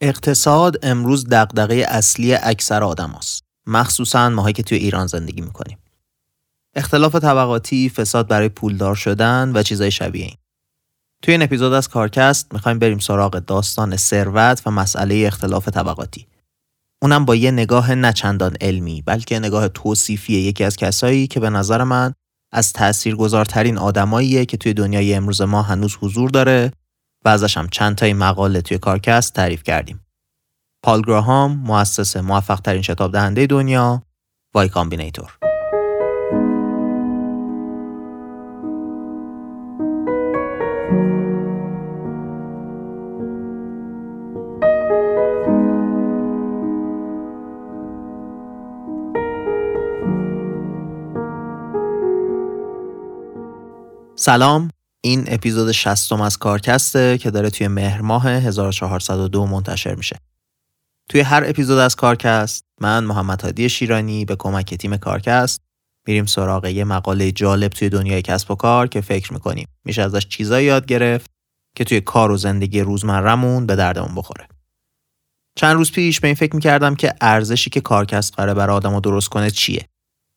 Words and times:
اقتصاد 0.00 0.76
امروز 0.82 1.26
دغدغه 1.30 1.86
اصلی 1.88 2.34
اکثر 2.34 2.84
آدم 2.84 3.10
هست. 3.10 3.44
مخصوصا 3.66 4.28
ماهایی 4.30 4.52
که 4.52 4.62
توی 4.62 4.78
ایران 4.78 5.06
زندگی 5.06 5.40
می‌کنیم. 5.40 5.78
اختلاف 6.74 7.14
طبقاتی، 7.14 7.88
فساد 7.88 8.28
برای 8.28 8.48
پولدار 8.48 8.94
شدن 8.94 9.52
و 9.54 9.62
چیزای 9.62 9.90
شبیه 9.90 10.24
این. 10.24 10.36
توی 11.22 11.34
این 11.34 11.42
اپیزود 11.42 11.72
از 11.72 11.88
کارکست 11.88 12.52
می‌خوایم 12.52 12.78
بریم 12.78 12.98
سراغ 12.98 13.38
داستان 13.38 13.96
ثروت 13.96 14.62
و 14.66 14.70
مسئله 14.70 15.24
اختلاف 15.26 15.68
طبقاتی. 15.68 16.26
اونم 17.02 17.24
با 17.24 17.34
یه 17.34 17.50
نگاه 17.50 17.94
نچندان 17.94 18.56
علمی 18.60 19.02
بلکه 19.02 19.38
نگاه 19.38 19.68
توصیفی 19.68 20.32
یکی 20.32 20.64
از 20.64 20.76
کسایی 20.76 21.26
که 21.26 21.40
به 21.40 21.50
نظر 21.50 21.84
من 21.84 22.12
از 22.52 22.72
تاثیرگذارترین 22.72 23.78
آدماییه 23.78 24.44
که 24.44 24.56
توی 24.56 24.74
دنیای 24.74 25.14
امروز 25.14 25.40
ما 25.40 25.62
هنوز 25.62 25.96
حضور 26.00 26.30
داره 26.30 26.72
و 27.26 27.28
ازش 27.28 27.56
هم 27.56 27.68
چند 27.68 27.96
تای 27.96 28.12
مقاله 28.12 28.60
توی 28.60 28.78
کارکست 28.78 29.34
تعریف 29.34 29.62
کردیم. 29.62 30.06
پال 30.82 31.02
گراهام 31.02 31.56
مؤسس 31.56 32.16
موفق 32.16 32.60
ترین 32.60 32.82
شتاب 32.82 33.12
دهنده 33.12 33.46
دنیا 33.46 34.02
Y 34.54 34.68
Combinator 34.68 35.38
سلام 54.16 54.70
این 55.06 55.24
اپیزود 55.26 55.72
شستم 55.72 56.20
از 56.20 56.38
کارکسته 56.38 57.18
که 57.18 57.30
داره 57.30 57.50
توی 57.50 57.68
مهر 57.68 58.00
ماه 58.00 58.28
1402 58.28 59.46
منتشر 59.46 59.94
میشه. 59.94 60.16
توی 61.10 61.20
هر 61.20 61.44
اپیزود 61.46 61.78
از 61.78 61.96
کارکست 61.96 62.64
من 62.80 63.04
محمد 63.04 63.42
هادی 63.42 63.68
شیرانی 63.68 64.24
به 64.24 64.36
کمک 64.36 64.74
تیم 64.74 64.96
کارکست 64.96 65.60
میریم 66.06 66.26
سراغ 66.26 66.64
یه 66.64 66.84
مقاله 66.84 67.32
جالب 67.32 67.72
توی 67.72 67.88
دنیای 67.88 68.22
کسب 68.22 68.50
و 68.50 68.54
کار 68.54 68.86
که 68.86 69.00
فکر 69.00 69.32
می‌کنیم. 69.32 69.68
میشه 69.84 70.02
ازش 70.02 70.26
چیزایی 70.26 70.66
یاد 70.66 70.86
گرفت 70.86 71.30
که 71.76 71.84
توی 71.84 72.00
کار 72.00 72.30
و 72.30 72.36
زندگی 72.36 72.80
روزمرهمون 72.80 73.66
به 73.66 73.76
دردمون 73.76 74.14
بخوره. 74.14 74.48
چند 75.56 75.76
روز 75.76 75.92
پیش 75.92 76.20
به 76.20 76.28
این 76.28 76.34
فکر 76.34 76.54
می‌کردم 76.54 76.94
که 76.94 77.14
ارزشی 77.20 77.70
که 77.70 77.80
کارکست 77.80 78.34
قراره 78.34 78.54
برای 78.54 78.76
آدم 78.76 79.00
درست 79.00 79.28
کنه 79.28 79.50
چیه؟ 79.50 79.86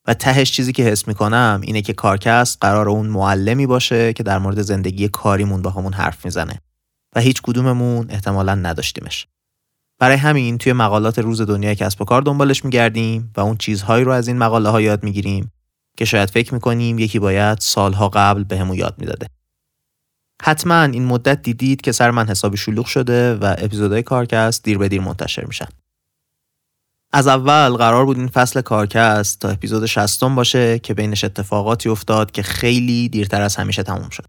و 0.09 0.13
تهش 0.13 0.51
چیزی 0.51 0.71
که 0.71 0.83
حس 0.83 1.07
می‌کنم 1.07 1.61
اینه 1.63 1.81
که 1.81 1.93
کارکست 1.93 2.57
قرار 2.61 2.89
اون 2.89 3.07
معلمی 3.07 3.65
باشه 3.65 4.13
که 4.13 4.23
در 4.23 4.37
مورد 4.37 4.61
زندگی 4.61 5.07
کاریمون 5.07 5.61
با 5.61 5.69
همون 5.69 5.93
حرف 5.93 6.25
می‌زنه 6.25 6.61
و 7.15 7.19
هیچ 7.19 7.41
کدوممون 7.41 8.05
احتمالا 8.09 8.55
نداشتیمش. 8.55 9.27
برای 9.99 10.17
همین 10.17 10.57
توی 10.57 10.73
مقالات 10.73 11.19
روز 11.19 11.41
دنیای 11.41 11.75
کسب 11.75 12.01
و 12.01 12.05
کار 12.05 12.21
دنبالش 12.21 12.65
میگردیم 12.65 13.31
و 13.37 13.41
اون 13.41 13.57
چیزهایی 13.57 14.03
رو 14.03 14.11
از 14.11 14.27
این 14.27 14.37
مقاله 14.37 14.69
ها 14.69 14.81
یاد 14.81 15.03
می‌گیریم 15.03 15.51
که 15.97 16.05
شاید 16.05 16.29
فکر 16.29 16.53
می‌کنیم 16.53 16.99
یکی 16.99 17.19
باید 17.19 17.57
سالها 17.57 18.09
قبل 18.09 18.43
بهمون 18.43 18.69
به 18.69 18.77
یاد 18.77 18.95
می‌داده. 18.97 19.27
حتما 20.41 20.81
این 20.81 21.05
مدت 21.05 21.41
دیدید 21.41 21.81
که 21.81 21.91
سر 21.91 22.11
من 22.11 22.27
حسابی 22.27 22.57
شلوغ 22.57 22.85
شده 22.85 23.35
و 23.35 23.55
اپیزودهای 23.57 24.03
کارکست 24.03 24.63
دیر 24.63 24.77
به 24.77 24.87
دیر 24.87 25.01
منتشر 25.01 25.45
میشن. 25.45 25.67
از 27.11 27.27
اول 27.27 27.69
قرار 27.69 28.05
بود 28.05 28.17
این 28.17 28.27
فصل 28.27 28.61
کارکست 28.61 29.39
تا 29.39 29.49
اپیزود 29.49 29.85
شستم 29.85 30.35
باشه 30.35 30.79
که 30.79 30.93
بینش 30.93 31.23
اتفاقاتی 31.23 31.89
افتاد 31.89 32.31
که 32.31 32.43
خیلی 32.43 33.09
دیرتر 33.09 33.41
از 33.41 33.55
همیشه 33.55 33.83
تموم 33.83 34.09
شد. 34.09 34.25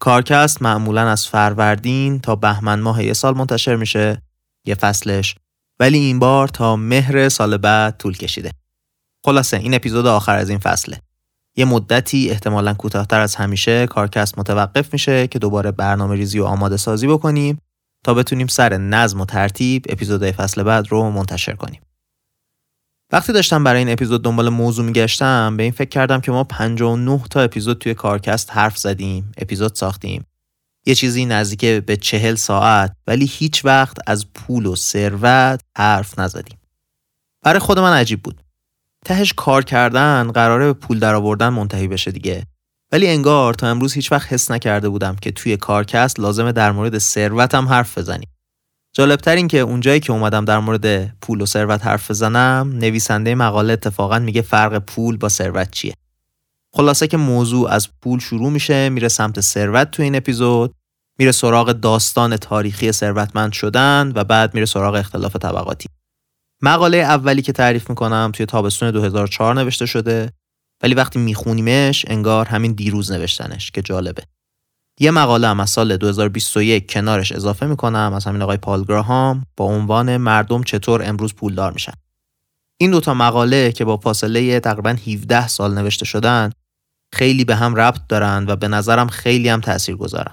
کارکست 0.00 0.62
معمولا 0.62 1.08
از 1.08 1.26
فروردین 1.26 2.20
تا 2.20 2.36
بهمن 2.36 2.80
ماه 2.80 3.04
یه 3.04 3.12
سال 3.12 3.36
منتشر 3.36 3.76
میشه 3.76 4.22
یه 4.64 4.74
فصلش 4.74 5.34
ولی 5.80 5.98
این 5.98 6.18
بار 6.18 6.48
تا 6.48 6.76
مهر 6.76 7.28
سال 7.28 7.56
بعد 7.56 7.96
طول 7.96 8.16
کشیده. 8.16 8.50
خلاصه 9.24 9.56
این 9.56 9.74
اپیزود 9.74 10.06
آخر 10.06 10.36
از 10.36 10.50
این 10.50 10.58
فصله. 10.58 11.00
یه 11.56 11.64
مدتی 11.64 12.30
احتمالا 12.30 12.74
کوتاهتر 12.74 13.20
از 13.20 13.34
همیشه 13.34 13.86
کارکست 13.86 14.38
متوقف 14.38 14.92
میشه 14.92 15.26
که 15.26 15.38
دوباره 15.38 15.70
برنامه 15.70 16.14
ریزی 16.14 16.38
و 16.38 16.44
آماده 16.44 16.76
سازی 16.76 17.06
بکنیم 17.06 17.58
تا 18.04 18.14
بتونیم 18.14 18.46
سر 18.46 18.76
نظم 18.76 19.20
و 19.20 19.24
ترتیب 19.24 19.84
اپیزودهای 19.88 20.32
فصل 20.32 20.62
بعد 20.62 20.92
رو 20.92 21.10
منتشر 21.10 21.52
کنیم. 21.52 21.80
وقتی 23.12 23.32
داشتم 23.32 23.64
برای 23.64 23.78
این 23.78 23.88
اپیزود 23.88 24.24
دنبال 24.24 24.48
موضوع 24.48 24.84
میگشتم 24.84 25.56
به 25.56 25.62
این 25.62 25.72
فکر 25.72 25.88
کردم 25.88 26.20
که 26.20 26.32
ما 26.32 26.44
59 26.44 27.22
تا 27.30 27.40
اپیزود 27.40 27.78
توی 27.78 27.94
کارکست 27.94 28.50
حرف 28.52 28.78
زدیم 28.78 29.32
اپیزود 29.38 29.74
ساختیم. 29.74 30.26
یه 30.86 30.94
چیزی 30.94 31.24
نزدیک 31.24 31.64
به 31.64 31.96
چهل 31.96 32.34
ساعت 32.34 32.92
ولی 33.06 33.24
هیچ 33.24 33.64
وقت 33.64 33.96
از 34.06 34.32
پول 34.32 34.66
و 34.66 34.76
ثروت 34.76 35.60
حرف 35.76 36.18
نزدیم. 36.18 36.58
برای 37.42 37.58
خود 37.58 37.78
من 37.78 37.92
عجیب 37.92 38.22
بود. 38.22 38.40
تهش 39.04 39.32
کار 39.36 39.64
کردن 39.64 40.32
قراره 40.32 40.66
به 40.66 40.72
پول 40.72 40.98
درآوردن 40.98 41.48
منتهی 41.48 41.88
بشه 41.88 42.10
دیگه. 42.10 42.46
ولی 42.92 43.08
انگار 43.08 43.54
تا 43.54 43.68
امروز 43.68 43.92
هیچ 43.92 44.12
وقت 44.12 44.32
حس 44.32 44.50
نکرده 44.50 44.88
بودم 44.88 45.16
که 45.16 45.30
توی 45.30 45.56
کارکست 45.56 46.20
لازمه 46.20 46.52
در 46.52 46.72
مورد 46.72 46.98
ثروتم 46.98 47.68
حرف 47.68 47.98
بزنیم. 47.98 48.28
جالبتر 48.96 49.36
این 49.36 49.48
که 49.48 49.58
اونجایی 49.58 50.00
که 50.00 50.12
اومدم 50.12 50.44
در 50.44 50.58
مورد 50.58 51.18
پول 51.20 51.40
و 51.40 51.46
ثروت 51.46 51.86
حرف 51.86 52.10
بزنم 52.10 52.72
نویسنده 52.74 53.34
مقاله 53.34 53.72
اتفاقا 53.72 54.18
میگه 54.18 54.42
فرق 54.42 54.78
پول 54.78 55.16
با 55.16 55.28
ثروت 55.28 55.70
چیه. 55.70 55.94
خلاصه 56.74 57.06
که 57.06 57.16
موضوع 57.16 57.70
از 57.70 57.88
پول 58.02 58.18
شروع 58.18 58.50
میشه 58.50 58.88
میره 58.88 59.08
سمت 59.08 59.40
ثروت 59.40 59.90
تو 59.90 60.02
این 60.02 60.16
اپیزود 60.16 60.74
میره 61.18 61.32
سراغ 61.32 61.72
داستان 61.72 62.36
تاریخی 62.36 62.92
ثروتمند 62.92 63.52
شدن 63.52 64.12
و 64.14 64.24
بعد 64.24 64.54
میره 64.54 64.66
سراغ 64.66 64.94
اختلاف 64.94 65.36
طبقاتی. 65.36 65.88
مقاله 66.62 66.98
اولی 66.98 67.42
که 67.42 67.52
تعریف 67.52 67.90
می‌کنم 67.90 68.30
توی 68.34 68.46
تابستون 68.46 68.90
2004 68.90 69.54
نوشته 69.54 69.86
شده 69.86 70.32
ولی 70.82 70.94
وقتی 70.94 71.18
میخونیمش 71.18 72.04
انگار 72.08 72.46
همین 72.46 72.72
دیروز 72.72 73.12
نوشتنش 73.12 73.70
که 73.70 73.82
جالبه. 73.82 74.22
یه 75.00 75.10
مقاله 75.10 75.48
هم 75.48 75.60
از 75.60 75.70
سال 75.70 75.96
2021 75.96 76.92
کنارش 76.92 77.32
اضافه 77.32 77.66
می‌کنم 77.66 78.12
از 78.16 78.24
همین 78.24 78.42
آقای 78.42 78.56
پال 78.56 78.84
گراهام 78.84 79.46
با 79.56 79.64
عنوان 79.64 80.16
مردم 80.16 80.62
چطور 80.62 81.02
امروز 81.08 81.34
پولدار 81.34 81.72
میشن 81.72 81.92
این 82.80 82.90
دوتا 82.90 83.14
مقاله 83.14 83.72
که 83.72 83.84
با 83.84 83.96
فاصله 83.96 84.60
تقریبا 84.60 84.90
17 84.90 85.48
سال 85.48 85.74
نوشته 85.74 86.04
شدن 86.04 86.50
خیلی 87.12 87.44
به 87.44 87.56
هم 87.56 87.74
ربط 87.74 88.00
دارن 88.08 88.44
و 88.48 88.56
به 88.56 88.68
نظرم 88.68 89.08
خیلی 89.08 89.48
هم 89.48 89.60
تأثیر 89.60 89.96
گذارن. 89.96 90.32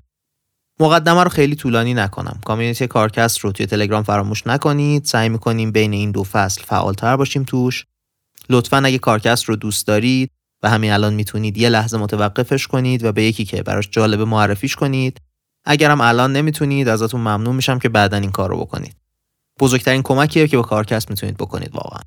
مقدمه 0.79 1.23
رو 1.23 1.29
خیلی 1.29 1.55
طولانی 1.55 1.93
نکنم. 1.93 2.39
کامیونیتی 2.45 2.87
کارکست 2.87 3.39
رو 3.39 3.51
توی 3.51 3.65
تلگرام 3.65 4.03
فراموش 4.03 4.47
نکنید. 4.47 5.05
سعی 5.05 5.29
می‌کنیم 5.29 5.71
بین 5.71 5.93
این 5.93 6.11
دو 6.11 6.23
فصل 6.23 6.63
فعالتر 6.63 7.15
باشیم 7.15 7.43
توش. 7.43 7.85
لطفا 8.49 8.77
اگه 8.77 8.97
کارکست 8.97 9.43
رو 9.43 9.55
دوست 9.55 9.87
دارید 9.87 10.31
و 10.63 10.69
همین 10.69 10.91
الان 10.91 11.13
می‌تونید 11.13 11.57
یه 11.57 11.69
لحظه 11.69 11.97
متوقفش 11.97 12.67
کنید 12.67 13.03
و 13.03 13.11
به 13.11 13.23
یکی 13.23 13.45
که 13.45 13.63
براش 13.63 13.89
جالب 13.91 14.21
معرفیش 14.21 14.75
کنید. 14.75 15.21
اگرم 15.65 16.01
الان 16.01 16.33
نمی‌تونید 16.33 16.87
ازتون 16.87 17.21
ممنون 17.21 17.55
میشم 17.55 17.79
که 17.79 17.89
بعدا 17.89 18.17
این 18.17 18.31
کار 18.31 18.49
رو 18.49 18.57
بکنید. 18.57 18.95
بزرگترین 19.59 20.01
کمکیه 20.01 20.47
که 20.47 20.57
با 20.57 20.63
کارکست 20.63 21.09
می‌تونید 21.09 21.37
بکنید 21.37 21.75
واقعا. 21.75 22.01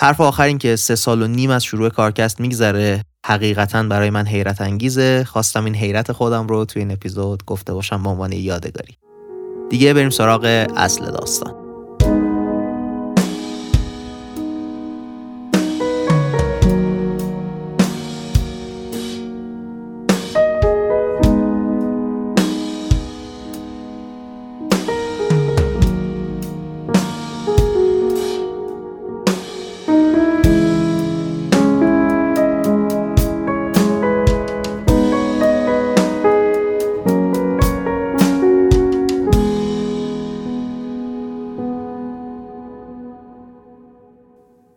حرف 0.00 0.20
آخر 0.20 0.42
این 0.42 0.58
که 0.58 0.76
سه 0.76 0.94
سال 0.94 1.22
و 1.22 1.26
نیم 1.26 1.50
از 1.50 1.64
شروع 1.64 1.88
کارکست 1.88 2.40
میگذره 2.40 3.04
حقیقتا 3.26 3.82
برای 3.82 4.10
من 4.10 4.26
حیرت 4.26 4.60
انگیزه. 4.60 5.24
خواستم 5.24 5.64
این 5.64 5.74
حیرت 5.74 6.12
خودم 6.12 6.46
رو 6.46 6.64
توی 6.64 6.82
این 6.82 6.90
اپیزود 6.90 7.44
گفته 7.44 7.74
باشم 7.74 8.02
به 8.02 8.08
عنوان 8.08 8.32
یادگاری. 8.32 8.96
دیگه 9.70 9.94
بریم 9.94 10.10
سراغ 10.10 10.66
اصل 10.76 11.10
داستان. 11.10 11.61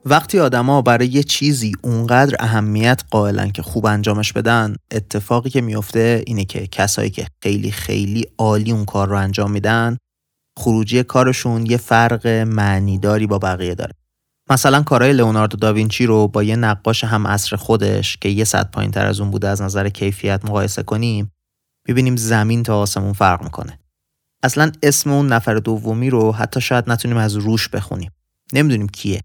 وقتی 0.08 0.40
آدما 0.40 0.82
برای 0.82 1.08
یه 1.08 1.24
چیزی 1.24 1.74
اونقدر 1.82 2.36
اهمیت 2.40 3.02
قائلن 3.12 3.52
که 3.52 3.62
خوب 3.62 3.86
انجامش 3.86 4.34
بدن 4.34 4.76
اتفاقی 4.92 5.50
که 5.50 5.62
میفته 5.62 6.24
اینه 6.28 6.46
که 6.46 6.68
کسایی 6.68 7.10
که 7.10 7.28
خیلی 7.44 7.72
خیلی 7.72 8.26
عالی 8.38 8.72
اون 8.72 8.86
کار 8.86 9.08
رو 9.08 9.18
انجام 9.18 9.52
میدن 9.52 9.98
خروجی 10.60 11.04
کارشون 11.04 11.66
یه 11.66 11.78
فرق 11.78 12.28
معنیداری 12.28 13.28
با 13.28 13.40
بقیه 13.40 13.76
داره. 13.76 13.94
مثلا 14.50 14.84
کارهای 14.84 15.14
لئوناردو 15.14 15.58
داوینچی 15.58 16.06
رو 16.06 16.28
با 16.28 16.44
یه 16.44 16.56
نقاش 16.56 17.04
هم 17.04 17.28
عصر 17.28 17.56
خودش 17.56 18.18
که 18.18 18.30
یه 18.30 18.44
صد 18.44 18.72
پایین 18.72 18.92
تر 18.92 19.06
از 19.06 19.20
اون 19.20 19.32
بوده 19.32 19.48
از 19.48 19.62
نظر 19.62 19.90
کیفیت 19.90 20.46
مقایسه 20.46 20.84
کنیم 20.84 21.32
ببینیم 21.88 22.16
زمین 22.16 22.64
تا 22.64 22.80
آسمون 22.80 23.14
فرق 23.14 23.44
می‌کنه. 23.44 23.80
اصلا 24.44 24.72
اسم 24.84 25.12
اون 25.12 25.28
نفر 25.28 25.56
دومی 25.56 26.10
رو 26.10 26.32
حتی 26.32 26.62
شاید 26.62 26.90
نتونیم 26.90 27.18
از 27.18 27.36
روش 27.36 27.70
بخونیم. 27.70 28.12
نمی‌دونیم 28.54 28.88
کیه. 28.88 29.22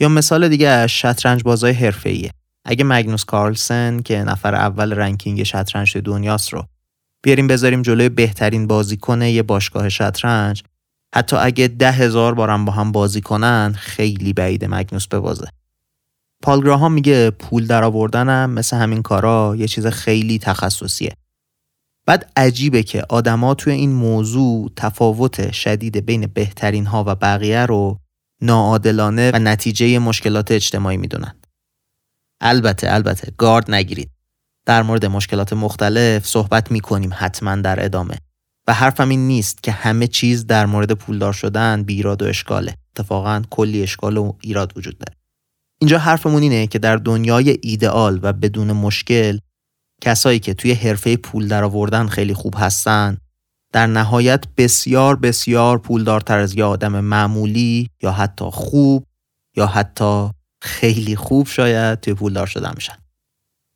یا 0.00 0.08
مثال 0.08 0.48
دیگه 0.48 0.86
شطرنج 0.86 1.42
بازای 1.42 1.72
حرفه‌ایه. 1.72 2.30
اگه 2.64 2.84
مگنوس 2.84 3.24
کارلسن 3.24 4.00
که 4.00 4.18
نفر 4.18 4.54
اول 4.54 4.92
رنکینگ 4.92 5.42
شطرنج 5.42 5.98
دنیاست 5.98 6.52
رو 6.52 6.64
بیاریم 7.22 7.46
بذاریم 7.46 7.82
جلوی 7.82 8.08
بهترین 8.08 8.66
بازیکن 8.66 9.22
یه 9.22 9.42
باشگاه 9.42 9.88
شطرنج 9.88 10.62
حتی 11.14 11.36
اگه 11.36 11.68
ده 11.68 11.92
هزار 11.92 12.34
بارم 12.34 12.64
با 12.64 12.72
هم 12.72 12.92
بازی 12.92 13.20
کنن 13.20 13.74
خیلی 13.78 14.32
بعید 14.32 14.64
مگنوس 14.64 15.06
ببازه 15.06 15.48
پال 16.42 16.90
میگه 16.92 17.30
پول 17.30 17.66
در 17.66 17.84
آوردنم 17.84 18.50
مثل 18.50 18.76
همین 18.76 19.02
کارا 19.02 19.56
یه 19.58 19.68
چیز 19.68 19.86
خیلی 19.86 20.38
تخصصیه. 20.38 21.12
بعد 22.06 22.32
عجیبه 22.36 22.82
که 22.82 23.02
آدما 23.08 23.54
توی 23.54 23.72
این 23.72 23.92
موضوع 23.92 24.70
تفاوت 24.76 25.52
شدید 25.52 26.06
بین 26.06 26.26
بهترین 26.26 26.86
ها 26.86 27.04
و 27.06 27.14
بقیه 27.14 27.66
رو 27.66 27.98
ناعادلانه 28.42 29.30
و 29.34 29.38
نتیجه 29.38 29.98
مشکلات 29.98 30.52
اجتماعی 30.52 30.96
می‌دونن. 30.96 31.34
البته 32.40 32.94
البته 32.94 33.32
گارد 33.38 33.70
نگیرید. 33.70 34.10
در 34.66 34.82
مورد 34.82 35.06
مشکلات 35.06 35.52
مختلف 35.52 36.26
صحبت 36.26 36.70
می‌کنیم 36.72 37.10
حتما 37.14 37.56
در 37.56 37.84
ادامه. 37.84 38.18
و 38.68 38.74
حرفم 38.74 39.08
این 39.08 39.26
نیست 39.26 39.62
که 39.62 39.72
همه 39.72 40.06
چیز 40.06 40.46
در 40.46 40.66
مورد 40.66 40.92
پولدار 40.92 41.32
شدن 41.32 41.82
بیراد 41.82 42.22
و 42.22 42.24
اشکاله. 42.24 42.74
اتفاقا 42.96 43.42
کلی 43.50 43.82
اشکال 43.82 44.16
و 44.16 44.32
ایراد 44.40 44.72
وجود 44.76 44.98
داره. 44.98 45.16
اینجا 45.80 45.98
حرفمون 45.98 46.42
اینه 46.42 46.66
که 46.66 46.78
در 46.78 46.96
دنیای 46.96 47.58
ایدئال 47.62 48.20
و 48.22 48.32
بدون 48.32 48.72
مشکل 48.72 49.38
کسایی 50.02 50.38
که 50.38 50.54
توی 50.54 50.72
حرفه 50.72 51.16
پول 51.16 51.48
درآوردن 51.48 52.06
خیلی 52.06 52.34
خوب 52.34 52.54
هستن 52.58 53.16
در 53.72 53.86
نهایت 53.86 54.44
بسیار 54.56 55.16
بسیار 55.16 55.78
پولدارتر 55.78 56.38
از 56.38 56.54
یه 56.54 56.64
آدم 56.64 57.00
معمولی 57.00 57.90
یا 58.02 58.12
حتی 58.12 58.44
خوب 58.44 59.04
یا 59.56 59.66
حتی 59.66 60.30
خیلی 60.62 61.16
خوب 61.16 61.46
شاید 61.46 62.00
توی 62.00 62.14
پولدار 62.14 62.46
شدن 62.46 62.72
میشن. 62.74 62.96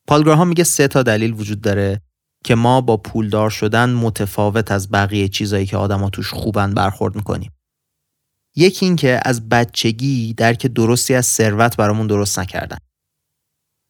پال 0.08 0.46
میگه 0.48 0.64
سه 0.64 0.88
تا 0.88 1.02
دلیل 1.02 1.32
وجود 1.32 1.60
داره 1.60 2.00
که 2.44 2.54
ما 2.54 2.80
با 2.80 2.96
پولدار 2.96 3.50
شدن 3.50 3.90
متفاوت 3.90 4.72
از 4.72 4.90
بقیه 4.90 5.28
چیزایی 5.28 5.66
که 5.66 5.76
آدما 5.76 6.10
توش 6.10 6.30
خوبن 6.30 6.74
برخورد 6.74 7.16
می‌کنیم. 7.16 7.52
یکی 8.56 8.86
این 8.86 8.96
که 8.96 9.20
از 9.24 9.48
بچگی 9.48 10.34
درک 10.34 10.66
درستی 10.66 11.14
از 11.14 11.26
ثروت 11.26 11.76
برامون 11.76 12.06
درست 12.06 12.38
نکردن. 12.38 12.78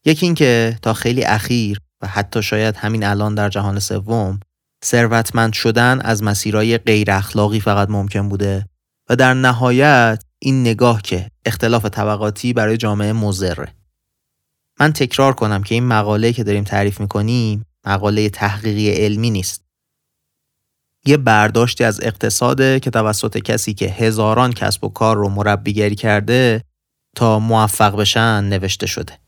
یکی 0.04 0.26
این 0.26 0.34
که 0.34 0.78
تا 0.82 0.94
خیلی 0.94 1.24
اخیر 1.24 1.78
و 2.02 2.06
حتی 2.06 2.42
شاید 2.42 2.76
همین 2.76 3.04
الان 3.04 3.34
در 3.34 3.48
جهان 3.48 3.78
سوم 3.78 4.40
ثروتمند 4.84 5.52
شدن 5.52 6.00
از 6.00 6.22
مسیرهای 6.22 6.78
غیر 6.78 7.10
اخلاقی 7.10 7.60
فقط 7.60 7.90
ممکن 7.90 8.28
بوده. 8.28 8.66
و 9.08 9.16
در 9.16 9.34
نهایت 9.34 10.22
این 10.38 10.60
نگاه 10.60 11.02
که 11.02 11.30
اختلاف 11.46 11.84
طبقاتی 11.86 12.52
برای 12.52 12.76
جامعه 12.76 13.12
مزره 13.12 13.74
من 14.80 14.92
تکرار 14.92 15.32
کنم 15.32 15.62
که 15.62 15.74
این 15.74 15.84
مقاله 15.84 16.32
که 16.32 16.44
داریم 16.44 16.64
تعریف 16.64 17.00
می‌کنیم 17.00 17.66
مقاله 17.86 18.28
تحقیقی 18.28 18.90
علمی 18.90 19.30
نیست. 19.30 19.64
یه 21.04 21.16
برداشتی 21.16 21.84
از 21.84 22.00
اقتصاده 22.02 22.80
که 22.80 22.90
توسط 22.90 23.38
کسی 23.38 23.74
که 23.74 23.86
هزاران 23.86 24.52
کسب 24.52 24.84
و 24.84 24.88
کار 24.88 25.16
رو 25.16 25.28
مربیگری 25.28 25.94
کرده 25.94 26.64
تا 27.16 27.38
موفق 27.38 27.96
بشن 27.96 28.44
نوشته 28.44 28.86
شده. 28.86 29.21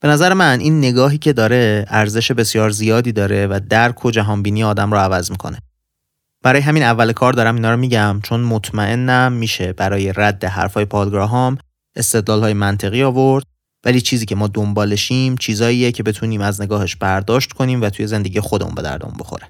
به 0.00 0.08
نظر 0.08 0.34
من 0.34 0.60
این 0.60 0.78
نگاهی 0.78 1.18
که 1.18 1.32
داره 1.32 1.84
ارزش 1.88 2.32
بسیار 2.32 2.70
زیادی 2.70 3.12
داره 3.12 3.46
و 3.46 3.60
درک 3.68 4.04
و 4.04 4.10
جهانبینی 4.10 4.64
آدم 4.64 4.92
رو 4.92 4.98
عوض 4.98 5.30
می‌کنه. 5.30 5.58
برای 6.42 6.60
همین 6.60 6.82
اول 6.82 7.12
کار 7.12 7.32
دارم 7.32 7.54
اینا 7.54 7.70
رو 7.70 7.76
میگم 7.76 8.20
چون 8.22 8.40
مطمئنم 8.40 9.32
میشه 9.32 9.72
برای 9.72 10.12
رد 10.16 10.44
حرفای 10.44 10.84
پالگراهام 10.84 11.58
استدلال 11.96 12.40
های 12.40 12.52
منطقی 12.52 13.02
آورد 13.02 13.44
ولی 13.84 14.00
چیزی 14.00 14.26
که 14.26 14.34
ما 14.34 14.46
دنبالشیم 14.46 15.36
چیزاییه 15.36 15.92
که 15.92 16.02
بتونیم 16.02 16.40
از 16.40 16.60
نگاهش 16.60 16.96
برداشت 16.96 17.52
کنیم 17.52 17.82
و 17.82 17.90
توی 17.90 18.06
زندگی 18.06 18.40
خودمون 18.40 18.74
به 18.74 18.82
دردمون 18.82 19.14
بخوره. 19.20 19.46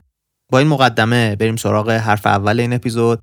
با 0.52 0.58
این 0.58 0.68
مقدمه 0.68 1.36
بریم 1.36 1.56
سراغ 1.56 1.90
حرف 1.90 2.26
اول 2.26 2.60
این 2.60 2.72
اپیزود. 2.72 3.22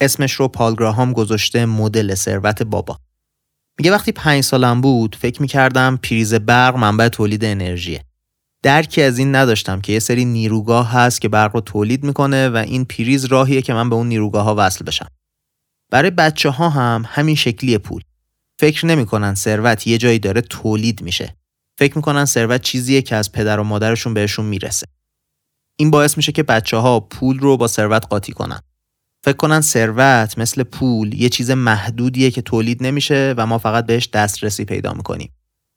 اسمش 0.00 0.32
رو 0.32 0.48
پالگراهام 0.48 1.12
گذاشته 1.12 1.66
مدل 1.66 2.14
ثروت 2.14 2.62
بابا. 2.62 2.98
میگه 3.80 3.90
وقتی 3.90 4.12
پنج 4.12 4.44
سالم 4.44 4.80
بود 4.80 5.16
فکر 5.20 5.42
می‌کردم 5.42 5.96
پریز 5.96 6.34
برق 6.34 6.76
منبع 6.76 7.08
تولید 7.08 7.44
انرژیه. 7.44 8.04
درکی 8.62 9.02
از 9.02 9.18
این 9.18 9.34
نداشتم 9.34 9.80
که 9.80 9.92
یه 9.92 9.98
سری 9.98 10.24
نیروگاه 10.24 10.92
هست 10.92 11.20
که 11.20 11.28
برق 11.28 11.54
رو 11.54 11.60
تولید 11.60 12.04
می‌کنه 12.04 12.48
و 12.48 12.56
این 12.56 12.84
پریز 12.84 13.24
راهیه 13.24 13.62
که 13.62 13.74
من 13.74 13.90
به 13.90 13.96
اون 13.96 14.08
نیروگاه 14.08 14.44
ها 14.44 14.54
وصل 14.58 14.84
بشم. 14.84 15.06
برای 15.90 16.10
بچه 16.10 16.50
ها 16.50 16.68
هم 16.68 17.04
همین 17.06 17.34
شکلی 17.34 17.78
پول. 17.78 18.02
فکر 18.58 18.86
نمی‌کنن 18.86 19.34
ثروت 19.34 19.86
یه 19.86 19.98
جایی 19.98 20.18
داره 20.18 20.40
تولید 20.40 21.02
میشه. 21.02 21.36
فکر 21.78 21.96
می‌کنن 21.96 22.24
ثروت 22.24 22.62
چیزیه 22.62 23.02
که 23.02 23.16
از 23.16 23.32
پدر 23.32 23.60
و 23.60 23.64
مادرشون 23.64 24.14
بهشون 24.14 24.46
می‌رسه. 24.46 24.86
این 25.76 25.90
باعث 25.90 26.16
میشه 26.16 26.32
که 26.32 26.42
بچه 26.42 26.76
ها 26.76 27.00
پول 27.00 27.38
رو 27.38 27.56
با 27.56 27.66
ثروت 27.66 28.06
قاطی 28.06 28.32
کنن. 28.32 28.60
فکر 29.24 29.36
کنن 29.36 29.60
ثروت 29.60 30.38
مثل 30.38 30.62
پول 30.62 31.14
یه 31.14 31.28
چیز 31.28 31.50
محدودیه 31.50 32.30
که 32.30 32.42
تولید 32.42 32.82
نمیشه 32.82 33.34
و 33.36 33.46
ما 33.46 33.58
فقط 33.58 33.86
بهش 33.86 34.08
دسترسی 34.08 34.64
پیدا 34.64 34.92
می‌کنیم. 34.92 35.32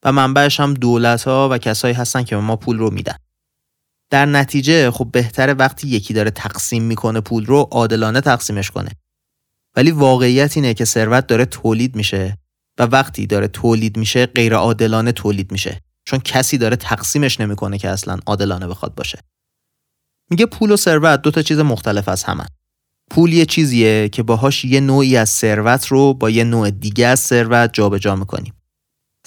و 0.05 0.11
منبعش 0.11 0.59
هم 0.59 0.73
دولت 0.73 1.23
ها 1.23 1.49
و 1.51 1.57
کسایی 1.57 1.93
هستن 1.93 2.23
که 2.23 2.35
به 2.35 2.41
ما 2.41 2.55
پول 2.55 2.77
رو 2.77 2.93
میدن. 2.93 3.15
در 4.09 4.25
نتیجه 4.25 4.91
خب 4.91 5.09
بهتره 5.11 5.53
وقتی 5.53 5.87
یکی 5.87 6.13
داره 6.13 6.31
تقسیم 6.31 6.83
می‌کنه 6.83 7.21
پول 7.21 7.45
رو 7.45 7.67
عادلانه 7.71 8.21
تقسیمش 8.21 8.71
کنه. 8.71 8.89
ولی 9.75 9.91
واقعیت 9.91 10.57
اینه 10.57 10.73
که 10.73 10.85
ثروت 10.85 11.27
داره 11.27 11.45
تولید 11.45 11.95
میشه 11.95 12.37
و 12.79 12.83
وقتی 12.83 13.27
داره 13.27 13.47
تولید 13.47 13.97
میشه 13.97 14.25
غیر 14.25 14.55
عادلانه 14.55 15.11
تولید 15.11 15.51
میشه. 15.51 15.81
چون 16.05 16.19
کسی 16.19 16.57
داره 16.57 16.75
تقسیمش 16.75 17.39
نمی‌کنه 17.39 17.77
که 17.77 17.89
اصلا 17.89 18.17
عادلانه 18.25 18.67
بخواد 18.67 18.95
باشه. 18.95 19.19
میگه 20.29 20.45
پول 20.45 20.71
و 20.71 20.77
ثروت 20.77 21.21
دو 21.21 21.31
تا 21.31 21.41
چیز 21.41 21.59
مختلف 21.59 22.09
از 22.09 22.23
همن. 22.23 22.47
پول 23.11 23.33
یه 23.33 23.45
چیزیه 23.45 24.09
که 24.09 24.23
باهاش 24.23 24.65
یه 24.65 24.79
نوعی 24.79 25.17
از 25.17 25.29
ثروت 25.29 25.85
رو 25.85 26.13
با 26.13 26.29
یه 26.29 26.43
نوع 26.43 26.69
دیگه 26.71 27.07
از 27.07 27.19
ثروت 27.19 27.73
جابجا 27.73 28.15
می‌کنیم. 28.15 28.53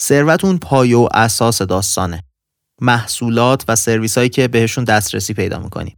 ثروت 0.00 0.44
اون 0.44 0.58
پایه 0.58 0.96
و 0.96 1.08
اساس 1.14 1.62
داستانه. 1.62 2.22
محصولات 2.80 3.64
و 3.68 3.76
سرویس 3.76 4.18
هایی 4.18 4.30
که 4.30 4.48
بهشون 4.48 4.84
دسترسی 4.84 5.34
پیدا 5.34 5.58
می‌کنیم. 5.58 5.96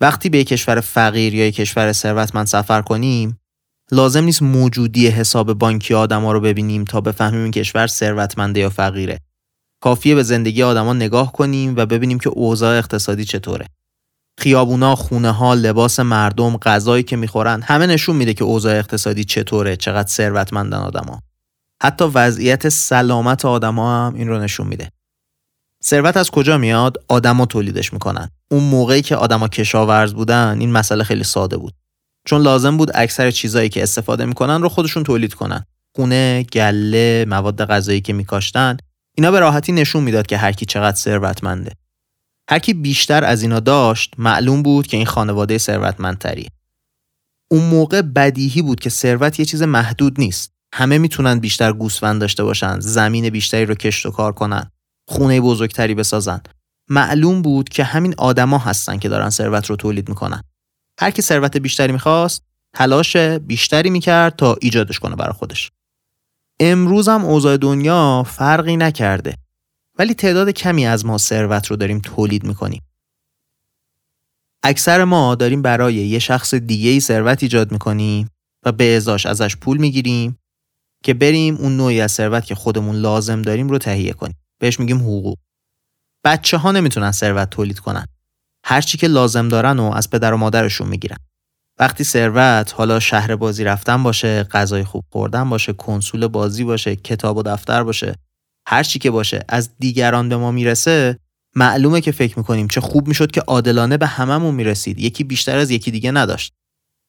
وقتی 0.00 0.28
به 0.28 0.44
کشور 0.44 0.80
فقیر 0.80 1.34
یا 1.34 1.50
کشور 1.50 1.92
ثروتمند 1.92 2.46
سفر 2.46 2.82
کنیم 2.82 3.38
لازم 3.92 4.24
نیست 4.24 4.42
موجودی 4.42 5.08
حساب 5.08 5.52
بانکی 5.52 5.94
آدما 5.94 6.32
رو 6.32 6.40
ببینیم 6.40 6.84
تا 6.84 7.00
بفهمیم 7.00 7.42
این 7.42 7.50
کشور 7.50 7.86
ثروتمنده 7.86 8.60
یا 8.60 8.70
فقیره. 8.70 9.20
کافیه 9.80 10.14
به 10.14 10.22
زندگی 10.22 10.62
آدما 10.62 10.92
نگاه 10.92 11.32
کنیم 11.32 11.74
و 11.76 11.86
ببینیم 11.86 12.18
که 12.18 12.28
اوضاع 12.28 12.78
اقتصادی 12.78 13.24
چطوره. 13.24 13.66
خیابونا، 14.38 14.96
خونه 14.96 15.30
ها، 15.30 15.54
لباس 15.54 16.00
مردم، 16.00 16.56
غذایی 16.56 17.02
که 17.02 17.16
می‌خورن 17.16 17.62
همه 17.62 17.86
نشون 17.86 18.16
میده 18.16 18.34
که 18.34 18.44
اوضاع 18.44 18.78
اقتصادی 18.78 19.24
چطوره، 19.24 19.76
چقدر 19.76 20.08
ثروتمندن 20.08 20.78
آدما. 20.78 21.22
حتی 21.82 22.04
وضعیت 22.04 22.68
سلامت 22.68 23.44
آدما 23.44 24.06
هم 24.06 24.14
این 24.14 24.28
رو 24.28 24.38
نشون 24.38 24.66
میده. 24.66 24.90
ثروت 25.84 26.16
از 26.16 26.30
کجا 26.30 26.58
میاد؟ 26.58 27.04
آدما 27.08 27.46
تولیدش 27.46 27.92
می‌کنن. 27.92 28.30
اون 28.50 28.62
موقعی 28.64 29.02
که 29.02 29.16
آدما 29.16 29.48
کشاورز 29.48 30.14
بودن، 30.14 30.56
این 30.60 30.72
مسئله 30.72 31.04
خیلی 31.04 31.24
ساده 31.24 31.56
بود. 31.56 31.74
چون 32.26 32.42
لازم 32.42 32.76
بود 32.76 32.90
اکثر 32.94 33.30
چیزایی 33.30 33.68
که 33.68 33.82
استفاده 33.82 34.24
می‌کنن 34.24 34.62
رو 34.62 34.68
خودشون 34.68 35.02
تولید 35.02 35.34
کنن. 35.34 35.64
خونه، 35.96 36.42
گله، 36.42 37.24
مواد 37.28 37.64
غذایی 37.64 38.00
که 38.00 38.12
میکاشتن، 38.12 38.76
اینا 39.16 39.30
به 39.30 39.40
راحتی 39.40 39.72
نشون 39.72 40.02
می‌داد 40.02 40.26
که 40.26 40.36
هر 40.36 40.52
کی 40.52 40.66
چقدر 40.66 40.96
ثروتمنده. 40.96 41.72
هر 42.50 42.58
کی 42.58 42.74
بیشتر 42.74 43.24
از 43.24 43.42
اینا 43.42 43.60
داشت 43.60 44.14
معلوم 44.18 44.62
بود 44.62 44.86
که 44.86 44.96
این 44.96 45.06
خانواده 45.06 45.58
ثروتمندتریه 45.58 46.48
اون 47.50 47.62
موقع 47.64 48.02
بدیهی 48.02 48.62
بود 48.62 48.80
که 48.80 48.90
ثروت 48.90 49.40
یه 49.40 49.46
چیز 49.46 49.62
محدود 49.62 50.20
نیست. 50.20 50.52
همه 50.74 50.98
می‌تونن 50.98 51.38
بیشتر 51.38 51.72
گوسفند 51.72 52.20
داشته 52.20 52.44
باشن 52.44 52.80
زمین 52.80 53.30
بیشتری 53.30 53.66
رو 53.66 53.74
کشت 53.74 54.06
و 54.06 54.10
کار 54.10 54.32
کنن 54.32 54.70
خونه 55.08 55.40
بزرگتری 55.40 55.94
بسازن. 55.94 56.40
معلوم 56.90 57.42
بود 57.42 57.68
که 57.68 57.84
همین 57.84 58.14
آدما 58.18 58.58
هستن 58.58 58.98
که 58.98 59.08
دارن 59.08 59.30
ثروت 59.30 59.66
رو 59.66 59.76
تولید 59.76 60.08
می‌کنن. 60.08 60.42
هر 61.00 61.10
کی 61.10 61.22
ثروت 61.22 61.56
بیشتری 61.56 61.92
می‌خواست 61.92 62.42
تلاش 62.74 63.16
بیشتری 63.16 63.90
می‌کرد 63.90 64.36
تا 64.36 64.56
ایجادش 64.60 64.98
کنه 64.98 65.16
برای 65.16 65.32
خودش. 65.32 65.70
امروز 66.60 67.08
هم 67.08 67.24
اوضاع 67.24 67.56
دنیا 67.56 68.22
فرقی 68.22 68.76
نکرده. 68.76 69.34
ولی 69.98 70.14
تعداد 70.14 70.50
کمی 70.50 70.86
از 70.86 71.06
ما 71.06 71.18
ثروت 71.18 71.66
رو 71.66 71.76
داریم 71.76 71.98
تولید 71.98 72.44
می‌کنیم. 72.44 72.82
اکثر 74.62 75.04
ما 75.04 75.34
داریم 75.34 75.62
برای 75.62 75.94
یه 75.94 76.18
شخص 76.18 76.54
دیگه 76.54 76.90
ای 76.90 77.00
ثروت 77.00 77.42
ایجاد 77.42 77.72
می‌کنیم 77.72 78.30
و 78.64 78.72
به 78.72 78.96
ازاش 78.96 79.26
ازش 79.26 79.56
پول 79.56 79.76
می‌گیریم 79.76 80.38
که 81.04 81.14
بریم 81.14 81.56
اون 81.56 81.76
نوعی 81.76 82.00
از 82.00 82.12
ثروت 82.12 82.44
که 82.44 82.54
خودمون 82.54 82.96
لازم 82.96 83.42
داریم 83.42 83.68
رو 83.68 83.78
تهیه 83.78 84.12
کنیم. 84.12 84.36
بهش 84.58 84.80
میگیم 84.80 84.98
حقوق. 84.98 85.38
بچه 86.24 86.56
ها 86.56 86.72
نمی‌تونن 86.72 87.12
ثروت 87.12 87.50
تولید 87.50 87.78
کنن. 87.78 88.06
هر 88.64 88.80
چی 88.80 88.98
که 88.98 89.06
لازم 89.06 89.48
دارن 89.48 89.78
و 89.78 89.92
از 89.94 90.10
پدر 90.10 90.32
و 90.32 90.36
مادرشون 90.36 90.88
می‌گیرن 90.88 91.16
وقتی 91.78 92.04
ثروت 92.04 92.74
حالا 92.74 93.00
شهر 93.00 93.36
بازی 93.36 93.64
رفتن 93.64 94.02
باشه 94.02 94.42
غذای 94.42 94.84
خوب 94.84 95.04
خوردن 95.10 95.50
باشه 95.50 95.72
کنسول 95.72 96.26
بازی 96.26 96.64
باشه 96.64 96.96
کتاب 96.96 97.36
و 97.36 97.42
دفتر 97.42 97.82
باشه 97.82 98.14
هر 98.66 98.82
چی 98.82 98.98
که 98.98 99.10
باشه 99.10 99.44
از 99.48 99.70
دیگران 99.78 100.28
به 100.28 100.36
ما 100.36 100.50
می‌رسه 100.50 101.18
معلومه 101.56 102.00
که 102.00 102.12
فکر 102.12 102.38
می‌کنیم. 102.38 102.68
چه 102.68 102.80
خوب 102.80 103.08
می‌شد 103.08 103.30
که 103.30 103.40
عادلانه 103.40 103.96
به 103.96 104.06
هممون 104.06 104.54
می‌رسید. 104.54 104.98
یکی 104.98 105.24
بیشتر 105.24 105.58
از 105.58 105.70
یکی 105.70 105.90
دیگه 105.90 106.10
نداشت. 106.10 106.52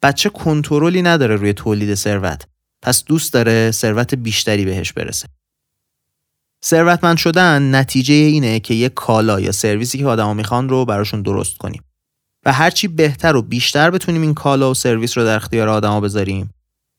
بچه 0.01 0.29
کنترلی 0.29 1.01
نداره 1.01 1.35
روی 1.35 1.53
تولید 1.53 1.95
ثروت. 1.95 2.47
پس 2.81 3.03
دوست 3.03 3.33
داره 3.33 3.71
ثروت 3.71 4.15
بیشتری 4.15 4.65
بهش 4.65 4.93
برسه. 4.93 5.27
ثروتمند 6.65 7.17
شدن 7.17 7.75
نتیجه 7.75 8.13
اینه 8.13 8.59
که 8.59 8.73
یه 8.73 8.89
کالا 8.89 9.39
یا 9.39 9.51
سرویسی 9.51 9.97
که 9.97 10.05
آدما 10.05 10.33
می‌خوان 10.33 10.69
رو 10.69 10.85
براشون 10.85 11.21
درست 11.21 11.57
کنیم. 11.57 11.83
و 12.45 12.53
هرچی 12.53 12.87
بهتر 12.87 13.35
و 13.35 13.41
بیشتر 13.41 13.91
بتونیم 13.91 14.21
این 14.21 14.33
کالا 14.33 14.71
و 14.71 14.73
سرویس 14.73 15.17
رو 15.17 15.23
در 15.23 15.35
اختیار 15.35 15.69
آدما 15.69 16.01
بذاریم 16.01 16.49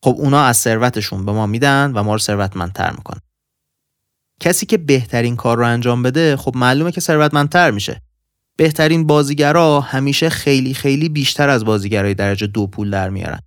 خب 0.03 0.15
اونا 0.17 0.43
از 0.43 0.57
ثروتشون 0.57 1.25
به 1.25 1.31
ما 1.31 1.45
میدن 1.45 1.91
و 1.95 2.03
ما 2.03 2.13
رو 2.13 2.19
ثروتمندتر 2.19 2.91
می‌کنن. 2.91 3.21
کسی 4.39 4.65
که 4.65 4.77
بهترین 4.77 5.35
کار 5.35 5.57
رو 5.57 5.65
انجام 5.65 6.03
بده 6.03 6.37
خب 6.37 6.57
معلومه 6.57 6.91
که 6.91 7.01
ثروتمندتر 7.01 7.71
میشه. 7.71 8.01
بهترین 8.57 9.07
بازیگرا 9.07 9.81
همیشه 9.81 10.29
خیلی 10.29 10.73
خیلی 10.73 11.09
بیشتر 11.09 11.49
از 11.49 11.65
بازیگرای 11.65 12.13
درجه 12.13 12.47
دو 12.47 12.67
پول 12.67 12.91
در 12.91 13.09
میارن. 13.09 13.39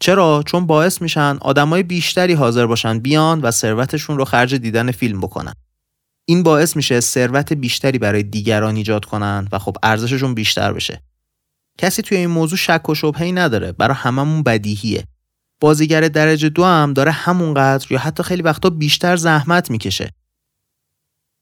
چرا؟ 0.00 0.42
چون 0.46 0.66
باعث 0.66 1.02
میشن 1.02 1.38
آدمای 1.40 1.82
بیشتری 1.82 2.32
حاضر 2.32 2.66
باشن 2.66 2.98
بیان 2.98 3.40
و 3.40 3.50
ثروتشون 3.50 4.18
رو 4.18 4.24
خرج 4.24 4.54
دیدن 4.54 4.90
فیلم 4.90 5.20
بکنن. 5.20 5.52
این 6.24 6.42
باعث 6.42 6.76
میشه 6.76 7.00
ثروت 7.00 7.52
بیشتری 7.52 7.98
برای 7.98 8.22
دیگران 8.22 8.76
ایجاد 8.76 9.04
کنن 9.04 9.48
و 9.52 9.58
خب 9.58 9.76
ارزششون 9.82 10.34
بیشتر 10.34 10.72
بشه. 10.72 11.02
کسی 11.78 12.02
توی 12.02 12.18
این 12.18 12.30
موضوع 12.30 12.58
شک 12.58 12.88
و 12.88 12.94
شبهه‌ای 12.94 13.32
نداره 13.32 13.72
برای 13.72 13.96
هممون 13.96 14.42
بدیهیه. 14.42 15.04
بازیگر 15.60 16.00
درجه 16.00 16.48
دو 16.48 16.64
هم 16.64 16.92
داره 16.92 17.10
همونقدر 17.10 17.86
یا 17.90 17.98
حتی 17.98 18.22
خیلی 18.22 18.42
وقتا 18.42 18.70
بیشتر 18.70 19.16
زحمت 19.16 19.70
می‌کشه. 19.70 20.10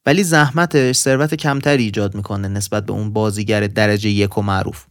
ولی 0.07 0.25
زحمتش 0.25 0.97
ثروت 0.97 1.35
کمتری 1.35 1.85
ایجاد 1.85 2.15
می‌کنه 2.15 2.49
نسبت 2.49 2.87
به 2.87 2.93
اون 2.93 3.13
بازیگر 3.13 3.67
درجه 3.67 4.11
یک 4.11 4.39
و 4.39 4.43
معروف. 4.43 4.87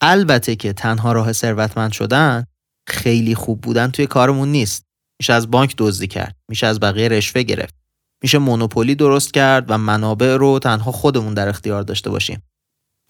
البته 0.00 0.56
که 0.56 0.72
تنها 0.72 1.12
راه 1.12 1.32
ثروتمند 1.32 1.92
شدن 1.92 2.44
خیلی 2.88 3.34
خوب 3.34 3.60
بودن 3.60 3.90
توی 3.90 4.06
کارمون 4.06 4.48
نیست. 4.48 4.84
میشه 5.20 5.32
از 5.32 5.50
بانک 5.50 5.74
دزدی 5.78 6.06
کرد 6.06 6.36
میشه 6.48 6.66
از 6.66 6.80
بقیه 6.80 7.08
رشوه 7.08 7.42
گرفت. 7.42 7.74
میشه 8.22 8.38
مونوپولی 8.38 8.94
درست 8.94 9.34
کرد 9.34 9.70
و 9.70 9.78
منابع 9.78 10.36
رو 10.36 10.58
تنها 10.58 10.92
خودمون 10.92 11.34
در 11.34 11.48
اختیار 11.48 11.82
داشته 11.82 12.10
باشیم. 12.10 12.42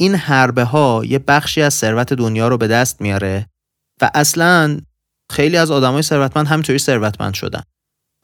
این 0.00 0.14
حربه 0.14 0.64
ها 0.64 1.02
یه 1.04 1.18
بخشی 1.18 1.62
از 1.62 1.74
ثروت 1.74 2.12
دنیا 2.12 2.48
رو 2.48 2.58
به 2.58 2.68
دست 2.68 3.00
میاره 3.00 3.46
و 4.02 4.10
اصلا 4.14 4.80
خیلی 5.32 5.56
از 5.56 5.70
آدمای 5.70 6.02
ثروتمند 6.02 6.46
همینطوری 6.46 6.78
ثروتمند 6.78 7.34
شدن. 7.34 7.62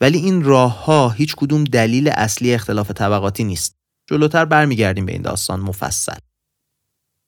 ولی 0.05 0.19
این 0.19 0.45
راه 0.45 0.85
ها 0.85 1.09
هیچ 1.09 1.35
کدوم 1.37 1.65
دلیل 1.65 2.09
اصلی 2.09 2.55
اختلاف 2.55 2.91
طبقاتی 2.91 3.45
نیست 3.45 3.77
جلوتر 4.07 4.45
برمیگردیم 4.45 5.07
به 5.07 5.13
این 5.13 5.23
داستان 5.23 5.61
مفصل 5.61 6.17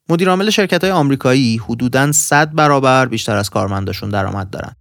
مدیرعامل 0.08 0.50
شرکت 0.50 0.84
های 0.84 0.92
آمریکایی 0.92 1.56
حدوداً 1.56 2.12
100 2.12 2.54
برابر 2.54 3.06
بیشتر 3.06 3.36
از 3.36 3.50
کارمنداشون 3.50 4.10
درآمد 4.10 4.50
دارن. 4.50 4.72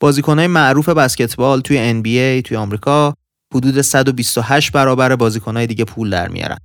بازیکنهای 0.00 0.46
معروف 0.46 0.88
بسکتبال 0.88 1.60
توی 1.60 2.02
NBA 2.02 2.46
توی 2.46 2.56
آمریکا 2.56 3.14
حدود 3.54 3.80
128 3.80 4.72
برابر 4.72 5.16
بازیکنهای 5.16 5.66
دیگه 5.66 5.84
پول 5.84 6.10
در 6.10 6.28
میارن. 6.28 6.58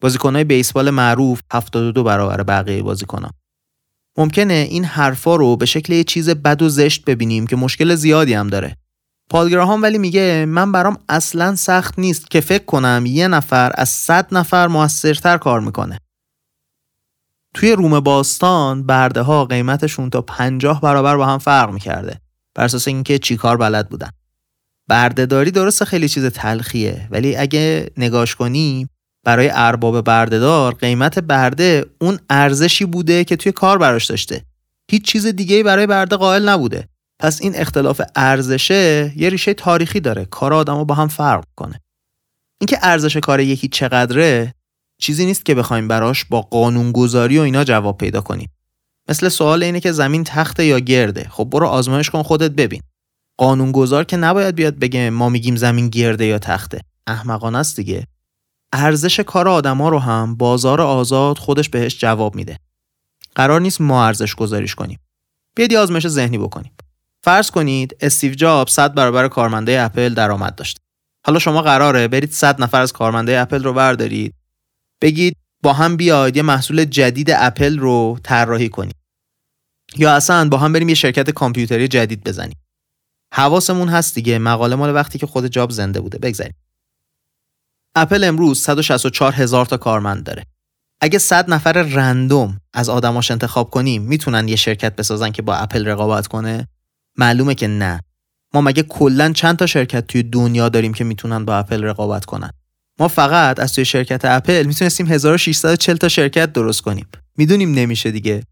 بازیکنهای 0.00 0.44
بیسبال 0.44 0.90
معروف 0.90 1.40
72 1.52 2.04
برابر 2.04 2.42
بقیه 2.42 2.82
بازیکنها. 2.82 3.30
ممکنه 4.18 4.54
این 4.70 4.84
حرفا 4.84 5.36
رو 5.36 5.56
به 5.56 5.66
شکل 5.66 5.92
یه 5.92 6.04
چیز 6.04 6.30
بد 6.30 6.62
و 6.62 6.68
زشت 6.68 7.04
ببینیم 7.04 7.46
که 7.46 7.56
مشکل 7.56 7.94
زیادی 7.94 8.34
هم 8.34 8.48
داره. 8.48 8.76
پالگراهام 9.30 9.82
ولی 9.82 9.98
میگه 9.98 10.46
من 10.48 10.72
برام 10.72 10.98
اصلا 11.08 11.56
سخت 11.56 11.98
نیست 11.98 12.30
که 12.30 12.40
فکر 12.40 12.64
کنم 12.64 13.04
یه 13.06 13.28
نفر 13.28 13.72
از 13.74 13.88
100 13.88 14.34
نفر 14.34 14.66
موثرتر 14.66 15.38
کار 15.38 15.60
می‌کنه. 15.60 16.00
توی 17.54 17.72
روم 17.72 18.00
باستان 18.00 18.86
برده 18.86 19.22
ها 19.22 19.44
قیمتشون 19.44 20.10
تا 20.10 20.20
50 20.22 20.80
برابر 20.80 21.16
با 21.16 21.26
هم 21.26 21.38
فرق 21.38 21.70
می‌کرده. 21.70 22.20
بر 22.54 22.64
اساس 22.64 22.88
اینکه 22.88 23.18
چیکار 23.18 23.56
بلد 23.56 23.88
بودن. 23.88 24.10
بردهداری 24.88 25.50
درسته 25.50 25.84
خیلی 25.84 26.08
چیز 26.08 26.26
تلخیه 26.26 27.08
ولی 27.10 27.36
اگه 27.36 27.90
نگاش 27.96 28.34
کنی 28.34 28.88
برای 29.24 29.50
ارباب 29.52 30.00
بردهدار 30.00 30.74
قیمت 30.74 31.18
برده 31.18 31.86
اون 32.00 32.18
ارزشی 32.30 32.84
بوده 32.84 33.24
که 33.24 33.36
توی 33.36 33.52
کار 33.52 33.78
براش 33.78 34.06
داشته. 34.06 34.44
هیچ 34.90 35.04
چیز 35.04 35.26
دیگه 35.26 35.62
برای 35.62 35.86
برده 35.86 36.16
قائل 36.16 36.48
نبوده. 36.48 36.88
پس 37.18 37.42
این 37.42 37.56
اختلاف 37.56 38.00
ارزشه 38.16 39.12
یه 39.16 39.28
ریشه 39.28 39.54
تاریخی 39.54 40.00
داره. 40.00 40.24
کار 40.24 40.54
آدمو 40.54 40.84
با 40.84 40.94
هم 40.94 41.08
فرق 41.08 41.44
کنه. 41.56 41.80
اینکه 42.60 42.78
ارزش 42.82 43.16
کار 43.16 43.40
یکی 43.40 43.68
چقدره 43.68 44.54
چیزی 45.00 45.26
نیست 45.26 45.44
که 45.44 45.54
بخوایم 45.54 45.88
براش 45.88 46.24
با 46.24 46.42
قانونگذاری 46.42 47.38
و 47.38 47.42
اینا 47.42 47.64
جواب 47.64 47.98
پیدا 47.98 48.20
کنیم. 48.20 48.50
مثل 49.08 49.28
سوال 49.28 49.62
اینه 49.62 49.80
که 49.80 49.92
زمین 49.92 50.24
تخته 50.24 50.64
یا 50.64 50.78
گرده؟ 50.78 51.28
خب 51.30 51.44
برو 51.44 51.66
آزمایش 51.66 52.10
کن 52.10 52.22
خودت 52.22 52.50
ببین. 52.50 52.82
قانونگذار 53.36 54.04
که 54.04 54.16
نباید 54.16 54.54
بیاد 54.54 54.74
بگه 54.74 55.10
ما 55.10 55.28
میگیم 55.28 55.56
زمین 55.56 55.88
گرده 55.88 56.26
یا 56.26 56.38
تخته. 56.38 56.80
احمقانه 57.06 57.58
است 57.58 57.76
دیگه. 57.76 58.06
ارزش 58.72 59.20
کار 59.20 59.48
آدما 59.48 59.88
رو 59.88 59.98
هم 59.98 60.36
بازار 60.36 60.80
آزاد 60.80 61.38
خودش 61.38 61.68
بهش 61.68 61.98
جواب 61.98 62.34
میده. 62.34 62.58
قرار 63.34 63.60
نیست 63.60 63.80
ما 63.80 64.06
ارزش 64.06 64.34
گذاریش 64.34 64.74
کنیم. 64.74 64.98
بیاید 65.56 65.74
آزمایش 65.74 66.08
ذهنی 66.08 66.38
بکنیم. 66.38 66.72
فرض 67.24 67.50
کنید 67.50 67.96
استیو 68.00 68.34
جاب 68.34 68.68
100 68.68 68.94
برابر 68.94 69.28
کارمنده 69.28 69.80
اپل 69.80 70.14
درآمد 70.14 70.54
داشت. 70.54 70.78
حالا 71.26 71.38
شما 71.38 71.62
قراره 71.62 72.08
برید 72.08 72.32
100 72.32 72.62
نفر 72.62 72.80
از 72.80 72.92
کارمنده 72.92 73.40
اپل 73.40 73.62
رو 73.62 73.72
بردارید. 73.72 74.34
بگید 75.02 75.36
با 75.62 75.72
هم 75.72 75.96
بیاید 75.96 76.36
یه 76.36 76.42
محصول 76.42 76.84
جدید 76.84 77.30
اپل 77.30 77.78
رو 77.78 78.18
طراحی 78.22 78.68
کنیم 78.68 78.94
یا 79.96 80.14
اصلا 80.14 80.48
با 80.48 80.58
هم 80.58 80.72
بریم 80.72 80.88
یه 80.88 80.94
شرکت 80.94 81.30
کامپیوتری 81.30 81.88
جدید 81.88 82.24
بزنیم. 82.24 82.56
حواسمون 83.34 83.88
هست 83.88 84.14
دیگه 84.14 84.38
مقاله 84.38 84.76
مال 84.76 84.94
وقتی 84.94 85.18
که 85.18 85.26
خود 85.26 85.46
جاب 85.46 85.70
زنده 85.70 86.00
بوده. 86.00 86.18
بگذاریم. 86.18 86.54
اپل 87.94 88.24
امروز 88.24 88.60
164 88.62 89.32
هزار 89.32 89.66
تا 89.66 89.76
کارمند 89.76 90.24
داره. 90.24 90.44
اگه 91.00 91.18
100 91.18 91.50
نفر 91.50 91.72
random 91.72 92.60
از 92.72 92.88
آدماش 92.88 93.30
انتخاب 93.30 93.70
کنیم 93.70 94.02
می‌تونن 94.02 94.48
یه 94.48 94.56
شرکت 94.56 94.96
بسازن 94.96 95.30
که 95.30 95.42
با 95.42 95.54
اپل 95.54 95.86
رقابت 95.88 96.26
کنه؟ 96.26 96.68
معلومه 97.18 97.54
که 97.54 97.66
نه. 97.66 98.00
ما 98.54 98.60
مگه 98.60 98.82
کلا 98.82 99.32
چند 99.32 99.56
تا 99.56 99.66
شرکت 99.66 100.06
توی 100.06 100.22
دنیا 100.22 100.68
داریم 100.68 100.94
که 100.94 101.04
می‌تونن 101.04 101.44
با 101.44 101.56
اپل 101.56 101.84
رقابت 101.84 102.24
کنن؟ 102.24 102.50
ما 103.00 103.08
فقط 103.08 103.60
از 103.60 103.74
توی 103.74 103.84
شرکت 103.84 104.24
اپل 104.24 104.66
می‌تونستیم 104.66 105.06
1640 105.06 105.96
تا 105.96 106.08
شرکت 106.08 106.52
درست 106.52 106.80
کنیم. 106.80 107.06
می‌دونیم 107.36 107.74
نمیشه 107.74 108.10
دیگه. 108.10 108.42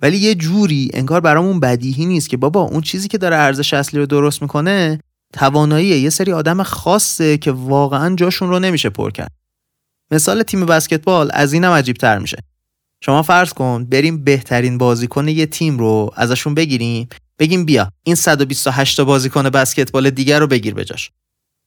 ولی 0.00 0.16
یه 0.16 0.34
جوری 0.34 0.90
انگار 0.94 1.20
برامون 1.20 1.60
بدیهی 1.60 2.06
نیست 2.06 2.28
که 2.28 2.36
بابا 2.36 2.60
اون 2.60 2.80
چیزی 2.80 3.08
که 3.08 3.18
داره 3.18 3.36
ارزش 3.36 3.74
اصلی 3.74 4.00
رو 4.00 4.06
درست 4.06 4.42
می‌کنه 4.42 5.00
توانایی 5.32 5.86
یه 5.86 6.10
سری 6.10 6.32
آدم 6.32 6.62
خاصه 6.62 7.38
که 7.38 7.52
واقعا 7.52 8.14
جاشون 8.14 8.48
رو 8.48 8.58
نمیشه 8.58 8.90
پر 8.90 9.10
کرد. 9.10 9.32
مثال 10.10 10.42
تیم 10.42 10.66
بسکتبال 10.66 11.30
از 11.32 11.52
اینم 11.52 11.70
عجیب 11.72 11.96
تر 11.96 12.18
میشه. 12.18 12.38
شما 13.00 13.22
فرض 13.22 13.52
کن 13.52 13.84
بریم 13.84 14.24
بهترین 14.24 14.78
بازیکن 14.78 15.28
یه 15.28 15.46
تیم 15.46 15.78
رو 15.78 16.12
ازشون 16.16 16.54
بگیریم 16.54 17.08
بگیم 17.38 17.64
بیا 17.64 17.92
این 18.02 18.14
128 18.14 18.96
تا 18.96 19.04
بازیکن 19.04 19.42
بسکتبال 19.42 20.10
دیگر 20.10 20.40
رو 20.40 20.46
بگیر 20.46 20.74
بجاش 20.74 21.10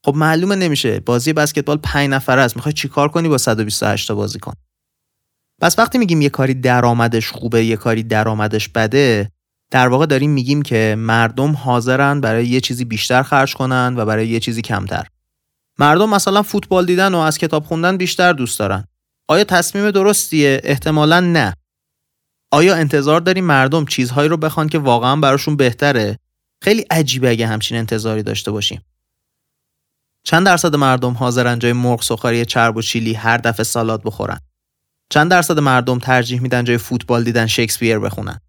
خب 0.05 0.15
معلومه 0.15 0.55
نمیشه 0.55 0.99
بازی 0.99 1.33
بسکتبال 1.33 1.77
5 1.77 2.09
نفره 2.09 2.41
است. 2.41 2.55
می‌خوای 2.55 2.73
چیکار 2.73 3.09
کنی 3.09 3.29
با 3.29 3.37
128 3.37 4.07
تا 4.07 4.15
بازیکن؟ 4.15 4.53
پس 5.61 5.79
وقتی 5.79 5.97
میگیم 5.97 6.21
یه 6.21 6.29
کاری 6.29 6.53
درآمدش 6.53 7.31
خوبه 7.31 7.65
یه 7.65 7.75
کاری 7.75 8.03
درآمدش 8.03 8.69
بده 8.69 9.31
در 9.71 9.87
واقع 9.87 10.05
داریم 10.05 10.31
میگیم 10.31 10.61
که 10.61 10.95
مردم 10.97 11.51
حاضرن 11.51 12.21
برای 12.21 12.47
یه 12.47 12.61
چیزی 12.61 12.85
بیشتر 12.85 13.23
خرج 13.23 13.53
کنن 13.53 13.93
و 13.97 14.05
برای 14.05 14.27
یه 14.27 14.39
چیزی 14.39 14.61
کمتر. 14.61 15.07
مردم 15.79 16.09
مثلا 16.09 16.43
فوتبال 16.43 16.85
دیدن 16.85 17.13
و 17.13 17.17
از 17.17 17.37
کتاب 17.37 17.63
خوندن 17.63 17.97
بیشتر 17.97 18.33
دوست 18.33 18.59
دارن. 18.59 18.85
آیا 19.27 19.43
تصمیم 19.43 19.91
درستیه؟ 19.91 20.61
احتمالا 20.63 21.19
نه. 21.19 21.53
آیا 22.51 22.75
انتظار 22.75 23.21
داریم 23.21 23.45
مردم 23.45 23.85
چیزهایی 23.85 24.29
رو 24.29 24.37
بخوان 24.37 24.69
که 24.69 24.79
واقعا 24.79 25.15
براشون 25.15 25.55
بهتره؟ 25.55 26.19
خیلی 26.61 26.81
عجیبه 26.81 27.29
اگه 27.29 27.47
همچین 27.47 27.77
انتظاری 27.77 28.23
داشته 28.23 28.51
باشیم. 28.51 28.81
چند 30.23 30.45
درصد 30.45 30.75
مردم 30.75 31.13
حاضرن 31.13 31.59
جای 31.59 31.73
مرغ 31.73 32.03
سخاری 32.03 32.45
چرب 32.45 32.77
و 32.77 32.81
چیلی 32.81 33.13
هر 33.13 33.37
دفعه 33.37 33.63
سالاد 33.63 34.03
بخورن؟ 34.03 34.39
چند 35.09 35.31
درصد 35.31 35.59
مردم 35.59 35.99
ترجیح 35.99 36.41
میدن 36.41 36.63
جای 36.63 36.77
فوتبال 36.77 37.23
دیدن 37.23 37.47
شکسپیر 37.47 37.99
بخونن؟ 37.99 38.39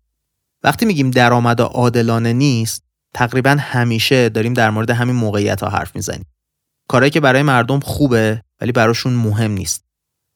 وقتی 0.62 0.86
میگیم 0.86 1.10
درآمد 1.10 1.60
عادلانه 1.60 2.32
نیست 2.32 2.84
تقریبا 3.14 3.56
همیشه 3.60 4.28
داریم 4.28 4.54
در 4.54 4.70
مورد 4.70 4.90
همین 4.90 5.16
موقعیت 5.16 5.62
ها 5.62 5.68
حرف 5.68 5.96
می‌زنیم. 5.96 6.26
کارهایی 6.88 7.10
که 7.10 7.20
برای 7.20 7.42
مردم 7.42 7.80
خوبه 7.80 8.42
ولی 8.60 8.72
براشون 8.72 9.12
مهم 9.12 9.50
نیست. 9.50 9.84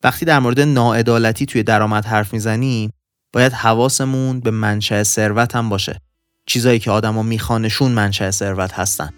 وقتی 0.05 0.25
در 0.25 0.39
مورد 0.39 0.61
ناعدالتی 0.61 1.47
توی 1.47 1.63
درآمد 1.63 2.05
حرف 2.05 2.33
می‌زنیم 2.33 2.93
باید 3.35 3.53
حواسمون 3.53 4.41
به 4.41 4.51
منشأ 4.51 5.03
ثروت 5.03 5.57
هم 5.57 5.69
باشه. 5.69 6.01
چیزایی 6.47 6.79
که 6.79 6.91
آدما 6.91 7.23
میخوانشون 7.23 7.93
منشأ 7.93 8.31
ثروت 8.31 8.73
هستن. 8.73 9.11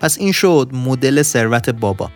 پس 0.00 0.18
این 0.18 0.32
شد 0.32 0.70
مدل 0.72 1.22
ثروت 1.22 1.70
بابا. 1.70 2.10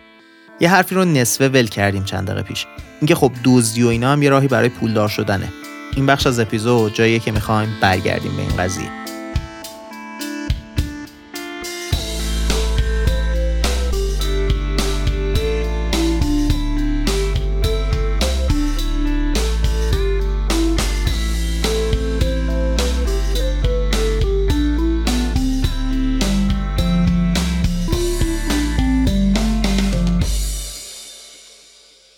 یه 0.59 0.69
حرفی 0.69 0.95
رو 0.95 1.05
نصفه 1.05 1.49
ول 1.49 1.67
کردیم 1.67 2.03
چند 2.03 2.27
دقیقه 2.27 2.43
پیش. 2.43 2.65
اینکه 3.01 3.15
خب 3.15 3.31
دزدی 3.43 3.83
و 3.83 3.87
اینا 3.87 4.11
هم 4.11 4.23
یه 4.23 4.29
راهی 4.29 4.47
برای 4.47 4.69
پولدار 4.69 5.09
شدنه. 5.09 5.53
این 5.95 6.05
بخش 6.05 6.27
از 6.27 6.39
اپیزود 6.39 6.93
جاییه 6.93 7.19
که 7.19 7.31
می‌خوایم 7.31 7.69
برگردیم 7.81 8.35
به 8.35 8.41
این 8.41 8.57
قضیه. 8.57 9.08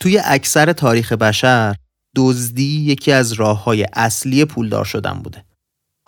توی 0.02 0.20
اکثر 0.24 0.72
تاریخ 0.72 1.12
بشر 1.12 1.76
دزدی 2.16 2.80
یکی 2.80 3.12
از 3.12 3.32
راه 3.32 3.64
های 3.64 3.86
اصلی 3.92 4.44
پولدار 4.44 4.84
شدن 4.84 5.12
بوده. 5.12 5.44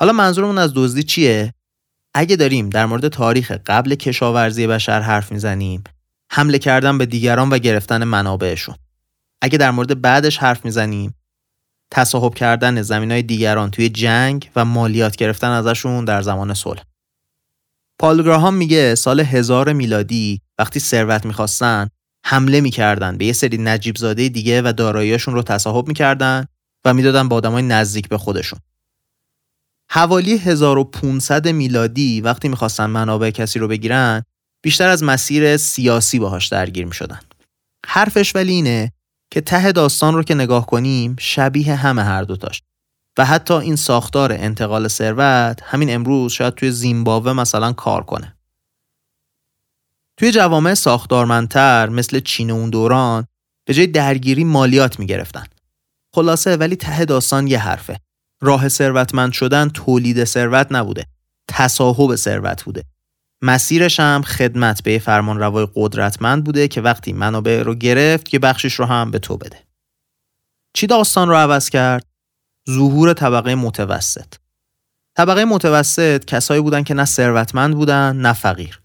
حالا 0.01 0.13
منظورمون 0.13 0.59
از 0.59 0.73
دزدی 0.75 1.03
چیه؟ 1.03 1.55
اگه 2.15 2.37
داریم 2.37 2.71
در 2.71 2.87
مورد 2.87 3.09
تاریخ 3.09 3.53
قبل 3.67 3.95
کشاورزی 3.95 4.67
بشر 4.67 5.01
حرف 5.01 5.33
می‌زنیم 5.33 5.85
حمله 6.31 6.59
کردن 6.59 6.99
به 6.99 7.07
دیگران 7.07 7.51
و 7.51 7.59
گرفتن 7.59 8.05
منابعشون. 8.05 8.75
اگه 9.43 9.59
در 9.59 9.71
مورد 9.71 10.01
بعدش 10.01 10.39
حرف 10.39 10.65
می‌زنیم 10.65 11.15
تصاحب 11.91 12.35
کردن 12.35 12.83
زمین 12.83 13.11
های 13.11 13.23
دیگران 13.23 13.71
توی 13.71 13.89
جنگ 13.89 14.51
و 14.57 14.65
مالیات 14.65 15.17
گرفتن 15.17 15.51
ازشون 15.51 16.05
در 16.05 16.23
زمان 16.23 16.55
صلح. 16.55 16.83
پال 17.99 18.23
گراهام 18.23 18.55
میگه 18.55 18.95
سال 18.95 19.21
هزار 19.21 19.73
میلادی 19.73 20.41
وقتی 20.59 20.81
ثروت 20.81 21.27
می‌خواستن 21.27 21.89
حمله 22.25 22.61
می‌کردن 22.61 23.17
به 23.17 23.25
یه 23.25 23.33
سری 23.33 23.59
نجیب 23.59 23.97
زاده 23.97 24.29
دیگه 24.29 24.63
و 24.63 24.73
داراییاشون 24.73 25.35
رو 25.35 25.43
تصاحب 25.43 25.89
می‌کردن 25.89 26.47
و 26.85 26.95
می‌دادن 26.95 27.29
به 27.29 27.35
آدمای 27.35 27.63
نزدیک 27.63 28.09
به 28.09 28.19
خودشون. 28.19 28.59
حوالی 29.91 30.39
1500 30.39 31.49
میلادی 31.49 32.21
وقتی 32.21 32.49
می‌خواستن 32.49 32.87
منابع 32.87 33.31
کسی 33.31 33.59
رو 33.59 33.69
بگیرن 33.69 34.23
بیشتر 34.63 34.89
از 34.89 35.03
مسیر 35.03 35.57
سیاسی 35.57 36.19
باهاش 36.19 36.49
درگیر 36.49 36.87
می‌شدن. 36.87 37.21
حرفش 37.87 38.37
ولی 38.37 38.53
اینه 38.53 38.93
که 39.31 39.41
ته 39.41 39.73
داستان 39.73 40.15
رو 40.15 40.23
که 40.23 40.35
نگاه 40.35 40.67
کنیم 40.67 41.17
شبیه 41.19 41.75
همه 41.75 42.05
هر 42.05 42.23
دوتاش 42.23 42.63
و 43.19 43.25
حتی 43.25 43.55
این 43.55 43.77
ساختار 43.77 44.33
انتقال 44.33 44.89
ثروت 44.89 45.61
همین 45.63 45.95
امروز 45.95 46.33
شاید 46.33 46.55
توی 46.55 46.71
زیمبابوه 46.71 47.33
مثلا 47.33 47.73
کار 47.73 48.05
کنه. 48.05 48.34
توی 50.17 50.33
جوامع 50.33 50.75
ساختارمندتر 50.75 51.89
مثل 51.89 52.21
چین 52.21 52.51
اون 52.51 52.71
دوران 52.71 53.27
به 53.67 53.75
جای 53.75 53.87
درگیری 53.87 54.45
مالیات 54.45 54.99
می‌گرفتن. 54.99 55.45
خلاصه 56.15 56.57
ولی 56.57 56.77
ته 56.77 57.05
داستان 57.05 57.47
یه 57.47 57.59
حرفه. 57.59 58.01
راه 58.43 58.69
ثروتمند 58.69 59.33
شدن 59.33 59.69
تولید 59.69 60.25
ثروت 60.25 60.67
نبوده. 60.71 61.07
تصاحب 61.49 62.17
ثروت 62.17 62.65
بوده. 62.65 62.85
مسیرش 63.43 64.01
هم 64.01 64.23
خدمت 64.23 64.83
به 64.83 64.99
فرمان 64.99 65.39
روای 65.39 65.69
قدرتمند 65.75 66.45
بوده 66.45 66.69
که 66.69 66.81
وقتی 66.81 67.13
منابع 67.13 67.63
رو 67.63 67.75
گرفت 67.75 68.29
که 68.29 68.39
بخشش 68.39 68.75
رو 68.75 68.85
هم 68.85 69.11
به 69.11 69.19
تو 69.19 69.37
بده. 69.37 69.59
چی 70.77 70.87
داستان 70.87 71.29
رو 71.29 71.35
عوض 71.35 71.71
کرد؟ 71.71 72.07
ظهور 72.71 73.13
طبقه 73.13 73.55
متوسط. 73.55 74.35
طبقه 75.17 75.45
متوسط 75.45 76.25
کسایی 76.25 76.61
بودن 76.61 76.83
که 76.83 76.95
نه 76.95 77.05
ثروتمند 77.05 77.75
بودن 77.75 78.17
نه 78.17 78.33
فقیر. 78.33 78.84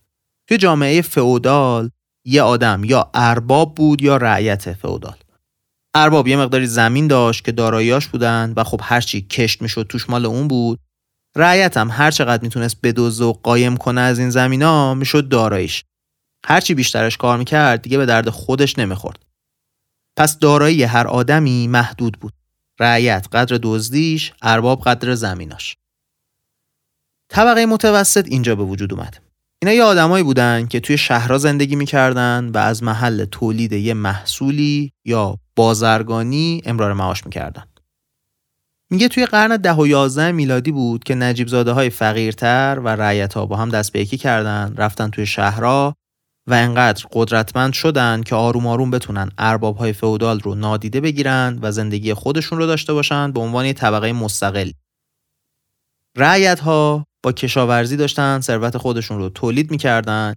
توی 0.50 0.58
جامعه 0.58 1.02
فئودال 1.02 1.90
یه 2.26 2.42
آدم 2.42 2.84
یا 2.84 3.10
ارباب 3.14 3.76
بود 3.76 4.02
یا 4.02 4.18
رعیت 4.18 4.74
فئودال. 4.74 5.16
ارباب 5.94 6.28
یه 6.28 6.38
مقداری 6.38 6.68
زمین 6.68 7.08
داشت 7.08 7.46
که 7.46 7.52
داراییاش 7.52 8.08
بودن 8.08 8.54
و 8.56 8.64
خب 8.64 8.82
هرچی 8.84 9.22
کشت 9.22 9.62
می‌شد 9.62 9.86
توش 9.90 10.10
مال 10.10 10.26
اون 10.26 10.48
بود. 10.48 10.80
رعیت 11.36 11.78
هم 11.78 11.90
هر 11.92 12.12
چقدر 12.12 12.44
می‌تونست 12.44 12.78
بدوزه 12.84 13.24
و 13.24 13.34
قایم 13.34 13.78
کنه 13.78 14.02
از 14.02 14.20
این 14.20 14.30
زمینا 14.30 14.94
می‌شد 14.94 15.30
داراییش. 15.30 15.84
هرچی 16.46 16.74
بیشترش 16.74 17.18
کار 17.18 17.38
می‌کرد 17.38 17.82
دیگه 17.82 17.98
به 17.98 18.06
درد 18.06 18.30
خودش 18.30 18.80
نمی‌خورد. 18.80 19.26
پس 20.18 20.40
دارایی 20.40 20.84
هر 20.84 21.08
آدمی 21.08 21.68
محدود 21.68 22.18
بود. 22.20 22.34
رعیت 22.80 23.28
قدر 23.32 23.60
دزدیش 23.64 24.34
ارباب 24.42 24.82
قدر 24.82 25.16
زمیناش. 25.16 25.78
طبقه 27.30 27.66
متوسط 27.66 28.28
اینجا 28.28 28.56
به 28.56 28.64
وجود 28.64 28.94
اومد. 28.94 29.29
اینا 29.62 29.74
یه 29.74 29.84
آدمایی 29.84 30.24
بودن 30.24 30.68
که 30.68 30.80
توی 30.80 30.98
شهرها 30.98 31.38
زندگی 31.38 31.76
می‌کردن 31.76 32.50
و 32.54 32.58
از 32.58 32.84
محل 32.84 33.26
تولید 33.26 33.72
یه 33.72 33.94
محصولی 33.94 34.94
یا 35.06 35.38
بازرگانی 35.56 36.62
امرار 36.66 36.94
معاش 36.94 37.26
می‌کردن. 37.26 37.64
میگه 38.90 39.08
توی 39.08 39.26
قرن 39.26 39.58
ده 39.58 39.74
و 39.74 39.88
یازده 39.88 40.32
میلادی 40.32 40.72
بود 40.72 41.04
که 41.04 41.16
نجیب 41.16 41.48
زاده 41.48 41.72
های 41.72 41.90
فقیرتر 41.90 42.80
و 42.84 42.88
رعیت 42.88 43.34
ها 43.34 43.46
با 43.46 43.56
هم 43.56 43.70
دست 43.70 43.92
به 43.92 44.00
یکی 44.00 44.18
کردن 44.18 44.74
رفتن 44.78 45.10
توی 45.10 45.26
شهرها 45.26 45.96
و 46.48 46.54
انقدر 46.54 47.06
قدرتمند 47.14 47.74
شدن 47.74 48.24
که 48.24 48.36
آروم 48.36 48.68
آروم 48.68 48.92
بتونن 48.92 49.32
ارباب 49.38 49.78
های 49.78 49.94
فئودال 49.94 50.40
رو 50.40 50.56
نادیده 50.56 51.02
بگیرن 51.02 51.60
و 51.62 51.72
زندگی 51.72 52.14
خودشون 52.14 52.58
رو 52.58 52.66
داشته 52.66 52.94
باشن 52.94 53.32
به 53.32 53.40
عنوان 53.40 53.74
طبقه 53.74 54.14
مستقل. 54.14 54.72
رعیت 56.18 56.60
ها 56.60 57.06
با 57.24 57.32
کشاورزی 57.32 57.98
داشتن 57.98 58.40
ثروت 58.42 58.78
خودشون 58.78 59.18
رو 59.18 59.30
تولید 59.30 59.72
می‌کردن. 59.72 60.34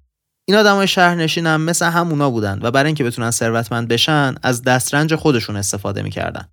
این 0.49 0.57
آدمای 0.57 0.89
شهرنشین 0.89 1.47
هم 1.47 1.61
مثل 1.61 1.87
همونا 1.87 2.31
بودن 2.31 2.59
و 2.63 2.71
برای 2.71 2.87
اینکه 2.87 3.05
بتونن 3.05 3.31
ثروتمند 3.31 3.89
بشن 3.89 4.35
از 4.43 4.63
دسترنج 4.63 5.15
خودشون 5.15 5.57
استفاده 5.57 6.03
می‌کردن. 6.03 6.49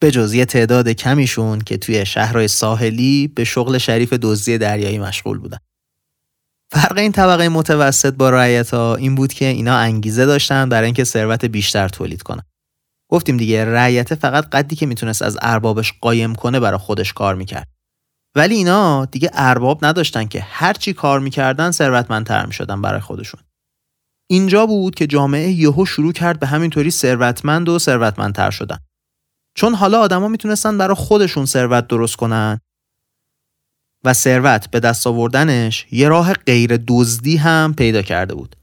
به 0.00 0.10
جز 0.10 0.34
یه 0.34 0.44
تعداد 0.44 0.88
کمیشون 0.88 1.60
که 1.60 1.76
توی 1.76 2.06
شهرهای 2.06 2.48
ساحلی 2.48 3.28
به 3.28 3.44
شغل 3.44 3.78
شریف 3.78 4.12
دزدی 4.12 4.58
دریایی 4.58 4.98
مشغول 4.98 5.38
بودن. 5.38 5.58
فرق 6.72 6.98
این 6.98 7.12
طبقه 7.12 7.48
متوسط 7.48 8.14
با 8.14 8.30
رعیت 8.30 8.74
ها 8.74 8.96
این 8.96 9.14
بود 9.14 9.32
که 9.32 9.44
اینا 9.44 9.76
انگیزه 9.76 10.26
داشتن 10.26 10.68
برای 10.68 10.84
اینکه 10.84 11.04
ثروت 11.04 11.44
بیشتر 11.44 11.88
تولید 11.88 12.22
کنن. 12.22 12.42
گفتیم 13.08 13.36
دیگه 13.36 13.64
رعیت 13.64 14.14
فقط 14.14 14.48
قدی 14.48 14.76
که 14.76 14.86
می‌تونست 14.86 15.22
از 15.22 15.38
اربابش 15.42 15.92
قایم 16.00 16.34
کنه 16.34 16.60
برای 16.60 16.78
خودش 16.78 17.12
کار 17.12 17.34
می‌کرد. 17.34 17.68
ولی 18.34 18.54
اینا 18.54 19.04
دیگه 19.04 19.30
ارباب 19.32 19.84
نداشتن 19.84 20.24
که 20.24 20.40
هر 20.40 20.72
چی 20.72 20.92
کار 20.92 21.20
می‌کردن 21.20 21.70
ثروتمندتر 21.70 22.46
می‌شدن 22.46 22.82
برای 22.82 23.00
خودشون. 23.00 23.40
اینجا 24.30 24.66
بود 24.66 24.94
که 24.94 25.06
جامعه 25.06 25.50
یهو 25.50 25.86
شروع 25.86 26.12
کرد 26.12 26.40
به 26.40 26.46
همینطوری 26.46 26.90
ثروتمند 26.90 27.68
و 27.68 27.78
ثروتمندتر 27.78 28.50
شدن. 28.50 28.78
چون 29.56 29.74
حالا 29.74 30.00
آدما 30.00 30.28
می‌تونستن 30.28 30.78
برای 30.78 30.94
خودشون 30.94 31.46
ثروت 31.46 31.86
درست 31.86 32.16
کنن 32.16 32.60
و 34.04 34.12
ثروت 34.12 34.70
به 34.70 34.80
دست 34.80 35.06
آوردنش 35.06 35.86
یه 35.90 36.08
راه 36.08 36.32
غیر 36.32 36.76
دزدی 36.88 37.36
هم 37.36 37.74
پیدا 37.78 38.02
کرده 38.02 38.34
بود. 38.34 38.56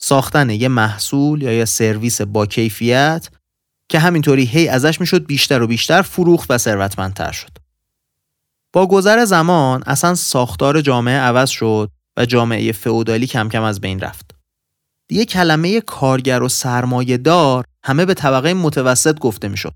ساختن 0.00 0.50
یه 0.50 0.68
محصول 0.68 1.42
یا 1.42 1.52
یه 1.52 1.64
سرویس 1.64 2.20
با 2.20 2.46
کیفیت 2.46 3.30
که 3.90 3.98
همینطوری 3.98 4.44
هی 4.44 4.68
ازش 4.68 5.00
می‌شد 5.00 5.26
بیشتر 5.26 5.62
و 5.62 5.66
بیشتر 5.66 6.02
فروخت 6.02 6.50
و 6.50 6.58
ثروتمندتر 6.58 7.32
شد. 7.32 7.63
با 8.74 8.86
گذر 8.86 9.24
زمان 9.24 9.82
اصلا 9.86 10.14
ساختار 10.14 10.80
جامعه 10.80 11.18
عوض 11.18 11.50
شد 11.50 11.90
و 12.16 12.26
جامعه 12.26 12.72
فئودالی 12.72 13.26
کم 13.26 13.48
کم 13.48 13.62
از 13.62 13.80
بین 13.80 14.00
رفت. 14.00 14.34
دیگه 15.08 15.24
کلمه 15.24 15.80
کارگر 15.80 16.42
و 16.42 16.48
سرمایه 16.48 17.16
دار 17.16 17.64
همه 17.84 18.04
به 18.04 18.14
طبقه 18.14 18.54
متوسط 18.54 19.18
گفته 19.18 19.48
می‌شد. 19.48 19.74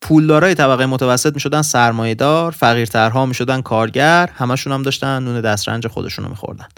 پولدارای 0.00 0.54
طبقه 0.54 0.86
متوسط 0.86 1.34
می‌شدن 1.34 1.62
سرمایه 1.62 2.14
دار، 2.14 2.52
فقیرترها 2.52 3.26
می‌شدن 3.26 3.62
کارگر، 3.62 4.30
همشون 4.34 4.72
هم 4.72 4.82
داشتن 4.82 5.22
نون 5.22 5.40
دسترنج 5.40 5.86
خودشونو 5.86 6.28
میخوردن. 6.28 6.68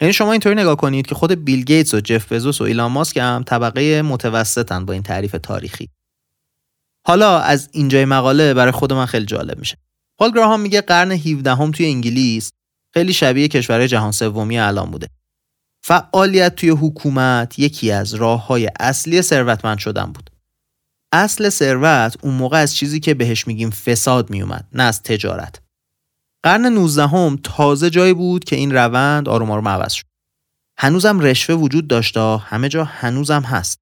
یعنی 0.00 0.12
شما 0.12 0.32
اینطوری 0.32 0.54
نگاه 0.54 0.76
کنید 0.76 1.06
که 1.06 1.14
خود 1.14 1.32
بیل 1.32 1.64
گیتس 1.64 1.94
و 1.94 2.00
جف 2.00 2.32
بزوس 2.32 2.60
و 2.60 2.64
ایلان 2.64 2.92
ماسک 2.92 3.16
هم 3.16 3.42
طبقه 3.46 4.02
متوسطن 4.02 4.84
با 4.84 4.92
این 4.92 5.02
تعریف 5.02 5.36
تاریخی. 5.42 5.88
حالا 7.06 7.38
از 7.38 7.68
اینجای 7.72 8.04
مقاله 8.04 8.54
برای 8.54 8.72
خود 8.72 8.92
من 8.92 9.06
خیلی 9.06 9.26
جالب 9.26 9.58
میشه. 9.58 9.76
پال 10.18 10.30
گراهام 10.30 10.60
میگه 10.60 10.80
قرن 10.80 11.12
17 11.12 11.54
هم 11.54 11.70
توی 11.70 11.86
انگلیس 11.86 12.50
خیلی 12.94 13.12
شبیه 13.12 13.48
کشورهای 13.48 13.88
جهان 13.88 14.12
سومی 14.12 14.58
الان 14.58 14.90
بوده. 14.90 15.08
فعالیت 15.84 16.54
توی 16.54 16.70
حکومت 16.70 17.58
یکی 17.58 17.90
از 17.90 18.14
راه 18.14 18.46
های 18.46 18.70
اصلی 18.80 19.22
ثروتمند 19.22 19.78
شدن 19.78 20.06
بود. 20.06 20.30
اصل 21.12 21.48
ثروت 21.48 22.16
اون 22.22 22.34
موقع 22.34 22.58
از 22.58 22.74
چیزی 22.74 23.00
که 23.00 23.14
بهش 23.14 23.46
میگیم 23.46 23.70
فساد 23.70 24.30
میومد 24.30 24.68
نه 24.72 24.82
از 24.82 25.02
تجارت. 25.02 25.60
قرن 26.42 26.66
19 26.66 27.06
هم 27.06 27.38
تازه 27.42 27.90
جایی 27.90 28.14
بود 28.14 28.44
که 28.44 28.56
این 28.56 28.72
روند 28.72 29.28
آروم 29.28 29.50
آروم 29.50 29.68
عوض 29.68 29.92
شد. 29.92 30.04
هنوزم 30.78 31.20
رشوه 31.20 31.56
وجود 31.56 31.88
داشته 31.88 32.36
همه 32.36 32.68
جا 32.68 32.84
هنوزم 32.84 33.42
هست. 33.42 33.78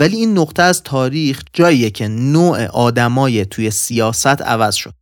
ولی 0.00 0.16
این 0.16 0.38
نقطه 0.38 0.62
از 0.62 0.82
تاریخ 0.82 1.42
جاییه 1.52 1.90
که 1.90 2.08
نوع 2.08 2.66
آدمای 2.66 3.44
توی 3.44 3.70
سیاست 3.70 4.42
عوض 4.42 4.74
شد 4.74 4.94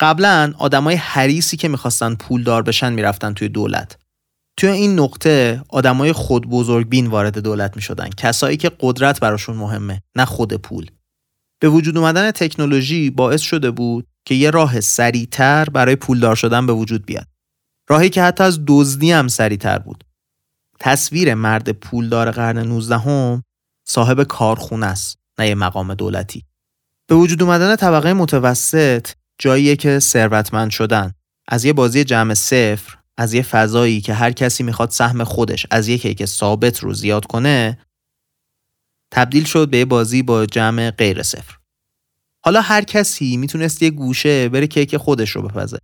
قبلا 0.00 0.54
آدمای 0.58 0.96
حریسی 0.96 1.56
که 1.56 1.68
می‌خواستن 1.68 2.14
پولدار 2.14 2.62
بشن 2.62 2.92
می‌رفتن 2.92 3.32
توی 3.32 3.48
دولت. 3.48 3.96
توی 4.56 4.68
این 4.68 4.98
نقطه 4.98 5.62
آدمای 5.68 6.12
خود 6.12 6.48
بزرگ 6.48 6.88
بین 6.88 7.06
وارد 7.06 7.38
دولت 7.38 7.76
می‌شدن. 7.76 8.08
کسایی 8.16 8.56
که 8.56 8.70
قدرت 8.80 9.20
براشون 9.20 9.56
مهمه 9.56 10.02
نه 10.16 10.24
خود 10.24 10.54
پول. 10.54 10.90
به 11.60 11.68
وجود 11.68 11.98
اومدن 11.98 12.30
تکنولوژی 12.30 13.10
باعث 13.10 13.40
شده 13.40 13.70
بود 13.70 14.06
که 14.24 14.34
یه 14.34 14.50
راه 14.50 14.80
سریعتر 14.80 15.64
برای 15.64 15.96
پولدار 15.96 16.36
شدن 16.36 16.66
به 16.66 16.72
وجود 16.72 17.06
بیاد. 17.06 17.26
راهی 17.88 18.10
که 18.10 18.22
حتی 18.22 18.44
از 18.44 18.60
دزدی 18.66 19.12
هم 19.12 19.28
سریعتر 19.28 19.78
بود. 19.78 20.04
تصویر 20.80 21.34
مرد 21.34 21.72
پولدار 21.72 22.30
قرن 22.30 22.58
19 22.58 22.98
هم 22.98 23.42
صاحب 23.84 24.22
کارخونه 24.22 24.86
است 24.86 25.18
نه 25.38 25.48
یه 25.48 25.54
مقام 25.54 25.94
دولتی. 25.94 26.44
به 27.06 27.14
وجود 27.14 27.42
اومدن 27.42 27.76
طبقه 27.76 28.12
متوسط 28.12 29.08
جاییه 29.38 29.76
که 29.76 29.98
ثروتمند 29.98 30.70
شدن. 30.70 31.12
از 31.48 31.64
یه 31.64 31.72
بازی 31.72 32.04
جمع 32.04 32.34
صفر 32.34 32.98
از 33.16 33.34
یه 33.34 33.42
فضایی 33.42 34.00
که 34.00 34.14
هر 34.14 34.32
کسی 34.32 34.62
می‌خواد 34.62 34.90
سهم 34.90 35.24
خودش 35.24 35.66
از 35.70 35.88
یه 35.88 35.98
کیک 35.98 36.24
ثابت 36.24 36.78
رو 36.78 36.94
زیاد 36.94 37.26
کنه 37.26 37.78
تبدیل 39.10 39.44
شد 39.44 39.70
به 39.70 39.78
یه 39.78 39.84
بازی 39.84 40.22
با 40.22 40.46
جمع 40.46 40.90
غیر 40.90 41.22
صفر. 41.22 41.54
حالا 42.44 42.60
هر 42.60 42.82
کسی 42.82 43.36
می‌تونست 43.36 43.82
یه 43.82 43.90
گوشه 43.90 44.48
بره 44.48 44.66
کیک 44.66 44.96
خودش 44.96 45.30
رو 45.30 45.42
بپزه. 45.42 45.78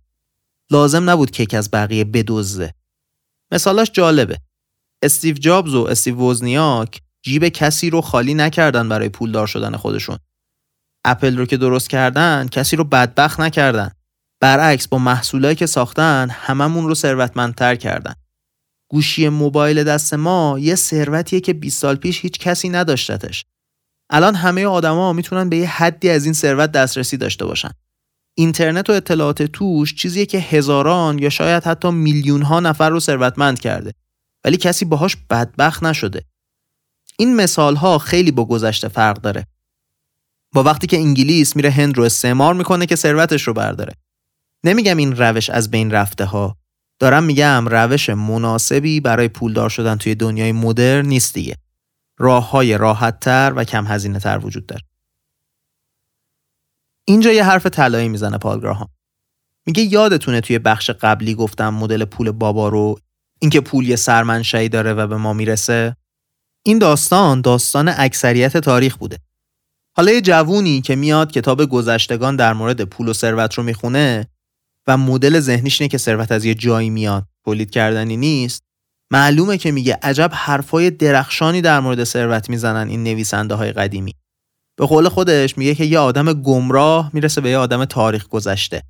لازم 0.71 1.09
نبود 1.09 1.31
کیک 1.31 1.53
از 1.53 1.71
بقیه 1.71 2.03
بدزده. 2.03 2.73
مثالاش 3.51 3.91
جالبه. 3.93 4.39
استیو 5.01 5.35
جابز 5.35 5.73
و 5.73 5.87
استیو 5.89 6.19
وزنیاک 6.19 7.01
جیب 7.21 7.47
کسی 7.47 7.89
رو 7.89 8.01
خالی 8.01 8.33
نکردن 8.33 8.89
برای 8.89 9.09
پولدار 9.09 9.47
شدن 9.47 9.77
خودشون. 9.77 10.17
اپل 11.05 11.37
رو 11.37 11.45
که 11.45 11.57
درست 11.57 11.89
کردن 11.89 12.47
کسی 12.47 12.75
رو 12.75 12.83
بدبخت 12.83 13.39
نکردن. 13.39 13.91
برعکس 14.41 14.87
با 14.87 14.97
محصولایی 14.97 15.55
که 15.55 15.65
ساختن 15.65 16.29
هممون 16.29 16.87
رو 16.87 16.95
ثروتمندتر 16.95 17.75
کردن. 17.75 18.13
گوشی 18.91 19.29
موبایل 19.29 19.83
دست 19.83 20.13
ما 20.13 20.59
یه 20.59 20.75
ثروتیه 20.75 21.39
که 21.39 21.53
20 21.53 21.81
سال 21.81 21.95
پیش 21.95 22.21
هیچ 22.21 22.39
کسی 22.39 22.69
نداشتتش. 22.69 23.45
الان 24.09 24.35
همه 24.35 24.65
آدما 24.65 25.13
می‌تونن 25.13 25.49
به 25.49 25.57
یه 25.57 25.69
حدی 25.69 26.09
از 26.09 26.25
این 26.25 26.33
ثروت 26.33 26.71
دسترسی 26.71 27.17
داشته 27.17 27.45
باشن. 27.45 27.71
اینترنت 28.37 28.89
و 28.89 28.93
اطلاعات 28.93 29.43
توش 29.43 29.95
چیزیه 29.95 30.25
که 30.25 30.37
هزاران 30.39 31.19
یا 31.19 31.29
شاید 31.29 31.63
حتی 31.63 31.91
میلیون 31.91 32.41
ها 32.41 32.59
نفر 32.59 32.89
رو 32.89 32.99
ثروتمند 32.99 33.59
کرده. 33.59 33.93
ولی 34.45 34.57
کسی 34.57 34.85
باهاش 34.85 35.15
بدبخت 35.15 35.83
نشده. 35.83 36.25
این 37.19 37.35
مثال 37.35 37.75
ها 37.75 37.97
خیلی 37.97 38.31
با 38.31 38.45
گذشته 38.45 38.87
فرق 38.87 39.21
داره. 39.21 39.47
با 40.53 40.63
وقتی 40.63 40.87
که 40.87 40.97
انگلیس 40.97 41.55
میره 41.55 41.69
هند 41.71 41.97
رو 41.97 42.03
استعمار 42.03 42.53
می‌کنه 42.53 42.85
که 42.85 42.95
ثروتش 42.95 43.41
رو 43.41 43.53
برداره. 43.53 43.93
نمیگم 44.63 44.97
این 44.97 45.15
روش 45.15 45.49
از 45.49 45.71
بین 45.71 45.91
رفته 45.91 46.25
ها 46.25 46.57
دارم 46.99 47.23
میگم 47.23 47.67
روش 47.67 48.09
مناسبی 48.09 48.99
برای 48.99 49.27
پولدار 49.27 49.69
شدن 49.69 49.95
توی 49.95 50.15
دنیای 50.15 50.51
مدرن 50.51 51.05
نیست 51.05 51.33
دیگه. 51.33 51.55
راه 52.17 52.49
های 52.49 52.77
راحت 52.77 53.19
تر 53.19 53.53
و 53.55 53.63
کم 53.63 53.87
هزینه 53.87 54.19
تر 54.19 54.39
وجود 54.43 54.65
داره. 54.65 54.81
اینجا 57.05 57.31
یه 57.31 57.43
حرف 57.43 57.65
طلایی 57.65 58.09
می‌زنه 58.09 58.37
پالگراهام 58.37 58.89
میگه 59.65 59.83
یادتونه 59.83 60.41
توی 60.41 60.59
بخش 60.59 60.89
قبلی 60.89 61.35
گفتم 61.35 61.69
مدل 61.69 62.05
پول 62.05 62.31
بابا 62.31 62.69
رو 62.69 62.99
اینکه 63.39 63.61
پول 63.61 63.87
یه 63.87 63.95
سرمنشایی 63.95 64.69
داره 64.69 64.93
و 64.93 65.07
به 65.07 65.17
ما 65.17 65.33
می‌رسه؟ 65.33 65.95
این 66.65 66.79
داستان 66.79 67.41
داستان 67.41 67.93
اکثریت 67.97 68.57
تاریخ 68.57 68.97
بوده. 68.97 69.19
حالا 69.97 70.11
یه 70.11 70.21
جوونی 70.21 70.81
که 70.81 70.95
میاد 70.95 71.31
کتاب 71.31 71.65
گذشتگان 71.65 72.35
در 72.35 72.53
مورد 72.53 72.81
پول 72.81 73.07
و 73.07 73.13
ثروت 73.13 73.53
رو 73.53 73.63
می‌خونه 73.63 74.27
و 74.87 74.97
مدل 74.97 75.39
ذهنیش 75.39 75.81
اینه 75.81 75.89
که 75.89 75.97
ثروت 75.97 76.31
از 76.31 76.45
یه 76.45 76.55
جایی 76.55 76.89
میاد 76.89 77.27
تولید 77.45 77.71
کردنی 77.71 78.17
نیست. 78.17 78.63
معلومه 79.11 79.57
که 79.57 79.71
میگه 79.71 79.99
عجب 80.01 80.31
حرفای 80.33 80.91
درخشانی 80.91 81.61
در 81.61 81.79
مورد 81.79 82.03
ثروت 82.03 82.49
می‌زنن 82.49 82.89
این 82.89 83.03
نویسنده 83.03 83.55
های 83.55 83.71
قدیمی. 83.71 84.15
به 84.77 84.85
قول 84.85 85.09
خودش 85.09 85.57
میگه 85.57 85.75
که 85.75 85.85
یه 85.85 85.99
آدم 85.99 86.33
گمراه 86.33 87.09
می‌رسه 87.13 87.41
به 87.41 87.49
یه 87.49 87.57
آدم 87.57 87.85
تاریخ 87.85 88.27
گذشته. 88.27 88.83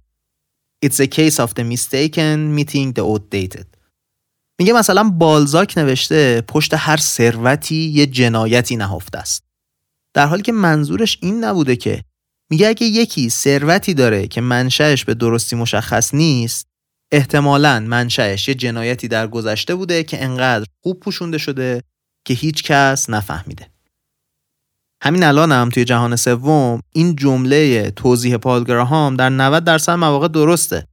It's 0.85 0.99
a 0.99 1.07
case 1.07 1.37
of 1.39 1.49
the 1.49 1.63
mistaken 1.63 2.59
meeting 2.59 2.93
the 2.93 3.01
outdated. 3.01 3.65
میگه 4.59 4.73
مثلا 4.73 5.03
بالزاک 5.03 5.77
نوشته 5.77 6.41
پشت 6.41 6.73
هر 6.73 6.97
ثروتی 6.97 7.75
یه 7.75 8.05
جنایتی 8.05 8.75
نهفته 8.75 9.17
است. 9.17 9.43
در 10.13 10.28
حالی 10.28 10.41
که 10.41 10.52
منظورش 10.52 11.17
این 11.21 11.43
نبوده 11.43 11.76
که 11.76 12.04
میگه 12.49 12.67
اگه 12.67 12.88
یکی 12.88 13.30
ثروتی 13.30 13.93
داره 13.93 14.28
که 14.28 14.41
منشأش 14.41 15.06
به 15.06 15.13
درستی 15.13 15.56
مشخص 15.56 16.13
نیست 16.13 16.67
احتمالا 17.12 17.80
منشأش 17.80 18.47
یه 18.47 18.56
جنایتی 18.56 19.08
در 19.08 19.28
گذشته 19.28 19.76
بوده 19.76 20.04
که 20.04 20.23
انقدر 20.23 20.65
خوب 20.84 20.99
پوشونده 20.99 21.38
شده 21.38 21.84
که 22.26 22.34
هیچ 22.34 22.63
کس 22.63 23.10
نفهمیده. 23.10 23.69
همین 25.04 25.23
الان 25.23 25.52
هم 25.52 25.69
توی 25.69 25.86
جهان 25.86 26.15
سوم 26.15 26.82
این 26.93 27.15
جمله 27.15 27.91
توضیح 27.91 28.38
پالگراهام 28.38 29.15
در 29.15 29.30
90 29.30 29.63
درصد 29.63 29.91
مواقع 29.91 30.28
درسته. 30.28 30.88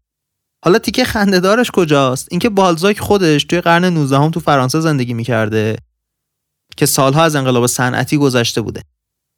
حالا 0.65 0.79
تیکه 0.79 1.05
خندهدارش 1.05 1.71
کجاست؟ 1.71 2.29
اینکه 2.31 2.49
بالزاک 2.49 3.01
خودش 3.01 3.45
توی 3.45 3.61
قرن 3.61 3.85
19 3.85 4.19
هم 4.19 4.31
تو 4.31 4.41
فرانسه 4.41 4.81
زندگی 4.81 5.15
می‌کرده 5.15 5.77
که 6.77 6.87
سالها 6.87 7.23
از 7.23 7.37
انقلاب 7.37 7.67
صنعتی 7.67 8.17
گذشته 8.17 8.61
بوده. 8.61 8.83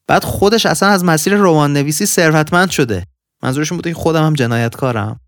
بعد 0.07 0.25
خودش 0.25 0.67
اصلا 0.67 0.89
از 0.89 1.05
مسیر 1.05 1.35
رمان 1.35 1.73
نویسی 1.73 2.07
ثروتمند 2.07 2.71
شده. 2.71 3.07
منظورشون 3.43 3.79
بوده 3.79 3.91
که 3.91 3.97
خودم 3.97 4.27
هم 4.27 4.35
جنایتکارم. 4.35 5.21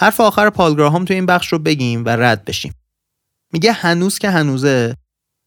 حرف 0.00 0.20
آخر 0.20 0.50
پالگراهام 0.50 1.04
توی 1.04 1.16
این 1.16 1.26
بخش 1.26 1.52
رو 1.52 1.58
بگیم 1.58 2.04
و 2.04 2.08
رد 2.08 2.44
بشیم. 2.44 2.74
میگه 3.52 3.72
هنوز 3.72 4.18
که 4.18 4.30
هنوزه 4.30 4.94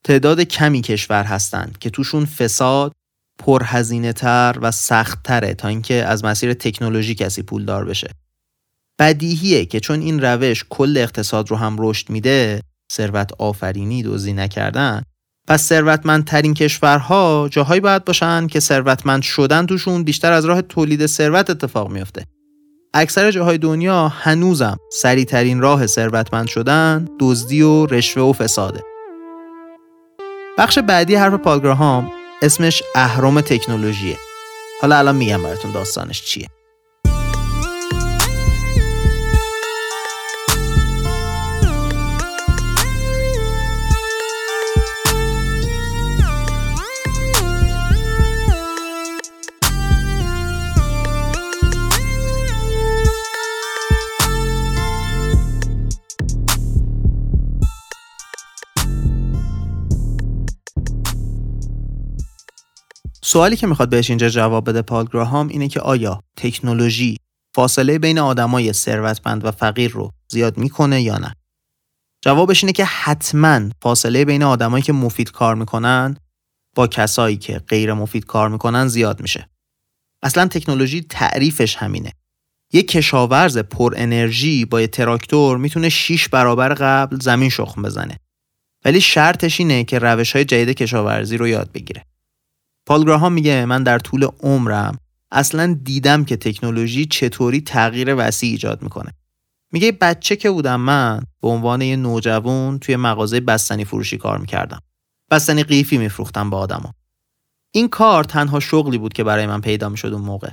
تعداد 0.04 0.42
کمی 0.42 0.82
کشور 0.82 1.24
هستن 1.24 1.72
که 1.80 1.90
توشون 1.90 2.26
فساد 2.26 2.92
پرهزینه 3.40 4.14
تر 4.14 4.56
و 4.62 4.72
سخت 4.72 5.24
تره 5.24 5.54
تا 5.54 5.68
اینکه 5.68 5.94
از 5.94 6.26
مسیر 6.26 6.54
تکنولوژی 6.54 7.16
کسی 7.16 7.42
پولدار 7.42 7.86
بشه. 7.86 8.10
بدیهیه 9.00 9.66
که 9.66 9.80
چون 9.80 10.02
این 10.02 10.22
روش 10.22 10.66
کل 10.70 10.98
اقتصاد 10.98 11.52
رو 11.52 11.58
هم 11.58 11.76
رشد 11.80 12.10
میده 12.10 12.62
ثروت 12.92 13.32
آفرینی 13.40 14.04
دوزی 14.04 14.34
نکردن 14.34 15.04
پس 15.48 15.64
ثروتمندترین 15.64 16.54
کشورها 16.54 17.48
جاهایی 17.52 17.82
باید 17.82 18.06
باشن 18.06 18.48
که 18.48 18.60
ثروتمند 18.60 19.22
شدن 19.22 19.66
توشون 19.66 20.04
بیشتر 20.04 20.32
از 20.32 20.46
راه 20.46 20.62
تولید 20.62 21.06
ثروت 21.06 21.50
اتفاق 21.50 21.90
میافته. 21.90 22.26
اکثر 22.94 23.32
جاهای 23.32 23.58
دنیا 23.58 24.08
هنوزم 24.08 24.78
سریعترین 24.92 25.62
راه 25.62 25.88
ثروتمند 25.88 26.48
شدن 26.48 27.08
دزدی 27.20 27.62
و 27.62 27.86
رشوه 27.86 28.24
و 28.24 28.34
فساده. 28.34 28.84
بخش 30.58 30.80
بعدی 30.80 31.16
حرف 31.16 31.34
پالگراهام 31.34 32.12
اسمش 32.42 32.84
اهرام 32.96 33.42
تکنولوژیه. 33.42 34.18
حالا 34.82 34.98
الان 34.98 35.16
میگم 35.16 35.44
براتون 35.44 35.72
داستانش 35.72 36.24
چیه. 36.24 36.48
سوالی 63.28 63.56
که 63.56 63.68
می‌خواد 63.68 63.90
بهش 63.90 64.10
اینجا 64.10 64.30
جواب 64.30 64.70
بده 64.70 64.82
پال 64.82 65.06
گراهام 65.14 65.48
اینه 65.48 65.68
که 65.68 65.80
آیا 65.80 66.24
تکنولوژی 66.38 67.18
فاصله 67.56 68.00
بین 68.00 68.20
آدمای 68.20 68.74
ثروتمند 68.74 69.46
و 69.46 69.52
فقیر 69.52 69.92
رو 69.92 70.12
زیاد 70.28 70.58
می‌کنه 70.58 71.02
یا 71.02 71.18
نه؟ 71.18 71.36
جوابش 72.24 72.64
اینه 72.64 72.74
که 72.74 72.86
حتما 72.86 73.70
فاصله 73.82 74.26
بین 74.26 74.44
آدمایی 74.44 74.84
که 74.84 74.94
مفید 74.94 75.32
کار 75.32 75.56
می‌کنن 75.56 76.18
با 76.76 76.88
کسایی 76.88 77.38
که 77.38 77.60
غیر 77.60 77.94
مفید 77.94 78.26
کار 78.26 78.50
می‌کنن 78.50 78.88
زیاد 78.88 79.22
میشه. 79.22 79.50
اصلا 80.24 80.48
تکنولوژی 80.48 81.02
تعریفش 81.02 81.76
همینه. 81.76 82.14
یه 82.74 82.84
کشاورز 82.84 83.58
پر 83.58 83.94
انرژی 83.98 84.66
با 84.66 84.82
یه 84.82 84.88
تراکتور 84.88 85.58
می‌تونه 85.58 85.90
6 85.90 86.30
برابر 86.30 86.74
قبل 86.74 87.18
زمین 87.20 87.50
شخم 87.50 87.82
بزنه. 87.82 88.20
ولی 88.86 89.02
شرطش 89.02 89.60
اینه 89.60 89.84
که 89.84 90.00
روش 90.00 90.36
های 90.36 90.46
جدید 90.46 90.78
کشاورزی 90.78 91.38
رو 91.38 91.48
یاد 91.48 91.72
بگیره. 91.72 92.06
پال 92.88 93.30
میگه 93.32 93.66
من 93.66 93.84
در 93.84 94.00
طول 94.00 94.28
عمرم 94.44 94.98
اصلا 95.32 95.80
دیدم 95.84 96.26
که 96.26 96.38
تکنولوژی 96.38 97.06
چطوری 97.06 97.62
تغییر 97.62 98.16
وسیع 98.18 98.52
ایجاد 98.52 98.82
می‌کنه. 98.82 99.14
میگه 99.72 99.92
بچه 99.92 100.36
که 100.36 100.52
بودم 100.52 100.80
من 100.80 101.24
به 101.42 101.48
عنوان 101.48 101.82
یه 101.82 101.96
نوجوان 101.96 102.80
توی 102.80 102.96
مغازه 102.96 103.40
بستنی 103.40 103.86
فروشی 103.86 104.18
کار 104.18 104.38
می‌کردم. 104.38 104.82
بستنی 105.32 105.64
قیفی 105.64 105.98
میفروختم 105.98 106.50
به 106.50 106.56
آدما 106.56 106.94
این 107.72 107.88
کار 107.88 108.24
تنها 108.24 108.60
شغلی 108.60 108.98
بود 108.98 109.14
که 109.14 109.24
برای 109.24 109.46
من 109.48 109.62
پیدا 109.62 109.90
می 109.90 109.98
شد 109.98 110.14
اون 110.14 110.22
موقع. 110.22 110.50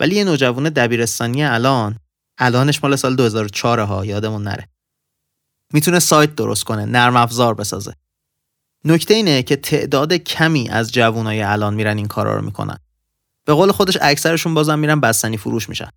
ولی 0.00 0.14
یه 0.14 0.24
نوجوان 0.24 0.68
دبیرستانی 0.68 1.44
الان 1.44 1.98
الانش 2.38 2.84
مال 2.84 2.96
سال 2.96 3.16
2004 3.16 3.80
ها 3.80 4.06
یادمون 4.06 4.42
نره. 4.42 4.68
می‌تونه 5.72 5.98
سایت 5.98 6.34
درست 6.34 6.64
کنه 6.64 6.84
نرم 6.84 7.16
افزار 7.16 7.54
بسازه. 7.54 7.94
نکته 8.84 9.14
اینه 9.14 9.42
که 9.42 9.56
تعداد 9.56 10.12
کمی 10.12 10.68
از 10.68 10.92
جوانای 10.92 11.42
الان 11.42 11.74
میرن 11.74 11.96
این 11.96 12.08
کارا 12.08 12.36
رو 12.36 12.44
می‌کنن 12.44 12.78
به 13.46 13.54
قول 13.54 13.72
خودش 13.72 13.98
اکثرشون 14.00 14.54
بازم 14.54 14.78
میرن 14.78 15.00
بستنی 15.00 15.36
فروش 15.36 15.68
میشن 15.68 15.88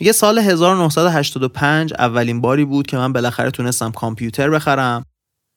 میگه 0.00 0.12
سال 0.12 0.38
1985 0.38 1.92
اولین 1.98 2.40
باری 2.40 2.64
بود 2.64 2.86
که 2.86 2.96
من 2.96 3.12
بالاخره 3.12 3.50
تونستم 3.50 3.92
کامپیوتر 3.92 4.50
بخرم 4.50 5.04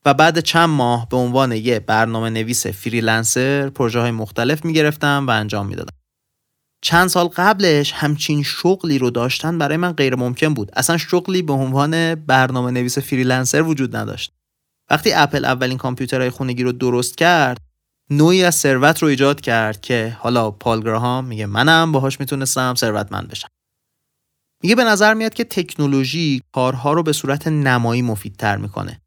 و 0.05 0.13
بعد 0.13 0.39
چند 0.39 0.69
ماه 0.69 1.09
به 1.09 1.17
عنوان 1.17 1.51
یه 1.51 1.79
برنامه 1.79 2.29
نویس 2.29 2.67
freelancer 2.67 3.69
پروژه 3.69 3.99
های 3.99 4.11
مختلف 4.11 4.65
می‌گرفتم 4.65 5.25
و 5.27 5.31
انجام 5.31 5.67
می‌دادم. 5.67 5.97
چند 6.81 7.07
سال 7.07 7.27
قبلش 7.27 7.91
همچین 7.91 8.43
شغلی 8.43 8.97
رو 8.97 9.09
داشتن 9.09 9.57
برای 9.57 9.77
من 9.77 9.91
غیر 9.91 10.15
ممکن 10.15 10.53
بود. 10.53 10.71
اصلا 10.73 10.97
شغلی 10.97 11.41
به 11.41 11.53
عنوان 11.53 12.15
برنامه 12.15 12.71
نویس 12.71 12.97
freelancer 12.97 13.61
وجود 13.61 13.95
نداشت. 13.95 14.31
وقتی 14.93 15.13
اپل 15.13 15.45
اولین 15.45 15.77
کامپیوترهای 15.77 16.29
خونگی 16.29 16.63
رو 16.63 16.71
درست 16.71 17.17
کرد، 17.17 17.57
نوعی 18.09 18.43
از 18.43 18.55
ثروت 18.55 19.03
رو 19.03 19.07
ایجاد 19.07 19.41
کرد 19.41 19.81
که 19.81 20.17
حالا 20.19 20.51
پال 20.51 20.81
گراهام 20.81 21.25
میگه 21.25 21.45
منم 21.45 21.91
باهاش 21.91 22.19
می‌تونستم 22.19 22.75
ثروتمند 22.75 23.27
بشم. 23.27 23.47
میگه 24.63 24.75
به 24.75 24.83
نظر 24.83 25.13
میاد 25.13 25.33
که 25.33 25.43
تکنولوژی 25.43 26.41
کارها 26.51 26.93
رو 26.93 27.03
به 27.03 27.13
صورت 27.13 27.47
نمایی 27.47 28.01
مفیدتر 28.01 28.57
می‌کنه. 28.57 29.01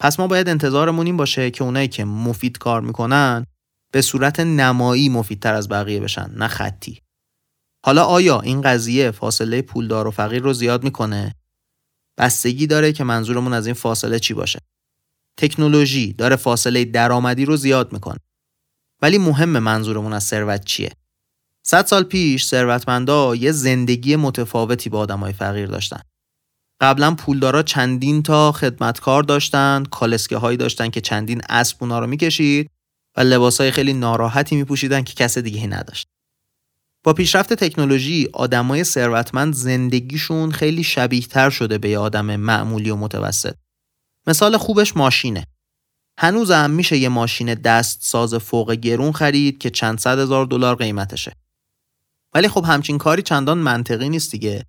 پس 0.00 0.20
ما 0.20 0.26
باید 0.26 0.48
انتظارمون 0.48 1.06
این 1.06 1.16
باشه 1.16 1.50
که 1.50 1.64
اونایی 1.64 1.88
که 1.88 2.04
مفید 2.04 2.58
کار 2.58 2.80
می‌کنن 2.80 3.44
به 3.92 4.02
صورت 4.02 4.40
نمایی 4.40 5.08
مفیدتر 5.08 5.54
از 5.54 5.68
بقیه 5.68 6.00
بشن 6.00 6.30
نه 6.36 6.48
خطی. 6.48 7.00
حالا 7.84 8.04
آیا 8.04 8.40
این 8.40 8.60
قضیه 8.60 9.10
فاصله 9.10 9.62
پولدار 9.62 10.06
و 10.06 10.10
فقیر 10.10 10.42
رو 10.42 10.52
زیاد 10.52 10.84
می‌کنه؟ 10.84 11.34
بستگی 12.18 12.66
داره 12.66 12.92
که 12.92 13.04
منظورمون 13.04 13.52
از 13.52 13.66
این 13.66 13.74
فاصله 13.74 14.18
چی 14.18 14.34
باشه. 14.34 14.58
تکنولوژی 15.38 16.12
داره 16.12 16.36
فاصله 16.36 16.84
درآمدی 16.84 17.44
رو 17.44 17.56
زیاد 17.56 17.92
می‌کنه. 17.92 18.18
ولی 19.02 19.18
مهم 19.18 19.58
منظورمون 19.58 20.12
از 20.12 20.24
ثروت 20.24 20.64
چیه؟ 20.64 20.92
صد 21.66 21.86
سال 21.86 22.02
پیش 22.02 22.44
ثروتمندا 22.44 23.34
یه 23.34 23.52
زندگی 23.52 24.16
متفاوتی 24.16 24.90
با 24.90 24.98
آدمای 24.98 25.32
فقیر 25.32 25.66
داشتن. 25.66 26.00
قبلا 26.80 27.14
پولدارا 27.14 27.62
چندین 27.62 28.22
تا 28.22 28.52
خدمتکار 28.52 29.22
داشتن، 29.22 29.84
کالسکه 29.90 30.36
هایی 30.36 30.56
داشتن 30.56 30.88
که 30.88 31.00
چندین 31.00 31.40
اسب 31.48 31.76
اونا 31.80 31.98
رو 31.98 32.06
می‌کشید 32.06 32.70
و 33.16 33.20
لباسای 33.20 33.70
خیلی 33.70 33.92
ناراحتی 33.92 34.56
میپوشیدن 34.56 35.02
که 35.02 35.14
کس 35.14 35.38
دیگه 35.38 35.66
نداشت. 35.66 36.08
با 37.04 37.12
پیشرفت 37.12 37.52
تکنولوژی 37.52 38.28
آدمای 38.32 38.84
ثروتمند 38.84 39.54
زندگیشون 39.54 40.52
خیلی 40.52 40.84
شبیه 40.84 41.22
تر 41.22 41.50
شده 41.50 41.78
به 41.78 41.98
آدم 41.98 42.36
معمولی 42.36 42.90
و 42.90 42.96
متوسط. 42.96 43.54
مثال 44.28 44.56
خوبش 44.56 44.96
ماشینه. 44.96 45.46
هنوزم 46.18 46.70
میشه 46.70 46.96
یه 46.96 47.08
ماشین 47.08 47.54
دست 47.54 47.98
ساز 48.02 48.34
فوق 48.34 48.72
گرون 48.72 49.12
خرید 49.12 49.58
که 49.58 49.70
چند 49.70 49.98
صد 49.98 50.18
هزار 50.18 50.46
دلار 50.46 50.76
قیمتشه. 50.76 51.32
ولی 52.34 52.48
خب 52.48 52.64
همچین 52.64 52.98
کاری 52.98 53.22
چندان 53.22 53.58
منطقی 53.58 54.08
نیست 54.08 54.30
دیگه. 54.30 54.64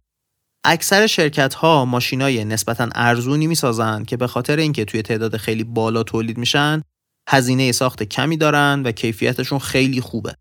اکثر 0.63 1.07
شرکت 1.07 1.53
ها 1.53 1.85
ماشینای 1.85 2.45
نسبتا 2.45 2.89
ارزونی 2.95 3.47
می‌سازن 3.47 4.03
که 4.03 4.17
به 4.17 4.27
خاطر 4.27 4.57
اینکه 4.57 4.85
توی 4.85 5.01
تعداد 5.01 5.37
خیلی 5.37 5.63
بالا 5.63 6.03
تولید 6.03 6.37
میشن 6.37 6.81
هزینه 7.29 7.71
ساخت 7.71 8.03
کمی 8.03 8.37
دارن 8.37 8.81
و 8.85 8.91
کیفیتشون 8.91 9.59
خیلی 9.59 10.01
خوبه. 10.01 10.35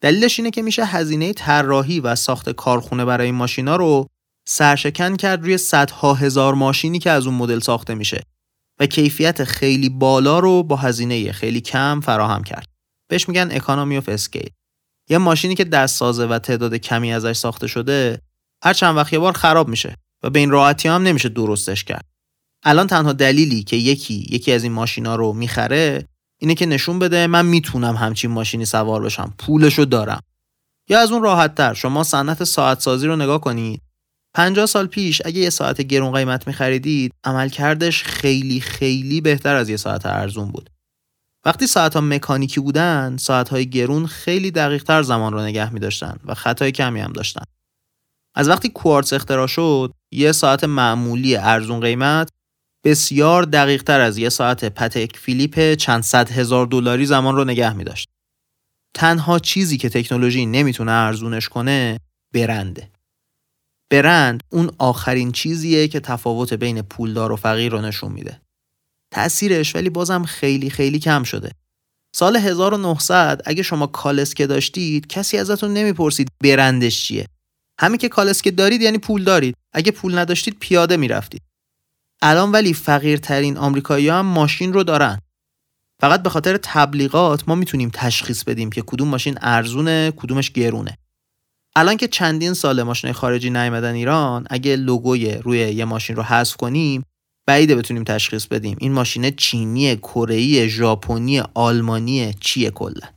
دلیلش 0.00 0.38
اینه 0.38 0.50
که 0.50 0.62
میشه 0.62 0.84
هزینه 0.84 1.32
طراحی 1.32 2.00
و 2.00 2.14
ساخت 2.14 2.50
کارخونه 2.50 3.04
برای 3.04 3.30
ماشینا 3.30 3.76
رو 3.76 4.08
سرشکن 4.48 5.16
کرد 5.16 5.42
روی 5.42 5.58
صدها 5.58 6.14
هزار 6.14 6.54
ماشینی 6.54 6.98
که 6.98 7.10
از 7.10 7.26
اون 7.26 7.34
مدل 7.34 7.60
ساخته 7.60 7.94
میشه 7.94 8.22
و 8.80 8.86
کیفیت 8.86 9.44
خیلی 9.44 9.88
بالا 9.88 10.38
رو 10.38 10.62
با 10.62 10.76
هزینه 10.76 11.32
خیلی 11.32 11.60
کم 11.60 12.00
فراهم 12.00 12.44
کرد. 12.44 12.68
بهش 13.08 13.28
میگن 13.28 13.48
اکانومی 13.50 13.96
اف 13.96 14.08
اسکیل. 14.08 14.50
یه 15.10 15.18
ماشینی 15.18 15.54
که 15.54 15.64
دست 15.64 15.96
سازه 15.96 16.26
و 16.26 16.38
تعداد 16.38 16.74
کمی 16.74 17.12
ازش 17.12 17.36
ساخته 17.36 17.66
شده 17.66 18.20
هر 18.64 18.72
چند 18.72 18.96
وقت 18.96 19.12
یه 19.12 19.18
بار 19.18 19.32
خراب 19.32 19.68
میشه 19.68 19.96
و 20.22 20.30
به 20.30 20.38
این 20.38 20.50
راحتی 20.50 20.88
هم 20.88 21.02
نمیشه 21.02 21.28
درستش 21.28 21.84
کرد. 21.84 22.04
الان 22.64 22.86
تنها 22.86 23.12
دلیلی 23.12 23.62
که 23.62 23.76
یکی 23.76 24.26
یکی 24.30 24.52
از 24.52 24.62
این 24.62 24.72
ماشینا 24.72 25.16
رو 25.16 25.32
می‌خره 25.32 26.08
اینه 26.40 26.54
که 26.54 26.66
نشون 26.66 26.98
بده 26.98 27.26
من 27.26 27.46
می‌تونم 27.46 27.96
همچین 27.96 28.30
ماشینی 28.30 28.64
سوار 28.64 29.02
بشم 29.02 29.34
پولشو 29.38 29.84
دارم 29.84 30.20
یا 30.88 31.00
از 31.00 31.12
اون 31.12 31.22
راحت 31.22 31.54
تر 31.54 31.74
شما 31.74 32.04
صنعت 32.04 32.44
ساعت 32.44 32.80
سازی 32.80 33.06
رو 33.06 33.16
نگاه 33.16 33.40
کنید 33.40 33.82
50 34.34 34.66
سال 34.66 34.86
پیش 34.86 35.22
اگه 35.24 35.40
یه 35.40 35.50
ساعت 35.50 35.80
گرون 35.80 36.12
قیمت 36.12 36.46
میخریدید 36.46 37.12
عملکردش 37.24 38.02
خیلی 38.02 38.60
خیلی 38.60 39.20
بهتر 39.20 39.54
از 39.54 39.68
یه 39.68 39.76
ساعت 39.76 40.06
ارزون 40.06 40.52
بود 40.52 40.70
وقتی 41.46 41.66
ساعت 41.66 41.94
ها 41.94 42.00
مکانیکی 42.00 42.60
بودن 42.60 43.16
ساعت 43.16 43.48
های 43.48 43.70
گرون 43.70 44.06
خیلی 44.06 44.50
دقیق 44.50 44.82
تر 44.82 45.02
زمان 45.02 45.32
رو 45.32 45.40
نگه 45.40 45.72
می 45.72 45.80
داشتن 45.80 46.16
و 46.24 46.34
خطای 46.34 46.72
کمی 46.72 47.00
هم 47.00 47.12
داشتن 47.12 47.44
از 48.34 48.48
وقتی 48.48 48.68
کوارتز 48.68 49.12
اختراع 49.12 49.46
شد 49.46 49.92
یه 50.12 50.32
ساعت 50.32 50.64
معمولی 50.64 51.36
ارزون 51.36 51.80
قیمت 51.80 52.28
بسیار 52.84 53.42
دقیق 53.42 53.82
تر 53.82 54.00
از 54.00 54.18
یه 54.18 54.28
ساعت 54.28 54.64
پتک 54.64 55.16
فیلیپ 55.16 55.74
چند 55.74 56.02
صد 56.02 56.30
هزار 56.30 56.66
دلاری 56.66 57.06
زمان 57.06 57.36
رو 57.36 57.44
نگه 57.44 57.72
می 57.72 57.84
داشت. 57.84 58.08
تنها 58.94 59.38
چیزی 59.38 59.78
که 59.78 59.88
تکنولوژی 59.88 60.46
نمی‌تونه 60.46 60.92
ارزونش 60.92 61.48
کنه 61.48 61.98
برنده. 62.34 62.91
برند 63.92 64.42
اون 64.50 64.70
آخرین 64.78 65.32
چیزیه 65.32 65.88
که 65.88 66.00
تفاوت 66.00 66.52
بین 66.52 66.82
پولدار 66.82 67.32
و 67.32 67.36
فقیر 67.36 67.72
رو 67.72 67.80
نشون 67.80 68.12
میده. 68.12 68.40
تأثیرش 69.10 69.76
ولی 69.76 69.90
بازم 69.90 70.24
خیلی 70.24 70.70
خیلی 70.70 70.98
کم 70.98 71.22
شده. 71.22 71.50
سال 72.16 72.36
1900 72.36 73.42
اگه 73.44 73.62
شما 73.62 73.86
کالسکه 73.86 74.46
داشتید 74.46 75.06
کسی 75.06 75.38
ازتون 75.38 75.72
نمی‌پرسید 75.72 76.28
برندش 76.44 77.04
چیه. 77.04 77.26
همین 77.80 77.98
که 77.98 78.08
کالسکه 78.08 78.50
دارید 78.50 78.82
یعنی 78.82 78.98
پول 78.98 79.24
دارید. 79.24 79.56
اگه 79.72 79.92
پول 79.92 80.18
نداشتید 80.18 80.56
پیاده 80.60 80.96
می‌رفتید. 80.96 81.42
الان 82.22 82.52
ولی 82.52 82.74
فقیرترین 82.74 83.56
آمریکایی 83.56 84.08
هم 84.08 84.26
ماشین 84.26 84.72
رو 84.72 84.82
دارن. 84.84 85.20
فقط 86.00 86.22
به 86.22 86.30
خاطر 86.30 86.56
تبلیغات 86.62 87.48
ما 87.48 87.54
می‌تونیم 87.54 87.90
تشخیص 87.94 88.44
بدیم 88.44 88.70
که 88.70 88.82
کدوم 88.86 89.08
ماشین 89.08 89.38
ارزونه 89.42 90.12
کدومش 90.16 90.50
گرونه. 90.50 90.98
الان 91.76 91.96
که 91.96 92.08
چندین 92.08 92.54
سال 92.54 92.82
ماشین 92.82 93.12
خارجی 93.12 93.50
نیومدن 93.50 93.94
ایران 93.94 94.46
اگه 94.50 94.76
لوگوی 94.76 95.34
روی 95.34 95.58
یه 95.58 95.84
ماشین 95.84 96.16
رو 96.16 96.22
حذف 96.22 96.56
کنیم 96.56 97.04
بعیده 97.46 97.76
بتونیم 97.76 98.04
تشخیص 98.04 98.46
بدیم 98.46 98.76
این 98.80 98.92
ماشین 98.92 99.30
چینی، 99.30 99.96
کره 99.96 100.68
ژاپنی، 100.68 101.40
آلمانی 101.54 102.34
چیه 102.40 102.70
کلا. 102.70 103.08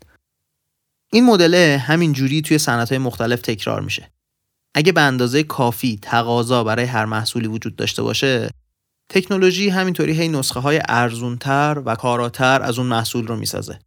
این 1.14 1.26
مدل 1.26 1.78
همین 1.78 2.14
جوری 2.14 2.42
توی 2.42 2.60
های 2.68 2.98
مختلف 2.98 3.42
تکرار 3.42 3.82
میشه. 3.82 4.12
اگه 4.74 4.92
به 4.92 5.02
اندازه 5.02 5.44
کافی 5.44 6.00
تقاضا 6.02 6.64
برای 6.64 6.86
هر 6.86 7.06
محصولی 7.06 7.48
وجود 7.48 7.76
داشته 7.76 8.04
باشه 8.04 8.50
تکنولوژی 9.10 9.70
همینطوری 9.70 10.14
هی 10.14 10.28
نسخه 10.28 10.60
های 10.60 10.82
ارزونتر 10.88 11.82
و 11.86 11.96
کاراتر 11.96 12.62
از 12.62 12.80
اون 12.80 12.88
محصول 12.88 13.28
رو 13.28 13.36
می‌سازه. 13.36 13.80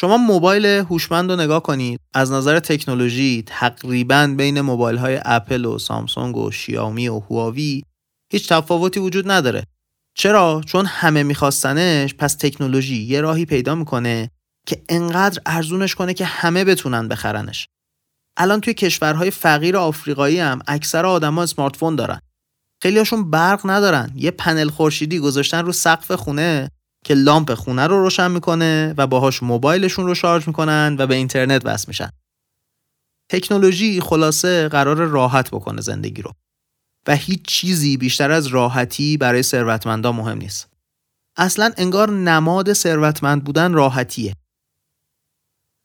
شما 0.00 0.16
موبایل 0.16 0.66
هوشمند 0.66 1.30
رو 1.30 1.36
نگاه 1.36 1.62
کنید 1.62 2.00
از 2.14 2.32
نظر 2.32 2.58
تکنولوژی 2.58 3.42
تقریبا 3.46 4.34
بین 4.36 4.60
موبایل 4.60 4.98
های 4.98 5.20
اپل 5.24 5.64
و 5.64 5.78
سامسونگ 5.78 6.36
و 6.36 6.50
شیائومی 6.50 7.08
و 7.08 7.18
هواوی 7.18 7.82
هیچ 8.32 8.48
تفاوتی 8.48 9.00
وجود 9.00 9.30
نداره. 9.30 9.66
چرا؟ 10.14 10.60
چون 10.66 10.86
همه 10.86 11.22
میخواستنش 11.22 12.14
پس 12.14 12.34
تکنولوژی 12.34 12.96
یه 12.96 13.20
راهی 13.20 13.44
پیدا 13.44 13.74
می‌کنه 13.74 14.30
که 14.66 14.82
انقدر 14.88 15.42
ارزونش 15.46 15.94
کنه 15.94 16.14
که 16.14 16.24
همه 16.24 16.64
بتونن 16.64 17.08
بخرنش. 17.08 17.68
الان 18.36 18.60
توی 18.60 18.74
کشورهای 18.74 19.30
فقیر 19.30 19.76
آفریقایی 19.76 20.40
هم 20.40 20.58
اکثر 20.66 21.06
آدما 21.06 21.42
اسمارت 21.42 21.76
فون 21.76 21.96
دارن. 21.96 22.20
خیلیاشون 22.82 23.30
برق 23.30 23.60
ندارن 23.64 24.12
یه 24.14 24.30
پنل 24.30 24.68
خورشیدی 24.68 25.18
گذاشتن 25.18 25.64
رو 25.64 25.72
سقف 25.72 26.12
خونه 26.12 26.70
که 27.04 27.14
لامپ 27.14 27.54
خونه 27.54 27.86
رو 27.86 28.02
روشن 28.02 28.30
می‌کنه 28.30 28.94
و 28.96 29.06
باهاش 29.06 29.42
موبایلشون 29.42 30.06
رو 30.06 30.14
شارژ 30.14 30.46
می‌کنن 30.46 30.96
و 30.98 31.06
به 31.06 31.14
اینترنت 31.14 31.66
وصل 31.66 31.84
میشن. 31.88 32.10
تکنولوژی 33.28 34.00
خلاصه 34.00 34.68
قرار 34.68 34.96
راحت 34.96 35.50
بکنه 35.50 35.80
زندگی 35.80 36.22
رو 36.22 36.32
و 37.06 37.16
هیچ 37.16 37.42
چیزی 37.42 37.96
بیشتر 37.96 38.30
از 38.30 38.46
راحتی 38.46 39.16
برای 39.16 39.42
ثروتمندا 39.42 40.12
مهم 40.12 40.38
نیست. 40.38 40.68
اصلا 41.36 41.72
انگار 41.76 42.10
نماد 42.10 42.72
ثروتمند 42.72 43.44
بودن 43.44 43.72
راحتیه. 43.72 44.36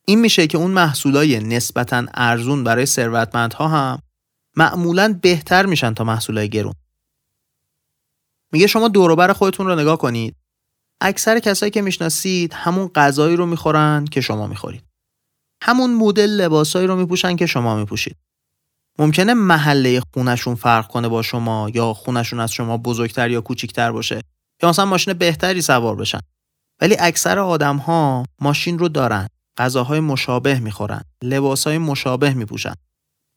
این 0.07 0.21
میشه 0.21 0.47
که 0.47 0.57
اون 0.57 0.71
محصولای 0.71 1.39
نسبتا 1.39 2.05
ارزون 2.13 2.63
برای 2.63 2.85
ثروتمندها 2.85 3.67
هم 3.67 4.01
معمولا 4.55 5.19
بهتر 5.21 5.65
میشن 5.65 5.93
تا 5.93 6.03
محصولای 6.03 6.49
گرون. 6.49 6.73
میگه 8.51 8.67
شما 8.67 8.87
دوروبر 8.87 9.33
خودتون 9.33 9.67
رو 9.67 9.75
نگاه 9.75 9.97
کنید. 9.97 10.35
اکثر 11.01 11.39
کسایی 11.39 11.71
که 11.71 11.81
می‌شناسید 11.81 12.53
همون 12.53 12.87
غذایی 12.95 13.35
رو 13.35 13.45
می‌خورن 13.45 14.05
که 14.05 14.21
شما 14.21 14.47
می‌خورید. 14.47 14.83
همون 15.61 15.93
مدل 15.93 16.29
لباسایی 16.29 16.87
رو 16.87 16.95
میپوشن 16.95 17.35
که 17.35 17.45
شما 17.45 17.75
میپوشید. 17.75 18.17
ممکنه 18.99 19.33
محله 19.33 20.01
خونشون 20.13 20.55
فرق 20.55 20.87
کنه 20.87 21.07
با 21.07 21.21
شما 21.21 21.69
یا 21.73 21.93
خونشون 21.93 22.39
از 22.39 22.51
شما 22.51 22.77
بزرگتر 22.77 23.31
یا 23.31 23.41
کوچیکتر 23.41 23.91
باشه 23.91 24.21
یا 24.63 24.69
مثلا 24.69 24.85
ماشین 24.85 25.13
بهتری 25.13 25.61
سوار 25.61 25.95
بشن. 25.95 26.19
ولی 26.81 26.95
اکثر 26.99 27.39
آدم 27.39 27.77
ها 27.77 28.23
ماشین 28.41 28.79
رو 28.79 28.89
دارن 28.89 29.27
غذاهای 29.57 29.99
مشابه 29.99 30.59
می‌خورن 30.59 31.01
لباسهای 31.23 31.77
مشابه 31.77 32.33
میپوشن. 32.33 32.73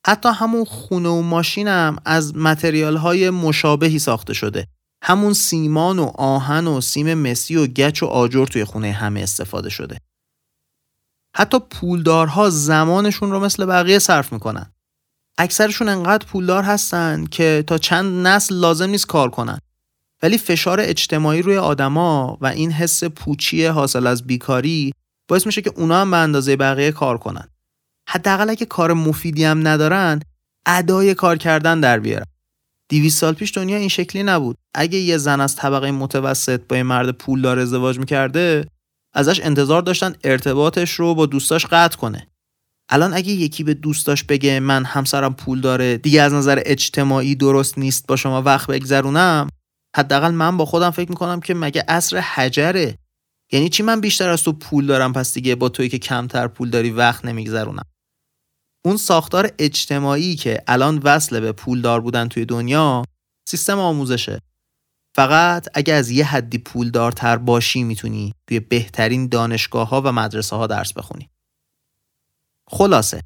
حتی 0.07 0.29
همون 0.29 0.65
خونه 0.65 1.09
و 1.09 1.21
ماشینم 1.21 1.97
از 2.05 2.35
متریال 2.35 2.97
های 2.97 3.29
مشابهی 3.29 3.99
ساخته 3.99 4.33
شده. 4.33 4.67
همون 5.01 5.33
سیمان 5.33 5.99
و 5.99 6.11
آهن 6.15 6.67
و 6.67 6.81
سیم 6.81 7.13
مسی 7.13 7.55
و 7.55 7.67
گچ 7.67 8.03
و 8.03 8.05
آجر 8.05 8.45
توی 8.45 8.65
خونه 8.65 8.91
همه 8.91 9.21
استفاده 9.21 9.69
شده. 9.69 9.97
حتی 11.35 11.59
پولدارها 11.59 12.49
زمانشون 12.49 13.31
رو 13.31 13.39
مثل 13.39 13.65
بقیه 13.65 13.99
صرف 13.99 14.33
می‌کنن. 14.33 14.73
اکثرشون 15.37 15.89
انقدر 15.89 16.25
پولدار 16.25 16.63
هستن 16.63 17.25
که 17.25 17.63
تا 17.67 17.77
چند 17.77 18.27
نسل 18.27 18.55
لازم 18.55 18.89
نیست 18.89 19.07
کار 19.07 19.29
کنن. 19.29 19.59
ولی 20.23 20.37
فشار 20.37 20.79
اجتماعی 20.79 21.41
روی 21.41 21.57
آدما 21.57 22.37
و 22.41 22.45
این 22.45 22.71
حس 22.71 23.03
پوچی 23.03 23.65
حاصل 23.65 24.07
از 24.07 24.27
بیکاری 24.27 24.93
باعث 25.27 25.45
میشه 25.45 25.61
که 25.61 25.73
اونا 25.75 26.01
هم 26.01 26.11
به 26.11 26.17
اندازه 26.17 26.55
بقیه 26.55 26.91
کار 26.91 27.17
کنن. 27.17 27.47
حداقل 28.07 28.49
اگه 28.49 28.65
کار 28.65 28.93
مفیدی 28.93 29.43
هم 29.43 29.67
ندارن 29.67 30.19
ادای 30.65 31.15
کار 31.15 31.37
کردن 31.37 31.79
در 31.79 31.99
بیارن. 31.99 32.25
200 32.89 33.19
سال 33.19 33.33
پیش 33.33 33.57
دنیا 33.57 33.77
این 33.77 33.89
شکلی 33.89 34.23
نبود. 34.23 34.57
اگه 34.75 34.97
یه 34.97 35.17
زن 35.17 35.41
از 35.41 35.55
طبقه 35.55 35.91
متوسط 35.91 36.61
با 36.69 36.77
یه 36.77 36.83
مرد 36.83 37.09
پولدار 37.11 37.59
ازدواج 37.59 37.99
می‌کرده 37.99 38.67
ازش 39.13 39.41
انتظار 39.43 39.81
داشتن 39.81 40.13
ارتباطش 40.23 40.91
رو 40.91 41.15
با 41.15 41.25
دوستاش 41.25 41.65
قطع 41.65 41.97
کنه. 41.97 42.27
الان 42.91 43.13
اگه 43.13 43.31
یکی 43.31 43.63
به 43.63 43.73
دوستاش 43.73 44.23
بگه 44.23 44.59
من 44.59 44.85
همسرم 44.85 45.33
پول 45.33 45.61
داره 45.61 45.97
دیگه 45.97 46.21
از 46.21 46.33
نظر 46.33 46.61
اجتماعی 46.65 47.35
درست 47.35 47.77
نیست 47.77 48.07
با 48.07 48.15
شما 48.15 48.41
وقت 48.41 48.67
بگذرونم 48.67 49.47
حداقل 49.95 50.31
من 50.31 50.57
با 50.57 50.65
خودم 50.65 50.89
فکر 50.89 51.09
می‌کنم 51.09 51.39
که 51.39 51.53
مگه 51.53 51.85
عصر 51.87 52.17
حجره؟ 52.17 52.95
یعنی 53.51 53.69
چی 53.69 53.83
من 53.83 54.01
بیشتر 54.01 54.29
از 54.29 54.43
تو 54.43 54.53
پول 54.53 54.85
دارم 54.85 55.13
پس 55.13 55.33
دیگه 55.33 55.55
با 55.55 55.69
تویی 55.69 55.89
که 55.89 55.97
کمتر 55.99 56.47
پول 56.47 56.69
داری 56.69 56.89
وقت 56.89 57.25
نمیگذرونم؟ 57.25 57.85
اون 58.85 58.97
ساختار 58.97 59.51
اجتماعی 59.59 60.35
که 60.35 60.63
الان 60.67 60.97
وصل 60.97 61.39
به 61.39 61.51
پولدار 61.51 62.01
بودن 62.01 62.27
توی 62.27 62.45
دنیا 62.45 63.03
سیستم 63.47 63.79
آموزشه. 63.79 64.41
فقط 65.15 65.67
اگه 65.73 65.93
از 65.93 66.09
یه 66.09 66.25
حدی 66.25 66.57
پولدارتر 66.57 67.37
باشی 67.37 67.83
می‌تونی 67.83 68.33
توی 68.47 68.59
بهترین 68.59 69.27
دانشگاه 69.27 69.89
ها 69.89 70.01
و 70.01 70.11
مدرسه 70.11 70.55
ها 70.55 70.67
درس 70.67 70.93
بخونی. 70.93 71.29
خلاصه 72.67 73.21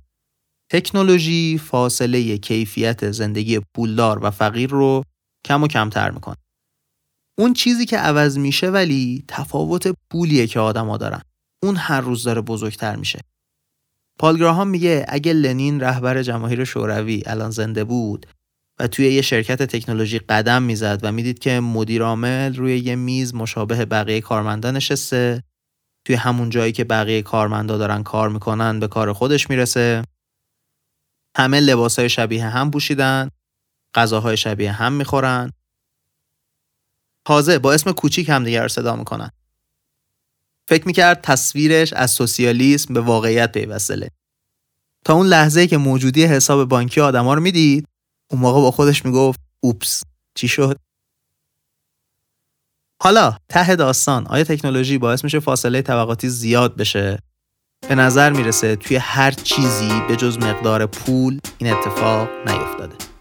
تکنولوژی 0.71 1.57
فاصله 1.57 2.37
کیفیت 2.37 3.11
زندگی 3.11 3.59
پولدار 3.75 4.25
و 4.25 4.31
فقیر 4.31 4.69
رو 4.69 5.03
کم 5.45 5.63
و 5.63 5.67
کمتر 5.67 6.11
می‌کنه. 6.11 6.35
اون 7.37 7.53
چیزی 7.53 7.85
که 7.85 7.97
عوض 7.97 8.37
میشه 8.37 8.69
ولی 8.69 9.25
تفاوت 9.27 9.95
پولیه 10.09 10.47
که 10.47 10.59
آدما 10.59 10.97
دارن. 10.97 11.21
اون 11.63 11.75
هر 11.75 12.01
روز 12.01 12.23
داره 12.23 12.41
بزرگتر 12.41 12.95
میشه. 12.95 13.19
پال 14.19 14.67
میگه 14.67 15.05
اگه 15.09 15.33
لنین 15.33 15.79
رهبر 15.79 16.23
جماهیر 16.23 16.63
شوروی 16.63 17.23
الان 17.25 17.49
زنده 17.49 17.83
بود 17.83 18.25
و 18.79 18.87
توی 18.87 19.13
یه 19.13 19.21
شرکت 19.21 19.63
تکنولوژی 19.63 20.19
قدم 20.19 20.63
می‌زد 20.63 20.99
و 21.03 21.11
می‌دید 21.11 21.39
که 21.39 21.59
مدیر 21.59 22.03
عامل 22.03 22.55
روی 22.55 22.77
یه 22.77 22.95
میز 22.95 23.35
مشابه 23.35 23.85
بقیه 23.85 24.21
کارمندان 24.21 24.75
نشسته 24.75 25.43
توی 26.05 26.15
همون 26.15 26.49
جایی 26.49 26.71
که 26.71 26.83
بقیه 26.83 27.21
کارمندا 27.21 27.77
دارن 27.77 28.03
کار 28.03 28.29
می‌کنن 28.29 28.79
به 28.79 28.87
کار 28.87 29.13
خودش 29.13 29.49
می‌رسه. 29.49 30.03
همه 31.37 31.59
لباسهای 31.59 32.09
شبیه 32.09 32.45
هم 32.45 32.71
پوشیدن 32.71 33.29
غذاهای 33.95 34.37
شبیه 34.37 34.71
هم 34.71 34.93
می‌خورن. 34.93 35.51
تازه 37.25 37.59
با 37.59 37.73
اسم 37.73 37.91
کوچیک 37.91 38.29
هم 38.29 38.43
دیگر 38.43 38.67
صدا 38.67 38.95
می‌کنن. 38.95 39.31
فکر 40.67 40.87
می‌کرد 40.87 41.21
تصویرش 41.21 41.93
از 41.93 42.11
سوسیالیسم 42.11 42.93
به 42.93 43.01
واقعیت 43.01 43.51
پیوسته. 43.51 44.09
تا 45.05 45.13
اون 45.13 45.27
لحظه 45.27 45.67
که 45.67 45.77
موجودی 45.77 46.23
حساب 46.23 46.69
بانکی 46.69 47.01
آدما 47.01 47.33
رو 47.33 47.41
می‌دید 47.41 47.87
اون 48.31 48.41
موقع 48.41 48.61
با 48.61 48.71
خودش 48.71 49.05
می‌گفت 49.05 49.39
اوپس 49.59 50.03
چی 50.35 50.47
شد؟ 50.47 50.79
حالا 53.01 53.37
ته 53.49 53.75
داستان 53.75 54.27
آیا 54.27 54.43
تکنولوژی 54.43 54.97
باعث 54.97 55.23
میشه 55.23 55.39
فاصله 55.39 55.81
طبقاتی 55.81 56.29
زیاد 56.29 56.77
بشه؟ 56.77 57.19
به 57.89 57.95
نظر 57.95 58.31
می‌رسه 58.31 58.75
توی 58.75 58.97
هر 58.97 59.31
چیزی 59.31 60.01
به 60.07 60.15
جز 60.15 60.37
مقدار 60.37 60.85
پول 60.85 61.39
این 61.57 61.73
اتفاق 61.73 62.29
نیفتاده. 62.47 63.12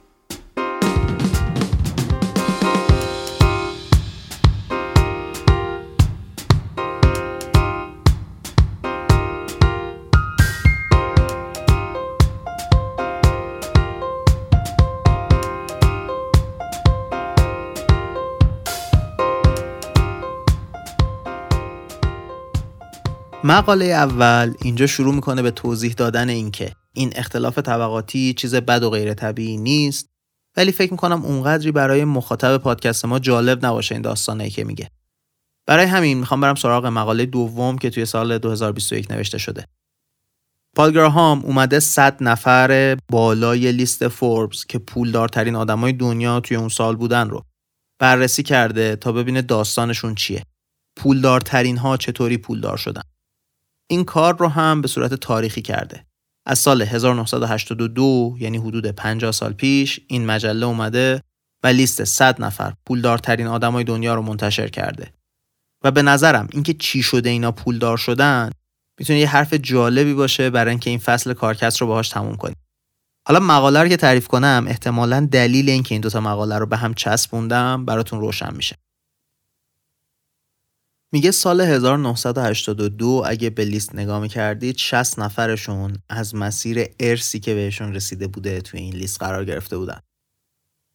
مقاله 23.44 23.84
اول 23.84 24.54
اینجا 24.62 24.86
شروع 24.86 25.14
می‌کنه 25.14 25.42
به 25.42 25.50
توضیح 25.50 25.92
دادن 25.92 26.28
اینکه 26.28 26.72
این 26.92 27.12
اختلاف 27.16 27.58
طبقاتی 27.58 28.34
چیز 28.34 28.54
بد 28.54 28.82
و 28.82 28.90
غیر 28.90 29.14
طبیعی 29.14 29.56
نیست 29.56 30.08
ولی 30.56 30.72
فکر 30.72 30.90
می‌کنم 30.90 31.22
اونقدری 31.22 31.72
برای 31.72 32.04
مخاطب 32.04 32.56
پادکست 32.56 33.04
ما 33.04 33.18
جالب 33.18 33.66
نباشه 33.66 33.94
این 33.94 34.02
داستانه 34.02 34.50
که 34.50 34.64
میگه. 34.64 34.90
برای 35.66 35.86
همین 35.86 36.18
می‌خوام 36.18 36.40
برم 36.40 36.54
سراغ 36.54 36.86
مقاله 36.86 37.26
دوم 37.26 37.78
که 37.78 37.90
توی 37.90 38.06
سال 38.06 38.38
2021 38.38 39.10
نوشته 39.10 39.38
شده. 39.38 39.66
پال 40.76 40.92
گراهام 40.92 41.40
اومده 41.44 41.80
100 41.80 42.22
نفر 42.22 42.96
بالای 43.08 43.72
لیست 43.72 44.08
فوربس 44.08 44.66
که 44.66 44.78
پولدارترین 44.78 45.56
آدمای 45.56 45.92
دنیا 45.92 46.40
توی 46.40 46.56
اون 46.56 46.68
سال 46.68 46.96
بودن 46.96 47.30
رو 47.30 47.42
بررسی 47.98 48.42
کرده 48.42 48.96
تا 48.96 49.12
ببینه 49.12 49.42
داستانشون 49.42 50.14
چیه. 50.14 50.42
پولدارترین 50.96 51.76
ها 51.76 51.96
چطوری 51.96 52.38
پولدار 52.38 52.76
شدن؟ 52.76 53.02
این 53.92 54.04
کار 54.04 54.36
رو 54.36 54.48
هم 54.48 54.80
به 54.80 54.88
صورت 54.88 55.14
تاریخی 55.14 55.62
کرده. 55.62 56.04
از 56.46 56.58
سال 56.58 56.82
1982 56.82 58.36
یعنی 58.38 58.58
حدود 58.58 58.86
50 58.86 59.32
سال 59.32 59.52
پیش 59.52 60.00
این 60.06 60.26
مجله 60.26 60.66
اومده 60.66 61.22
و 61.64 61.66
لیست 61.66 62.04
100 62.04 62.42
نفر 62.42 62.72
پولدارترین 62.86 63.46
آدمای 63.46 63.84
دنیا 63.84 64.14
رو 64.14 64.22
منتشر 64.22 64.68
کرده. 64.68 65.12
و 65.84 65.90
به 65.90 66.02
نظرم 66.02 66.48
اینکه 66.52 66.74
چی 66.74 67.02
شده 67.02 67.30
اینا 67.30 67.52
پولدار 67.52 67.96
شدن 67.96 68.50
می‌تونه 69.00 69.18
یه 69.18 69.28
حرف 69.28 69.54
جالبی 69.54 70.14
باشه 70.14 70.50
برای 70.50 70.70
اینکه 70.70 70.90
این 70.90 70.98
فصل 70.98 71.32
کارکست 71.32 71.80
رو 71.80 71.86
باهاش 71.86 72.08
تموم 72.08 72.36
کنیم. 72.36 72.56
حالا 73.28 73.40
مقاله 73.40 73.82
رو 73.82 73.88
که 73.88 73.96
تعریف 73.96 74.28
کنم 74.28 74.64
احتمالا 74.68 75.28
دلیل 75.32 75.70
اینکه 75.70 75.94
این 75.94 76.02
دوتا 76.02 76.20
مقاله 76.20 76.58
رو 76.58 76.66
به 76.66 76.76
هم 76.76 76.94
چسبوندم 76.94 77.84
براتون 77.84 78.20
روشن 78.20 78.54
میشه. 78.54 78.76
میگه 81.14 81.30
سال 81.30 81.60
1982 81.60 83.22
اگه 83.26 83.50
به 83.50 83.64
لیست 83.64 83.94
نگاه 83.94 84.20
می‌کردید 84.20 84.76
60 84.76 85.18
نفرشون 85.18 85.98
از 86.08 86.34
مسیر 86.34 86.86
ارسی 87.00 87.40
که 87.40 87.54
بهشون 87.54 87.94
رسیده 87.94 88.26
بوده 88.26 88.60
توی 88.60 88.80
این 88.80 88.94
لیست 88.94 89.20
قرار 89.20 89.44
گرفته 89.44 89.76
بودن. 89.76 89.98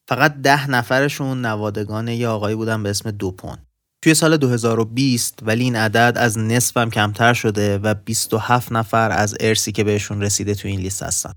فقط 0.08 0.34
10 0.34 0.70
نفرشون 0.70 1.46
نوادگان 1.46 2.08
یه 2.08 2.28
آقایی 2.28 2.56
بودن 2.56 2.84
به 2.84 2.90
اسم 2.90 3.12
دوپون. 3.12 3.58
توی 4.02 4.14
سال 4.14 4.38
2020 4.38 5.40
ولی 5.42 5.64
این 5.64 5.76
عدد 5.76 6.18
از 6.18 6.38
نصف 6.38 6.78
هم 6.78 6.90
کمتر 6.90 7.34
شده 7.34 7.78
و 7.78 7.94
27 7.94 8.72
نفر 8.72 9.12
از 9.12 9.36
ارسی 9.40 9.72
که 9.72 9.84
بهشون 9.84 10.22
رسیده 10.22 10.56
توی 10.56 10.72
این 10.72 10.80
لیست 10.80 11.04
هستن. 11.04 11.34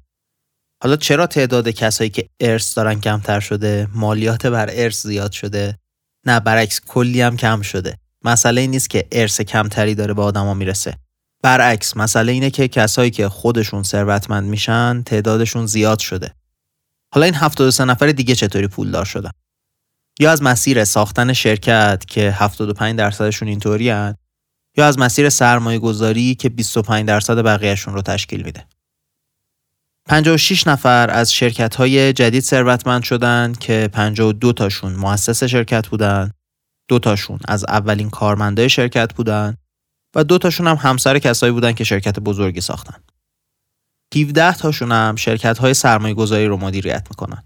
حالا 0.83 0.97
چرا 0.97 1.27
تعداد 1.27 1.69
کسایی 1.69 2.11
که 2.11 2.29
ارث 2.41 2.77
دارن 2.77 3.01
کمتر 3.01 3.41
شده؟ 3.41 3.89
مالیات 3.95 4.47
بر 4.47 4.71
ارث 4.73 5.07
زیاد 5.07 5.33
شده؟ 5.33 5.79
نه 6.27 6.41
برعکس 6.41 6.81
کلی 6.81 7.21
هم 7.21 7.37
کم 7.37 7.63
شده. 7.63 7.99
مسئله 8.25 8.61
این 8.61 8.71
نیست 8.71 8.91
که 8.91 9.09
ارث 9.13 9.41
کمتری 9.41 9.95
داره 9.95 10.15
به 10.15 10.23
آدما 10.23 10.55
می‌رسه. 10.55 10.97
برعکس 11.43 11.97
مسئله 11.97 12.33
اینه 12.33 12.51
که 12.51 12.69
کسایی 12.69 13.11
که 13.11 13.29
خودشون 13.29 13.83
ثروتمند 13.83 14.49
میشن 14.49 15.03
تعدادشون 15.03 15.67
زیاد 15.67 15.99
شده. 15.99 16.35
حالا 17.15 17.25
این 17.25 17.35
73 17.35 17.85
نفر 17.85 18.07
دیگه 18.07 18.35
چطوری 18.35 18.67
پولدار 18.67 19.05
شدن؟ 19.05 19.31
یا 20.21 20.33
از 20.33 20.43
مسیر 20.43 20.85
ساختن 20.85 21.33
شرکت 21.33 22.05
که 22.09 22.31
75 22.31 22.99
درصدشون 22.99 23.49
اینطوری 23.49 23.85
یا 23.85 24.87
از 24.87 24.99
مسیر 24.99 25.29
سرمایه 25.31 25.79
گذاری 25.79 26.35
که 26.35 26.49
25 26.49 27.07
درصد 27.07 27.43
بقیهشون 27.43 27.95
رو 27.95 28.03
تشکیل 28.03 28.43
میده. 28.43 28.67
56 30.07 30.67
نفر 30.67 31.11
از 31.11 31.33
شرکت 31.33 31.75
های 31.75 32.13
جدید 32.13 32.43
ثروتمند 32.43 33.03
شدن 33.03 33.53
که 33.61 33.89
52 33.93 34.53
تاشون 34.53 34.93
مؤسس 34.93 35.45
شرکت 35.45 35.89
بودن. 35.89 36.31
دوتاشون 36.91 37.39
از 37.49 37.65
اولین 37.69 38.11
کارمندای 38.11 38.69
شرکت 38.69 39.15
بودن 39.15 39.57
و 40.15 40.25
دوتاشون 40.25 40.67
هم 40.67 40.77
همسر 40.77 41.19
کسایی 41.19 41.53
بودن 41.53 41.73
که 41.73 41.85
شرکت 41.85 42.19
بزرگی 42.19 42.61
ساختن. 42.61 43.03
17 44.17 44.55
تاشون 44.55 44.93
هم 44.93 45.17
شرکت 45.17 45.59
های 45.59 45.75
سرمایه 45.75 46.15
گذاری 46.15 46.47
رو 46.47 46.57
مدیریت 46.57 47.07
می‌کنن. 47.11 47.43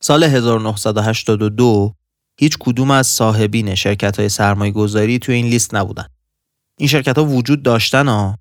سال 0.00 0.24
1982 0.24 1.94
هیچ 2.40 2.56
کدوم 2.60 2.90
از 2.90 3.06
صاحبین 3.06 3.74
شرکت 3.74 4.18
های 4.18 4.28
سرمایه 4.28 4.72
گذاری 4.72 5.18
توی 5.18 5.34
این 5.34 5.46
لیست 5.46 5.74
نبودن. 5.74 6.06
این 6.78 6.88
شرکت 6.88 7.18
ها 7.18 7.24
وجود 7.24 7.62
داشتن 7.62 8.08
ها 8.08 8.38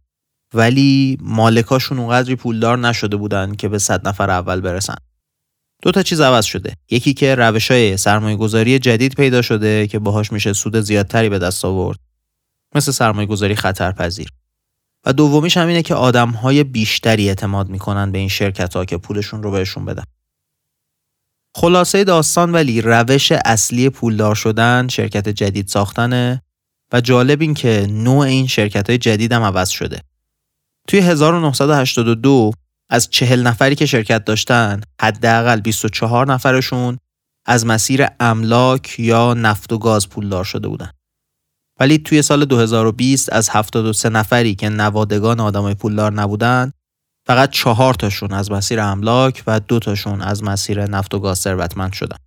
ولی 0.53 1.17
مالکاشون 1.21 1.99
اونقدری 1.99 2.35
پولدار 2.35 2.77
نشده 2.77 3.17
بودن 3.17 3.55
که 3.55 3.67
به 3.69 3.79
صد 3.79 4.07
نفر 4.07 4.29
اول 4.29 4.61
برسن. 4.61 4.95
دو 5.81 5.91
تا 5.91 6.03
چیز 6.03 6.21
عوض 6.21 6.45
شده. 6.45 6.73
یکی 6.89 7.13
که 7.13 7.35
روش 7.35 7.71
های 7.71 7.97
سرمایه 7.97 8.35
گذاری 8.35 8.79
جدید 8.79 9.15
پیدا 9.15 9.41
شده 9.41 9.87
که 9.87 9.99
باهاش 9.99 10.31
میشه 10.31 10.53
سود 10.53 10.79
زیادتری 10.79 11.29
به 11.29 11.39
دست 11.39 11.65
آورد. 11.65 11.99
مثل 12.75 12.91
سرمایه 12.91 13.27
گذاری 13.27 13.55
خطرپذیر. 13.55 14.29
و 15.05 15.13
دومیش 15.13 15.57
هم 15.57 15.67
اینه 15.67 15.81
که 15.81 15.95
آدم 15.95 16.29
های 16.29 16.63
بیشتری 16.63 17.27
اعتماد 17.27 17.69
می‌کنن 17.69 18.11
به 18.11 18.17
این 18.17 18.29
شرکت 18.29 18.75
ها 18.75 18.85
که 18.85 18.97
پولشون 18.97 19.43
رو 19.43 19.51
بهشون 19.51 19.85
بدن. 19.85 20.03
خلاصه 21.55 22.03
داستان 22.03 22.51
ولی 22.51 22.81
روش 22.81 23.31
اصلی 23.31 23.89
پولدار 23.89 24.35
شدن 24.35 24.87
شرکت 24.87 25.29
جدید 25.29 25.67
ساختنه 25.67 26.41
و 26.93 27.01
جالب 27.01 27.41
این 27.41 27.53
که 27.53 27.87
نوع 27.89 28.19
این 28.19 28.47
شرکت 28.47 28.89
های 28.89 28.97
جدید 28.97 29.31
هم 29.31 29.41
عوض 29.41 29.69
شده. 29.69 30.01
توی 30.87 30.99
1982 30.99 32.51
از 32.89 33.09
چهل 33.09 33.47
نفری 33.47 33.75
که 33.75 33.85
شرکت 33.85 34.25
داشتن 34.25 34.81
حداقل 35.01 35.59
24 35.59 36.27
نفرشون 36.27 36.97
از 37.45 37.65
مسیر 37.65 38.07
املاک 38.19 38.99
یا 38.99 39.33
نفت 39.33 39.73
و 39.73 39.77
گاز 39.77 40.09
پولدار 40.09 40.43
شده 40.43 40.67
بودن. 40.67 40.91
ولی 41.79 41.97
توی 41.97 42.21
سال 42.21 42.45
2020 42.45 43.33
از 43.33 43.49
73 43.49 44.09
نفری 44.09 44.55
که 44.55 44.69
نوادگان 44.69 45.39
آدمای 45.39 45.73
پولدار 45.73 46.13
نبودن 46.13 46.71
فقط 47.25 47.49
چهار 47.49 47.93
تاشون 47.93 48.33
از 48.33 48.51
مسیر 48.51 48.79
املاک 48.79 49.43
و 49.47 49.59
دو 49.59 49.79
تاشون 49.79 50.21
از 50.21 50.43
مسیر 50.43 50.85
نفت 50.85 51.13
و 51.13 51.19
گاز 51.19 51.39
ثروتمند 51.39 51.93
شدن. 51.93 52.17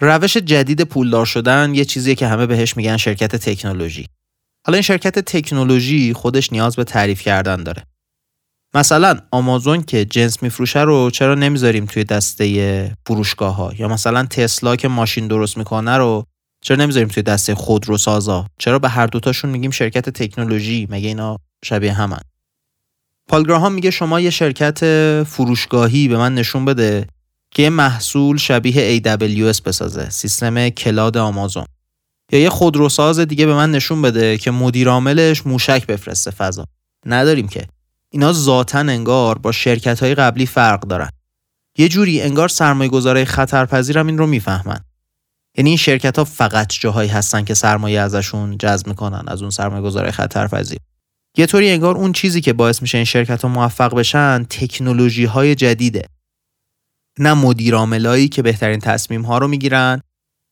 روش 0.00 0.36
جدید 0.36 0.82
پولدار 0.82 1.26
شدن 1.26 1.74
یه 1.74 1.84
چیزیه 1.84 2.14
که 2.14 2.26
همه 2.26 2.46
بهش 2.46 2.76
میگن 2.76 2.96
شرکت 2.96 3.36
تکنولوژی. 3.36 4.06
حالا 4.66 4.76
این 4.76 4.82
شرکت 4.82 5.18
تکنولوژی 5.18 6.12
خودش 6.12 6.52
نیاز 6.52 6.76
به 6.76 6.84
تعریف 6.84 7.22
کردن 7.22 7.62
داره. 7.62 7.84
مثلا 8.74 9.18
آمازون 9.30 9.82
که 9.82 10.04
جنس 10.04 10.42
میفروشه 10.42 10.80
رو 10.80 11.10
چرا 11.10 11.34
نمی‌ذاریم 11.34 11.86
توی 11.86 12.04
دسته 12.04 12.96
فروشگاه 13.06 13.56
ها 13.56 13.72
یا 13.78 13.88
مثلا 13.88 14.24
تسلا 14.24 14.76
که 14.76 14.88
ماشین 14.88 15.28
درست 15.28 15.58
می‌کنه 15.58 15.96
رو 15.96 16.24
چرا 16.62 16.76
نمی‌ذاریم 16.76 17.08
توی 17.08 17.22
دسته 17.22 17.54
خودروسازا؟ 17.54 18.46
چرا 18.58 18.78
به 18.78 18.88
هر 18.88 19.06
دوتاشون 19.06 19.50
میگیم 19.50 19.70
شرکت 19.70 20.10
تکنولوژی؟ 20.10 20.86
مگه 20.90 21.08
اینا 21.08 21.38
شبیه 21.64 21.92
همن؟ 21.92 22.20
پال 23.28 23.72
میگه 23.72 23.90
شما 23.90 24.20
یه 24.20 24.30
شرکت 24.30 24.78
فروشگاهی 25.24 26.08
به 26.08 26.16
من 26.16 26.34
نشون 26.34 26.64
بده 26.64 27.06
که 27.50 27.70
محصول 27.70 28.36
شبیه 28.36 29.00
AWS 29.00 29.60
بسازه 29.60 30.10
سیستم 30.10 30.68
کلاد 30.68 31.16
آمازون. 31.16 31.64
یا 32.32 32.40
یه 32.40 32.50
خودروساز 32.50 33.20
دیگه 33.20 33.46
به 33.46 33.54
من 33.54 33.70
نشون 33.70 34.02
بده 34.02 34.38
که 34.38 34.50
مدیر 34.50 34.88
عاملش 34.88 35.46
موشک 35.46 35.86
بفرسته 35.86 36.30
فضا. 36.30 36.66
نداریم 37.06 37.48
که. 37.48 37.66
اینا 38.14 38.32
ذاتا 38.32 38.78
انگار 38.78 39.38
با 39.38 39.52
شرکت 39.52 40.00
های 40.00 40.14
قبلی 40.14 40.46
فرق 40.46 40.80
دارن. 40.80 41.10
یه 41.78 41.88
جوری 41.88 42.22
انگار 42.22 42.48
سرمایه 42.48 42.90
گذاره 42.90 43.24
خطرپذیرم 43.24 44.06
این 44.06 44.18
رو 44.18 44.26
می‌فهمن. 44.26 44.80
یعنی 45.56 45.70
این 45.70 45.76
شرکت 45.76 46.18
ها 46.18 46.24
فقط 46.24 46.72
جاهایی 46.80 47.10
هستن 47.10 47.44
که 47.44 47.54
سرمایه 47.54 48.00
ازشون 48.00 48.58
جذب 48.58 48.86
می‌کنن 48.86 49.24
از 49.26 49.42
اون 49.42 49.50
سرمایه 49.50 49.82
گذاره 49.82 50.10
خطرپذیر. 50.10 50.78
یه 51.36 51.46
طوری 51.46 51.70
انگار 51.70 51.96
اون 51.96 52.12
چیزی 52.12 52.40
که 52.40 52.52
باعث 52.52 52.82
میشه 52.82 52.98
این 52.98 53.04
شرکت 53.04 53.42
ها 53.42 53.48
موفق 53.48 53.94
بشن 53.94 54.44
تکنولوژی 54.44 55.24
های 55.24 55.54
جدیده. 55.54 56.04
نه 57.18 57.34
مدیر 57.34 58.26
که 58.26 58.42
بهترین 58.42 58.80
تصمیم 58.80 59.22
ها 59.22 59.38
رو 59.38 59.48
می‌گیرن 59.48 60.00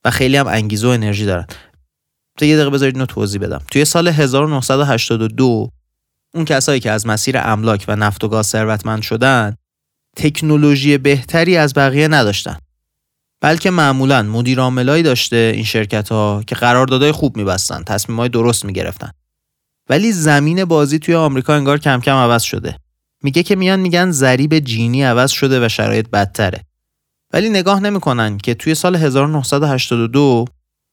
و 0.05 0.11
خیلی 0.11 0.37
هم 0.37 0.47
انگیزه 0.47 0.87
و 0.87 0.91
انرژی 0.91 1.25
دارن. 1.25 1.47
تا 2.39 2.47
یه 2.47 2.57
دقیقه 2.57 2.71
بذارید 2.71 2.95
اینو 2.95 3.07
توضیح 3.07 3.41
بدم. 3.41 3.63
توی 3.71 3.85
سال 3.85 4.09
1982 4.09 5.71
اون 6.35 6.45
کسایی 6.45 6.81
که 6.81 6.91
از 6.91 7.07
مسیر 7.07 7.39
املاک 7.39 7.85
و 7.89 7.97
نفت 7.97 8.25
و 8.25 8.29
گاز 8.29 8.47
ثروتمند 8.47 9.03
شدن 9.03 9.57
تکنولوژی 10.17 10.99
بهتری 10.99 11.57
از 11.57 11.75
بقیه 11.75 12.09
نداشتن. 12.09 12.57
بلکه 13.41 13.71
معمولا 13.71 14.23
مدیر 14.23 14.69
داشته 15.03 15.53
این 15.55 15.65
شرکت 15.65 16.09
ها 16.09 16.43
که 16.47 16.55
قراردادهای 16.55 17.13
خوب 17.13 17.37
میبستن 17.37 17.83
تصمیم 17.83 18.19
های 18.19 18.29
درست 18.29 18.65
می‌گرفتن. 18.65 19.11
ولی 19.89 20.13
زمین 20.13 20.65
بازی 20.65 20.99
توی 20.99 21.15
آمریکا 21.15 21.55
انگار 21.55 21.79
کم 21.79 22.01
کم 22.01 22.17
عوض 22.17 22.43
شده. 22.43 22.77
میگه 23.23 23.43
که 23.43 23.57
میان 23.57 23.81
میگن 23.81 24.11
ضریب 24.11 24.59
جینی 24.59 25.03
عوض 25.03 25.31
شده 25.31 25.67
و 25.67 25.69
شرایط 25.69 26.09
بدتره. 26.11 26.65
ولی 27.33 27.49
نگاه 27.49 27.81
نمی‌کنن 27.81 28.39
که 28.39 28.55
توی 28.55 28.75
سال 28.75 28.97
1982 28.97 30.45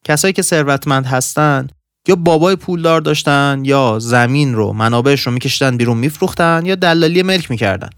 کسایی 0.06 0.34
که 0.34 0.42
ثروتمند 0.42 1.06
هستن 1.06 1.68
یا 2.08 2.16
بابای 2.16 2.56
پولدار 2.56 3.02
داشتن 3.02 3.62
یا 3.66 4.00
زمین 4.00 4.56
رو 4.56 4.74
منابعش 4.74 5.22
رو 5.22 5.32
میکشتن 5.32 5.78
بیرون 5.78 5.98
میفروختن 5.98 6.66
یا 6.66 6.76
دلالی 6.76 7.24
ملک 7.24 7.52
می‌کردن. 7.52 7.90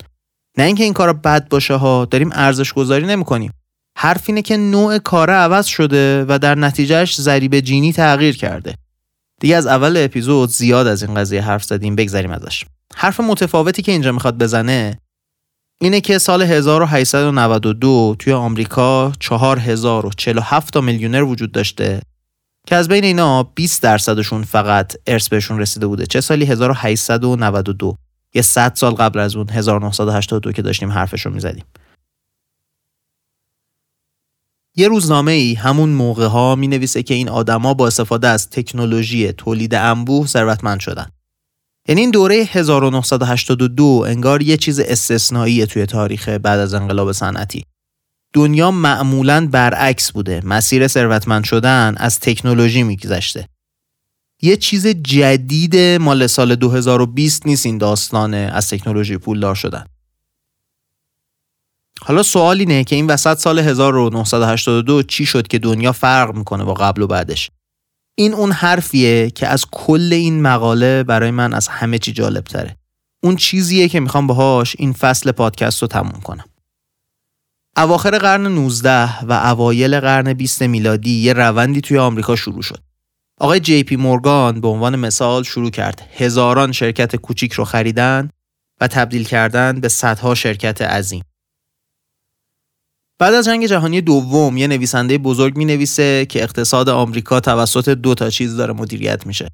نه 0.58 0.64
اینکه 0.64 0.84
این 0.84 0.94
کارا 0.94 1.14
بد 1.14 1.50
باشه 1.50 1.76
ها 1.76 2.06
داریم 2.06 2.30
ارزش 2.34 2.74
گذاری 2.74 3.06
نمی‌کنیم. 3.06 3.52
حرف 3.98 4.24
اینه 4.28 4.42
که 4.42 4.58
نوع 4.58 4.98
کار 4.98 5.30
عوض 5.30 5.66
شده 5.66 6.26
و 6.28 6.40
در 6.40 6.56
نتیجهش 6.56 7.22
ضریب 7.22 7.60
جینی 7.60 7.94
تغییر 7.94 8.38
کرده. 8.38 8.76
دیگه 9.40 9.56
از 9.56 9.68
اول 9.68 9.98
اپیزود 9.98 10.50
زیاد 10.50 10.88
از 10.88 11.04
این 11.04 11.16
قضیه 11.16 11.42
حرف 11.42 11.64
زدیم 11.64 11.96
بگذریم 11.96 12.32
ازش. 12.32 12.66
حرف 12.96 13.20
متفاوتی 13.20 13.82
که 13.82 13.92
اینجا 13.92 14.12
می‌خواد 14.12 14.38
بزنه 14.38 14.98
اینه 15.82 16.02
که 16.02 16.18
سال 16.18 16.42
1892 16.42 18.16
توی 18.20 18.34
آمریکا 18.34 19.12
4047 19.20 20.74
تا 20.74 20.82
میلیونر 20.82 21.24
وجود 21.24 21.52
داشته. 21.52 22.02
که 22.68 22.76
از 22.76 22.88
بین 22.88 23.04
اینا 23.04 23.44
20 23.44 23.82
درصدشون 23.84 24.44
فقط 24.44 24.96
ارث 25.08 25.30
بهشون 25.30 25.60
رسیده 25.60 25.88
بوده 25.88 26.06
چه 26.06 26.22
سالی 26.22 26.46
1892 26.46 27.96
یه 28.34 28.42
100 28.42 28.76
سال 28.76 28.94
قبل 28.94 29.20
از 29.20 29.36
اون 29.36 29.50
1982 29.50 30.52
که 30.52 30.62
داشتیم 30.62 30.92
حرفش 30.92 31.26
رو 31.26 31.34
می‌زدیم 31.34 31.66
یه 34.76 34.88
روزنامه 34.88 35.32
ای 35.32 35.54
همون 35.54 35.90
موقع 35.90 36.26
ها 36.26 36.56
می 36.56 36.68
نویسه 36.68 37.04
که 37.04 37.14
این 37.14 37.30
آدما 37.30 37.74
با 37.74 37.88
استفاده 37.88 38.28
از 38.28 38.50
تکنولوژی 38.50 39.32
تولید 39.32 39.76
انبوه 39.76 40.28
ثروتمند 40.28 40.80
شدن. 40.80 41.08
یعنی 41.88 42.02
این 42.02 42.12
دوره 42.12 42.36
1982 42.36 44.06
انگار 44.08 44.42
یه 44.42 44.58
چیز 44.58 44.80
استثنایی 44.80 45.66
توی 45.66 45.86
تاریخ 45.86 46.30
بعد 46.30 46.60
از 46.60 46.74
انقلاب 46.74 47.12
صنعتی. 47.12 47.64
دنیا 48.34 48.72
معمولا 48.72 49.48
برعکس 49.52 50.12
بوده. 50.12 50.42
مسیر 50.46 50.88
ثروتمند 50.88 51.44
شدن 51.44 51.94
از 51.98 52.20
تکنولوژی 52.20 52.84
میگذشته. 52.84 53.48
یه 54.42 54.58
چیز 54.58 54.88
جدید 54.88 55.76
مال 55.76 56.28
سال 56.28 56.56
2020 56.56 57.46
نیست 57.46 57.66
این 57.66 57.78
داستانه 57.78 58.52
از 58.54 58.70
تکنولوژی 58.70 59.18
پولدار 59.18 59.56
شدن. 59.56 59.86
حالا 62.02 62.24
سوال 62.24 62.60
اینه 62.60 62.84
که 62.84 62.96
این 62.96 63.08
وسط 63.08 63.38
سال 63.38 63.60
1982 63.60 65.04
چی 65.04 65.26
شد 65.26 65.48
که 65.48 65.60
دنیا 65.60 65.92
فرق 65.92 66.36
می‌کنه 66.36 66.64
با 66.64 66.74
قبل 66.74 67.02
و 67.02 67.08
بعدش 67.08 67.52
این 68.16 68.34
اون 68.34 68.52
حرفیه 68.52 69.30
که 69.30 69.48
از 69.48 69.66
کل 69.72 70.10
این 70.14 70.42
مقاله 70.42 71.04
برای 71.04 71.32
من 71.32 71.54
از 71.54 71.68
همه 71.68 72.00
چی 72.00 72.12
جالب 72.12 72.44
تره 72.44 72.78
اون 73.24 73.36
چیزیه 73.36 73.90
که 73.90 74.00
می‌خوام 74.00 74.28
باهاش 74.28 74.76
این 74.80 74.94
فصل 74.94 75.32
پادکست 75.32 75.82
رو 75.82 75.88
تموم 75.88 76.22
کنم 76.24 76.46
اواخر 77.78 78.18
قرن 78.18 78.48
19 78.48 79.26
و 79.26 79.34
اوایل 79.34 80.00
قرن 80.00 80.34
20 80.34 80.62
میلادی 80.62 81.12
یه 81.12 81.34
روندی 81.34 81.82
توی 81.82 81.98
آمریکا 81.98 82.36
شروع 82.36 82.62
شد. 82.62 82.84
آقای 83.40 83.60
جی 83.60 83.84
پی 83.84 83.96
مورگان 83.96 84.62
به 84.62 84.68
عنوان 84.68 84.96
مثال 84.96 85.44
شروع 85.44 85.70
کرد. 85.70 86.10
هزاران 86.18 86.72
شرکت 86.72 87.16
کوچیک 87.16 87.54
رو 87.54 87.66
خریدن 87.66 88.30
و 88.82 88.88
تبدیل 88.88 89.24
کردن 89.24 89.80
به 89.80 89.88
صدها 89.90 90.36
شرکت 90.36 90.82
عظیم. 90.82 91.24
بعد 93.20 93.34
از 93.34 93.46
جنگ 93.46 93.66
جهانی 93.66 94.02
دوم 94.02 94.58
یه 94.58 94.68
نویسنده 94.68 95.18
بزرگ 95.18 95.58
می 95.58 95.66
نویسه 95.66 96.26
که 96.26 96.44
اقتصاد 96.44 96.90
آمریکا 96.90 97.40
توسط 97.40 97.90
دو 97.90 98.16
تا 98.16 98.30
چیز 98.30 98.56
داره 98.56 98.74
مدیریت 98.74 99.28
میشه. 99.28 99.48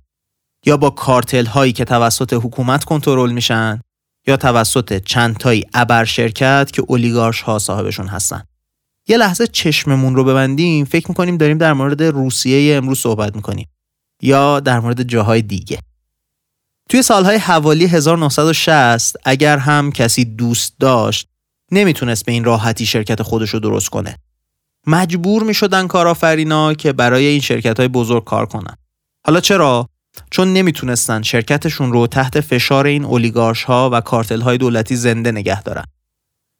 یا 0.65 0.78
با 0.78 0.89
کارتل 0.89 1.45
هایی 1.45 1.74
که 1.74 1.86
توسط 1.86 2.34
حکومت 2.34 2.84
کنترل 2.84 3.32
میشن 3.32 3.82
یا 4.28 4.38
توسط 4.38 5.03
چند 5.03 5.38
تایی 5.38 5.65
ابر 5.73 6.05
شرکت 6.05 6.69
که 6.73 6.84
اولیگارش 6.88 7.41
ها 7.41 7.59
صاحبشون 7.59 8.07
هستن 8.07 8.43
یه 9.07 9.17
لحظه 9.17 9.47
چشممون 9.47 10.15
رو 10.15 10.23
ببندیم 10.23 10.86
فکر 10.86 11.05
می‌کنیم 11.09 11.38
داریم 11.38 11.57
در 11.57 11.73
مورد 11.73 12.03
روسیه 12.03 12.75
امروز 12.75 12.99
صحبت 12.99 13.36
می‌کنیم 13.36 13.67
یا 14.21 14.59
در 14.59 14.80
مورد 14.80 15.03
جاهای 15.03 15.41
دیگه 15.41 15.80
توی 16.89 17.01
سالهای 17.01 17.38
حوالی 17.38 17.86
1960 17.86 19.15
اگر 19.25 19.57
هم 19.57 19.91
کسی 19.91 20.25
دوست 20.25 20.75
داشت 20.80 21.28
نمی‌تونست 21.71 22.25
به 22.25 22.32
این 22.32 22.43
راحتی 22.43 22.86
شرکت 22.86 23.21
خودش 23.21 23.49
رو 23.49 23.59
درست 23.59 23.89
کنه. 23.89 24.17
مجبور 24.88 25.43
می 25.43 25.53
شدن 25.53 25.88
کارآفرینا 25.88 26.73
که 26.73 26.93
برای 26.93 27.25
این 27.25 27.39
شرکت 27.39 27.80
های 27.80 27.88
بزرگ 27.88 28.23
کار 28.23 28.45
کنن. 28.45 28.75
حالا 29.25 29.39
چرا؟ 29.39 29.89
چون 30.32 30.53
نمی‌تونستن 30.53 31.22
شرکتشون 31.22 31.91
رو 31.91 32.07
تحت 32.07 32.41
فشار 32.41 32.86
این 32.86 33.05
اولیگارش 33.05 33.63
ها 33.63 33.89
و 33.93 34.01
کارتل 34.01 34.41
های 34.41 34.57
دولتی 34.57 34.95
زنده 34.95 35.32
نگه 35.32 35.61
دارن. 35.61 35.84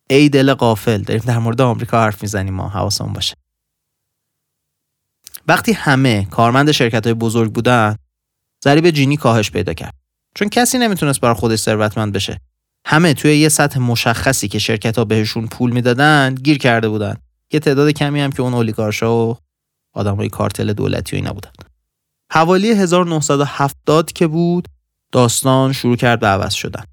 ای 0.10 0.30
دل 0.30 0.53
قافل 0.53 1.01
داریم 1.01 1.24
در 1.26 1.38
مورد 1.38 1.62
آمریکا 1.62 2.01
حرف 2.01 2.22
می‌زنیم. 2.22 2.53
ما 2.53 2.70
حواسمون 2.70 3.14
باشه. 3.14 3.36
وقتی 5.47 5.72
همه 5.72 6.26
کارمند 6.26 6.72
شرکت 6.72 7.03
های 7.03 7.14
بزرگ 7.14 7.51
بودن 7.51 7.95
ضریب 8.64 8.89
جینی 8.89 9.18
کاهش 9.18 9.51
پیدا 9.51 9.74
کرد. 9.74 9.93
چون 10.36 10.49
کسی 10.49 10.78
نمی‌تونست 10.78 11.22
برای 11.22 11.36
خودش 11.36 11.60
ثروتمند 11.60 12.14
بشه. 12.14 12.39
همه 12.86 13.14
توی 13.14 13.38
یه 13.38 13.49
سطح 13.49 13.80
مشخصی 13.80 14.47
که 14.47 14.60
شرکت 14.60 14.97
ها 14.97 15.05
بهشون 15.05 15.47
پول 15.47 15.72
می‌دادن 15.72 16.36
گیر 16.36 16.58
کرده 16.58 16.89
بودن. 16.89 17.18
یه 17.53 17.60
تعداد 17.60 17.89
کمی 17.89 18.22
هم 18.22 18.32
که 18.32 18.41
اون 18.41 18.53
اولیگارشا 18.53 19.16
و 19.16 19.38
آدمای 19.93 20.30
کارتل 20.30 20.74
دولتی 20.74 21.16
و 21.16 21.18
اینا 21.18 21.34
بودن. 21.34 21.51
حوالی 22.32 22.71
1970 22.71 24.11
که 24.11 24.28
بود 24.28 24.67
داستان 25.11 25.73
شروع 25.73 25.95
کرد 25.95 26.19
به 26.19 26.28
عوض 26.28 26.53
شدن. 26.53 26.84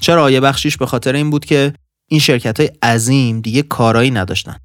چرا؟ 0.00 0.30
یه 0.30 0.40
بخشیش 0.40 0.76
به 0.76 0.86
خاطر 0.86 1.12
این 1.12 1.30
بود 1.30 1.44
که 1.44 1.74
این 2.06 2.20
شرکت 2.20 2.60
های 2.60 2.70
عظیم 2.82 3.40
دیگه 3.40 3.62
کارایی 3.62 4.10
نداشتن. 4.10 4.56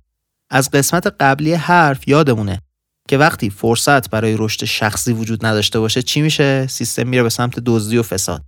از 0.50 0.72
قسمت 0.72 1.08
قبلی 1.20 1.54
حرف 1.54 2.08
یادمونه 2.08 2.62
که 3.08 3.18
وقتی 3.18 3.50
فرصت 3.50 4.10
برای 4.10 4.36
رشد 4.38 4.66
شخصی 4.66 5.14
وجود 5.14 5.46
نداشته 5.46 5.80
باشه 5.80 6.02
چی 6.02 6.22
میشه؟ 6.22 6.68
سیستم 6.68 7.08
میره 7.08 7.24
به 7.24 7.30
سمت 7.30 7.60
دزدی 7.60 7.98
و 7.98 8.04
فساد. 8.04 8.44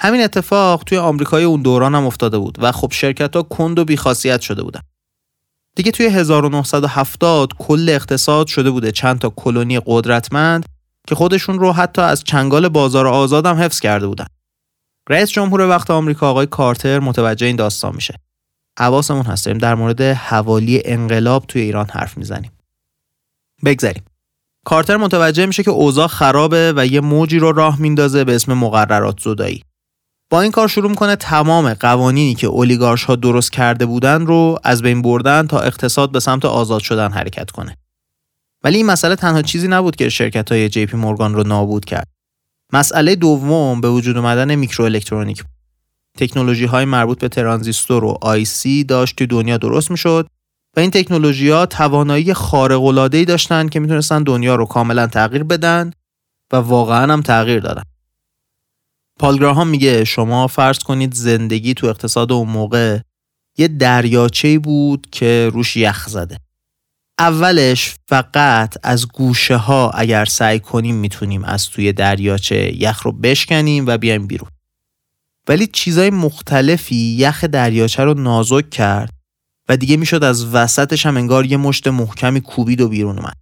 همین 0.00 0.20
اتفاق 0.20 0.84
توی 0.84 0.98
آمریکای 0.98 1.44
اون 1.44 1.62
دوران 1.62 1.94
هم 1.94 2.06
افتاده 2.06 2.38
بود 2.38 2.58
و 2.60 2.72
خب 2.72 2.92
شرکت 2.92 3.36
ها 3.36 3.42
کند 3.42 3.78
و 3.78 3.84
بیخاصیت 3.84 4.40
شده 4.40 4.62
بودن. 4.62 4.80
دیگه 5.76 5.90
توی 5.90 6.06
1970 6.06 7.52
کل 7.58 7.88
اقتصاد 7.88 8.46
شده 8.46 8.70
بوده. 8.70 8.92
چند 8.92 9.18
تا 9.18 9.30
کلونی 9.36 9.80
قدرتمند 9.86 10.66
که 11.08 11.14
خودشون 11.14 11.58
رو 11.58 11.72
حتی 11.72 12.02
از 12.02 12.24
چنگال 12.24 12.68
بازار 12.68 13.06
آزاد 13.06 13.46
هم 13.46 13.56
حفظ 13.56 13.80
کرده 13.80 14.06
بودن. 14.06 14.26
رئیس 15.08 15.30
جمهور 15.30 15.60
وقت 15.60 15.90
آمریکا 15.90 16.30
آقای 16.30 16.46
کارتر 16.46 16.98
متوجه 16.98 17.46
این 17.46 17.56
داستان 17.56 17.94
میشه. 17.94 18.20
حواسمون 18.78 19.22
هستیم 19.22 19.58
در 19.58 19.74
مورد 19.74 20.00
حوالی 20.00 20.82
انقلاب 20.84 21.44
توی 21.46 21.62
ایران 21.62 21.86
حرف 21.90 22.16
می‌زنیم. 22.18 22.50
بگذریم. 23.64 24.04
کارتر 24.66 24.96
متوجه 24.96 25.46
میشه 25.46 25.62
که 25.62 25.70
اوضاع 25.70 26.06
خرابه 26.06 26.72
و 26.76 26.86
یه 26.86 27.00
موجی 27.00 27.38
رو 27.38 27.52
راه 27.52 27.80
میندازه 27.80 28.24
به 28.24 28.34
اسم 28.34 28.54
مقررات 28.54 29.20
زدایی. 29.20 29.62
با 30.30 30.40
این 30.40 30.50
کار 30.50 30.68
شروع 30.68 30.90
می‌کنه 30.90 31.16
تمام 31.16 31.74
قوانینی 31.74 32.34
که 32.34 32.46
اولیگارش 32.46 33.04
ها 33.04 33.16
درست 33.16 33.52
کرده 33.52 33.86
بودن 33.86 34.26
رو 34.26 34.58
از 34.64 34.82
بین 34.82 35.02
بردن 35.02 35.46
تا 35.46 35.60
اقتصاد 35.60 36.12
به 36.12 36.20
سمت 36.20 36.44
آزاد 36.44 36.80
شدن 36.80 37.12
حرکت 37.12 37.50
کنه. 37.50 37.76
ولی 38.64 38.76
این 38.76 38.86
مسئله 38.86 39.16
تنها 39.16 39.42
چیزی 39.42 39.68
نبود 39.68 39.96
که 39.96 40.08
شرکت 40.08 40.52
های 40.52 40.68
جی 40.68 40.86
پی 40.86 40.96
مورگان 40.96 41.34
رو 41.34 41.42
نابود 41.42 41.84
کرد 41.84 42.08
مسئله 42.72 43.16
دوم 43.16 43.80
به 43.80 43.90
وجود 43.90 44.16
اومدن 44.16 44.54
میکرو 44.54 44.84
الکترونیک 44.84 45.44
تکنولوژی 46.18 46.64
های 46.64 46.84
مربوط 46.84 47.18
به 47.20 47.28
ترانزیستور 47.28 48.04
و 48.04 48.18
IC 48.22 48.84
داشت 48.84 49.22
دنیا 49.22 49.56
درست 49.56 49.90
می‌شد 49.90 50.26
و 50.76 50.80
این 50.80 50.90
تکنولوژی 50.90 51.50
ها 51.50 51.66
توانایی 51.66 52.34
خارق 52.34 52.82
العاده 52.82 53.24
داشتن 53.24 53.68
که 53.68 53.80
می‌تونستن 53.80 54.22
دنیا 54.22 54.56
رو 54.56 54.64
کاملا 54.64 55.06
تغییر 55.06 55.44
بدن 55.44 55.92
و 56.52 56.56
واقعا 56.56 57.12
هم 57.12 57.22
تغییر 57.22 57.60
دادن. 57.60 57.82
پال 59.18 59.66
میگه 59.66 60.04
شما 60.04 60.46
فرض 60.46 60.78
کنید 60.78 61.14
زندگی 61.14 61.74
تو 61.74 61.86
اقتصاد 61.86 62.32
اون 62.32 62.48
موقع 62.48 62.98
یه 63.58 63.68
دریاچه 63.68 64.58
بود 64.58 65.06
که 65.12 65.50
روش 65.52 65.76
یخ 65.76 66.08
زده. 66.08 66.43
اولش 67.18 67.94
فقط 68.08 68.74
از 68.82 69.08
گوشه 69.08 69.56
ها 69.56 69.90
اگر 69.90 70.24
سعی 70.24 70.60
کنیم 70.60 70.94
می‌تونیم 70.94 71.44
از 71.44 71.70
توی 71.70 71.92
دریاچه 71.92 72.82
یخ 72.82 73.02
رو 73.02 73.12
بشکنیم 73.12 73.84
و 73.86 73.98
بیایم 73.98 74.26
بیرون. 74.26 74.50
ولی 75.48 75.66
چیزای 75.66 76.10
مختلفی 76.10 77.16
یخ 77.18 77.44
دریاچه 77.44 78.04
رو 78.04 78.14
نازک 78.14 78.70
کرد 78.70 79.10
و 79.68 79.76
دیگه 79.76 79.96
می‌شد 79.96 80.24
از 80.24 80.46
وسطش 80.46 81.06
هم 81.06 81.16
انگار 81.16 81.46
یه 81.46 81.56
مشت 81.56 81.88
محکمی 81.88 82.40
کوبید 82.40 82.80
و 82.80 82.88
بیرون 82.88 83.18
اومد. 83.18 83.36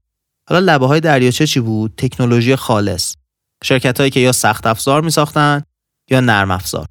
حالا 0.48 0.72
لبه 0.72 0.86
های 0.86 1.00
دریاچه 1.00 1.46
چی 1.46 1.60
بود؟ 1.60 1.94
تکنولوژی 1.96 2.56
خالص. 2.56 3.14
شرکت 3.64 3.98
هایی 3.98 4.10
که 4.10 4.20
یا 4.20 4.32
سخت 4.32 4.66
افزار 4.66 5.02
می 5.02 5.10
ساختن 5.10 5.62
یا 6.10 6.20
نرم 6.20 6.50
افزار 6.50 6.86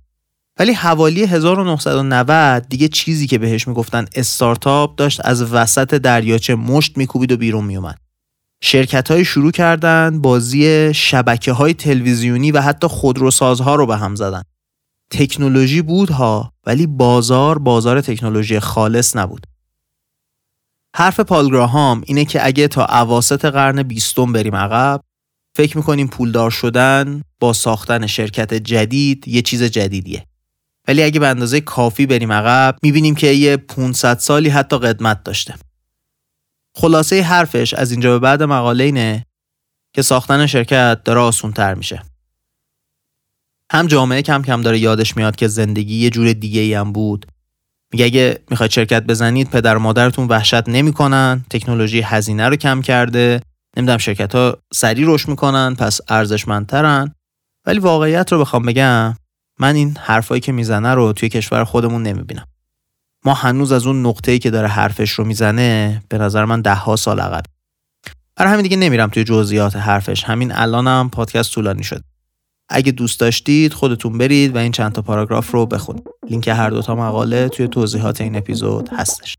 ولی 0.62 0.74
حوالی 0.74 1.24
1990 1.24 2.68
دیگه 2.70 2.88
چیزی 2.88 3.28
که 3.28 3.38
بهش 3.38 3.68
می‌گفتن 3.68 4.06
استارتاپ 4.16 4.96
داشت 4.96 5.22
از 5.24 5.54
وسط 5.54 5.94
دریاچه 5.94 6.56
مشت 6.56 6.98
میکوبید 6.98 7.32
و 7.32 7.38
بیرون 7.38 7.66
میومد 7.66 7.98
شرکت 8.64 9.12
های 9.12 9.26
شروع 9.26 9.52
کردن 9.52 10.22
بازی 10.22 10.94
شبکه 10.94 11.52
های 11.52 11.74
تلویزیونی 11.74 12.52
و 12.52 12.62
حتی 12.62 12.88
خودروسازها 12.88 13.76
رو 13.76 13.86
به 13.86 13.98
هم 13.98 14.16
زدن 14.16 14.44
تکنولوژی 15.12 15.82
بود 15.82 16.10
ها 16.10 16.54
ولی 16.66 16.88
بازار 16.88 17.60
بازار 17.60 18.02
تکنولوژی 18.02 18.60
خالص 18.60 19.16
نبود. 19.16 19.48
حرف 20.96 21.20
پالگراهام 21.20 22.02
اینه 22.06 22.26
که 22.26 22.46
اگه 22.46 22.68
تا 22.68 22.86
اواسط 22.86 23.46
قرن 23.46 23.84
بیستم 23.84 24.34
بریم 24.34 24.56
عقب 24.56 25.02
فکر 25.58 25.78
می‌کنیم 25.78 26.08
پولدار 26.08 26.52
شدن 26.52 27.22
با 27.40 27.54
ساختن 27.54 28.08
شرکت 28.08 28.54
جدید 28.54 29.28
یه 29.28 29.42
چیز 29.42 29.64
جدیدیه. 29.64 30.31
ولی 30.92 31.04
اگه 31.04 31.20
به 31.20 31.28
اندازه 31.28 31.62
کافی 31.62 32.06
بریم 32.06 32.32
عقب 32.32 32.78
می‌بینیم 32.84 33.16
که 33.16 33.28
یه 33.28 33.58
500 33.58 34.18
سالی 34.18 34.50
حتی 34.50 34.78
قدمت 34.78 35.24
داشته. 35.24 35.56
خلاصه 36.76 37.22
حرفش 37.22 37.74
از 37.74 37.92
اینجا 37.92 38.12
به 38.12 38.20
بعد 38.20 38.44
مقاله 38.44 38.84
اینه 38.84 39.26
که 39.94 40.02
ساختن 40.02 40.48
شرکت 40.48 41.04
داره 41.04 41.20
آسون 41.20 41.52
تر 41.54 41.74
میشه. 41.74 42.04
هم 43.72 43.88
جامعه 43.88 44.22
کم 44.22 44.42
کم 44.42 44.62
داره 44.62 44.80
یادش 44.80 45.18
میاد 45.18 45.36
که 45.36 45.48
زندگی 45.48 45.96
یه 45.96 46.10
جور 46.10 46.34
دیگه 46.34 46.62
ای 46.62 46.74
هم 46.74 46.92
بود 46.92 47.26
میگه 47.94 48.06
اگه 48.06 48.40
می‌خواید 48.50 48.72
شرکت 48.72 49.04
بزنید 49.04 49.50
پدر 49.50 49.76
و 49.76 49.80
مادرتون 49.80 50.28
وحشت 50.28 50.70
نمی‌کنن 50.70 51.46
تکنولوژی 51.50 52.02
هزینه 52.02 52.50
رو 52.50 52.56
کم 52.56 52.82
کرده 52.82 53.42
نمی‌دونم 53.78 53.98
شرکت 53.98 54.36
ها 54.36 54.58
سریع 54.74 55.06
رشد 55.08 55.30
می‌کنن 55.30 55.76
پس 55.76 56.00
ارزشمندترن 56.10 57.16
ولی 57.66 57.80
واقعیت 57.80 58.32
رو 58.32 58.40
بخوام 58.40 58.66
بگم 58.66 59.16
من 59.62 59.76
این 59.76 59.98
حرفایی 59.98 60.42
که 60.42 60.52
می‌زنه 60.52 60.94
رو 60.94 61.14
توی 61.14 61.30
کشور 61.30 61.64
خودمون 61.64 62.04
نمی‌بینم. 62.04 62.48
ما 63.26 63.34
هنوز 63.34 63.72
از 63.72 63.88
اون 63.88 64.06
نقطه‌ای 64.06 64.40
که 64.40 64.50
داره 64.50 64.68
حرفش 64.68 65.12
رو 65.12 65.26
می‌زنه 65.26 66.02
به 66.10 66.18
نظر 66.18 66.46
من 66.46 66.62
ده 66.62 66.76
ها 66.76 66.96
سال 66.96 67.20
عقب. 67.20 67.44
برای 68.36 68.52
همین 68.52 68.64
دیگه 68.64 68.78
نمیرم 68.78 69.10
توی 69.10 69.24
جزئیات 69.24 69.76
حرفش. 69.76 70.24
همین 70.24 70.52
الانم 70.52 71.10
پادکست 71.10 71.52
طولانی 71.52 71.84
شد. 71.84 72.04
اگه 72.70 72.92
دوست 72.92 73.20
داشتید 73.20 73.74
خودتون 73.74 74.18
برید 74.18 74.56
و 74.56 74.58
این 74.58 74.72
چند 74.72 74.92
تا 74.92 75.02
پاراگراف 75.02 75.52
رو 75.52 75.66
بخونید. 75.66 76.04
لینک 76.30 76.48
هر 76.48 76.70
دو 76.70 76.82
تا 76.82 76.96
مقاله 76.96 77.50
توی 77.50 77.68
توضیحات 77.68 78.22
این 78.22 78.36
اپیزود 78.36 78.90
هستش. 78.94 79.38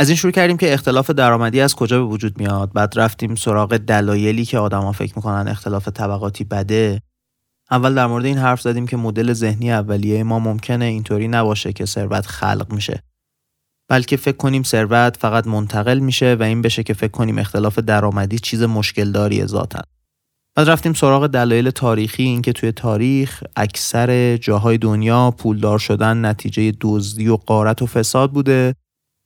از 0.00 0.08
این 0.08 0.16
شروع 0.16 0.32
کردیم 0.32 0.56
که 0.56 0.72
اختلاف 0.72 1.10
درآمدی 1.10 1.60
از 1.60 1.74
کجا 1.74 1.98
به 1.98 2.04
وجود 2.04 2.38
میاد؟ 2.38 2.72
بعد 2.72 2.98
رفتیم 2.98 3.34
سراغ 3.34 3.76
دلایلی 3.76 4.44
که 4.44 4.58
آدما 4.58 4.92
فکر 4.92 5.12
می‌کنن 5.16 5.48
اختلاف 5.48 5.88
طبقاتی 5.88 6.44
بده. 6.44 7.02
اول 7.70 7.94
در 7.94 8.06
مورد 8.06 8.24
این 8.24 8.38
حرف 8.38 8.60
زدیم 8.60 8.86
که 8.86 8.96
مدل 8.96 9.32
ذهنی 9.32 9.72
اولیه 9.72 10.22
ما 10.22 10.38
ممکنه 10.38 10.84
اینطوری 10.84 11.28
نباشه 11.28 11.72
که 11.72 11.86
ثروت 11.86 12.26
خلق 12.26 12.72
میشه. 12.72 13.02
بلکه 13.88 14.16
فکر 14.16 14.36
کنیم 14.36 14.62
ثروت 14.62 15.16
فقط 15.16 15.46
منتقل 15.46 15.98
میشه 15.98 16.36
و 16.40 16.42
این 16.42 16.62
بشه 16.62 16.82
که 16.82 16.94
فکر 16.94 17.10
کنیم 17.10 17.38
اختلاف 17.38 17.78
درآمدی 17.78 18.38
چیز 18.38 18.62
مشکل 18.62 19.12
داری 19.12 19.46
ذاتن 19.46 19.82
بعد 20.54 20.70
رفتیم 20.70 20.92
سراغ 20.92 21.26
دلایل 21.26 21.70
تاریخی 21.70 22.22
اینکه 22.22 22.52
توی 22.52 22.72
تاریخ 22.72 23.44
اکثر 23.56 24.36
جاهای 24.36 24.78
دنیا 24.78 25.30
پولدار 25.30 25.78
شدن 25.78 26.24
نتیجه 26.24 26.72
دزدی 26.80 27.28
و 27.28 27.36
قارت 27.36 27.82
و 27.82 27.86
فساد 27.86 28.32
بوده. 28.32 28.74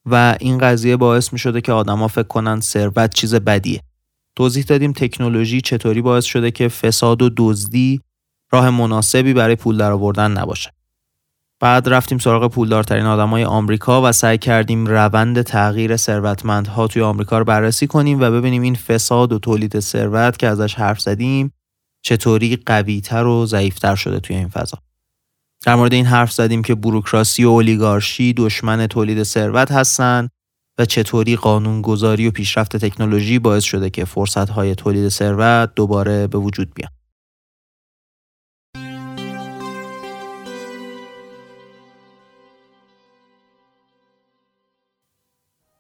و 0.07 0.37
این 0.41 0.59
قضیه 0.59 0.97
باعث 0.97 1.33
می 1.33 1.39
شده 1.39 1.61
که 1.61 1.73
آدما 1.73 2.09
فکر 2.09 2.23
کنن 2.23 2.61
ثروت 2.61 3.15
چیز 3.15 3.35
بدیه. 3.35 3.81
توضیح 4.37 4.65
دادیم 4.65 4.93
تکنولوژی 4.93 5.61
چطوری 5.61 6.03
باعث 6.03 6.25
شده 6.25 6.51
که 6.51 6.69
فساد 6.69 7.23
و 7.23 7.31
دزدی 7.37 8.01
راه 8.53 8.71
مناسبی 8.71 9.33
برای 9.33 9.57
پول 9.57 9.77
درآوردن 9.77 10.31
نباشه. 10.31 10.71
بعد 11.61 11.89
رفتیم 11.89 12.19
سراغ 12.19 12.51
پولدارترین 12.51 13.07
آدمای 13.07 13.45
آمریکا 13.45 14.03
و 14.03 14.13
سعی 14.13 14.39
کردیم 14.39 14.87
روند 14.87 15.43
تغییر 15.43 15.97
ثروتمندها 15.97 16.87
توی 16.87 17.03
آمریکا 17.03 17.39
رو 17.39 17.45
بررسی 17.45 17.87
کنیم 17.87 18.21
و 18.21 18.31
ببینیم 18.31 18.63
این 18.63 18.75
فساد 18.75 19.33
و 19.33 19.39
تولید 19.39 19.81
ثروت 19.81 20.39
که 20.39 20.47
ازش 20.47 20.75
حرف 20.75 21.01
زدیم 21.01 21.53
چطوری 22.03 22.57
قویتر 22.57 23.25
و 23.27 23.47
ضعیفتر 23.47 23.95
شده 23.95 24.21
توی 24.21 24.37
این 24.37 24.49
فضا. 24.49 24.79
در 25.65 25.75
مورد 25.75 25.93
این 25.93 26.07
حرف 26.07 26.33
زدیم 26.33 26.63
که 26.63 26.75
بروکراسی 26.75 27.45
و 27.45 27.49
اولیگارشی 27.49 28.33
دشمن 28.33 28.87
تولید 28.87 29.23
ثروت 29.23 29.73
هستند 29.73 30.31
و 30.79 30.85
چطوری 30.85 31.37
قانونگذاری 31.37 32.29
و 32.29 32.31
پیشرفت 32.31 32.77
تکنولوژی 32.77 33.39
باعث 33.39 33.65
شده 33.65 33.91
که 33.91 34.05
فرصتهای 34.05 34.75
تولید 34.75 35.09
ثروت 35.09 35.75
دوباره 35.75 36.27
به 36.27 36.39
وجود 36.39 36.75
بیان. 36.75 36.91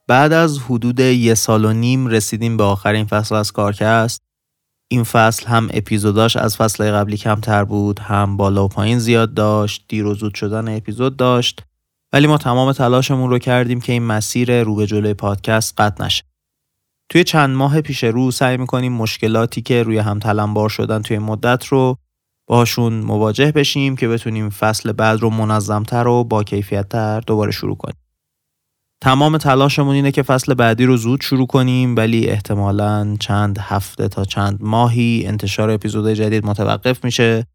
بعد 0.06 0.32
از 0.32 0.58
حدود 0.58 1.00
یه 1.00 1.34
سال 1.34 1.64
و 1.64 1.72
نیم 1.72 2.06
رسیدیم 2.06 2.56
به 2.56 2.64
آخرین 2.64 3.06
فصل 3.06 3.34
از 3.34 3.52
کارکست 3.52 4.23
این 4.94 5.04
فصل 5.04 5.46
هم 5.46 5.68
اپیزوداش 5.72 6.36
از 6.36 6.56
فصل 6.56 6.90
قبلی 6.90 7.16
کمتر 7.16 7.64
بود 7.64 7.98
هم 7.98 8.36
بالا 8.36 8.64
و 8.64 8.68
پایین 8.68 8.98
زیاد 8.98 9.34
داشت 9.34 9.84
دیر 9.88 10.06
و 10.06 10.14
زود 10.14 10.34
شدن 10.34 10.76
اپیزود 10.76 11.16
داشت. 11.16 11.62
ولی 12.12 12.26
ما 12.26 12.38
تمام 12.38 12.72
تلاشمون 12.72 13.30
رو 13.30 13.38
کردیم 13.38 13.80
که 13.80 13.92
این 13.92 14.02
مسیر 14.02 14.62
رو 14.62 14.74
به 14.74 14.86
جلوی 14.86 15.14
پادکست 15.14 15.80
قطع 15.80 16.04
نشه. 16.04 16.24
توی 17.08 17.24
چند 17.24 17.56
ماه 17.56 17.80
پیش 17.80 18.04
رو 18.04 18.30
سعی 18.30 18.56
می‌کنیم 18.56 18.92
مشکلاتی 18.92 19.62
که 19.62 19.82
روی 19.82 19.98
هم 19.98 20.18
تلمبار 20.18 20.68
شدن 20.68 21.02
توی 21.02 21.18
مدت 21.18 21.66
رو 21.66 21.96
باشون 22.48 22.92
مواجه 22.92 23.52
بشیم 23.52 23.96
که 23.96 24.08
بتونیم 24.08 24.50
فصل 24.50 24.92
بعد 24.92 25.20
رو 25.20 25.30
منظمتر 25.30 26.08
و 26.08 26.24
با 26.24 26.44
کیفیتتر 26.44 27.20
دوباره 27.20 27.52
شروع 27.52 27.76
کنیم. 27.76 28.03
تمام 29.04 29.38
تلاشمون 29.38 29.94
اینه 29.94 30.10
که 30.10 30.22
فصل 30.22 30.54
بعدی 30.54 30.84
رو 30.84 30.96
زود 30.96 31.20
شروع 31.20 31.46
کنیم 31.46 31.96
ولی 31.96 32.26
احتمالا 32.26 33.16
چند 33.20 33.58
هفته 33.58 34.08
تا 34.08 34.24
چند 34.24 34.58
ماهی 34.60 35.24
انتشار 35.26 35.70
اپیزود 35.70 36.08
جدید 36.08 36.46
متوقف 36.46 37.04
میشه 37.04 37.46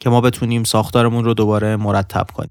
که 0.00 0.10
ما 0.10 0.20
بتونیم 0.20 0.64
ساختارمون 0.64 1.24
رو 1.24 1.34
دوباره 1.34 1.76
مرتب 1.76 2.26
کنیم. 2.34 2.50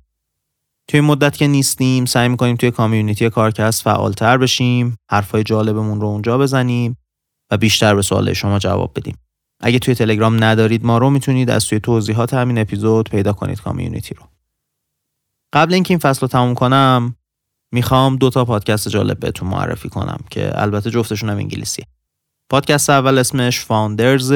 توی 0.88 1.02
مدت 1.02 1.38
که 1.38 1.48
نیستیم 1.48 2.06
سعی 2.06 2.28
می‌کنیم 2.28 2.56
توی 2.56 2.72
کامیونیتی 2.72 3.30
کارکست 3.30 3.84
فعالتر 3.84 4.38
بشیم، 4.38 4.98
حرفای 5.10 5.44
جالبمون 5.44 6.02
رو 6.02 6.08
اونجا 6.08 6.38
بزنیم 6.38 6.98
و 7.52 7.58
بیشتر 7.58 7.96
به 7.96 8.02
سوال 8.02 8.34
شما 8.34 8.60
جواب 8.60 8.92
بدیم. 8.96 9.18
اگه 9.60 9.80
توی 9.80 9.96
تلگرام 9.96 10.44
ندارید 10.44 10.86
ما 10.86 10.98
رو 10.98 11.10
می‌تونید 11.10 11.50
از 11.50 11.66
توی 11.66 11.80
توضیحات 11.80 12.34
همین 12.34 12.58
اپیزود 12.58 13.10
پیدا 13.10 13.34
کنید 13.34 13.62
کامیونیتی 13.62 14.16
رو. 14.16 14.24
قبل 15.54 15.74
اینکه 15.74 15.92
این 15.92 16.00
فصل 16.00 16.22
رو 16.22 16.28
تموم 16.28 16.54
کنم 16.54 17.16
می‌خوام 17.76 18.16
دو 18.16 18.30
تا 18.30 18.46
پادکست 18.46 18.90
جالب 18.90 19.20
بهتون 19.20 19.50
معرفی 19.50 19.90
کنم 19.90 20.20
که 20.30 20.62
البته 20.62 20.92
جفتشون 20.92 21.30
هم 21.30 21.38
انگلیسیه 21.38 21.86
پادکست 22.50 22.90
اول 22.90 23.18
اسمش 23.18 23.60
فاوندرز 23.60 24.32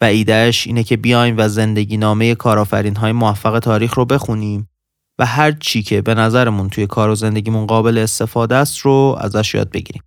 و 0.00 0.04
ایدهش 0.04 0.66
اینه 0.66 0.82
که 0.82 0.96
بیایم 0.96 1.34
و 1.38 1.48
زندگی 1.48 1.96
نامه 1.96 2.34
کارآفرین 2.34 2.96
های 2.96 3.12
موفق 3.12 3.58
تاریخ 3.58 3.94
رو 3.94 4.04
بخونیم 4.04 4.68
و 5.18 5.26
هر 5.26 5.52
چی 5.52 5.82
که 5.82 6.02
به 6.02 6.14
نظرمون 6.14 6.68
توی 6.68 6.86
کار 6.86 7.10
و 7.10 7.14
زندگیمون 7.14 7.66
قابل 7.66 7.98
استفاده 7.98 8.54
است 8.54 8.78
رو 8.78 9.16
ازش 9.20 9.54
یاد 9.54 9.70
بگیریم. 9.70 10.02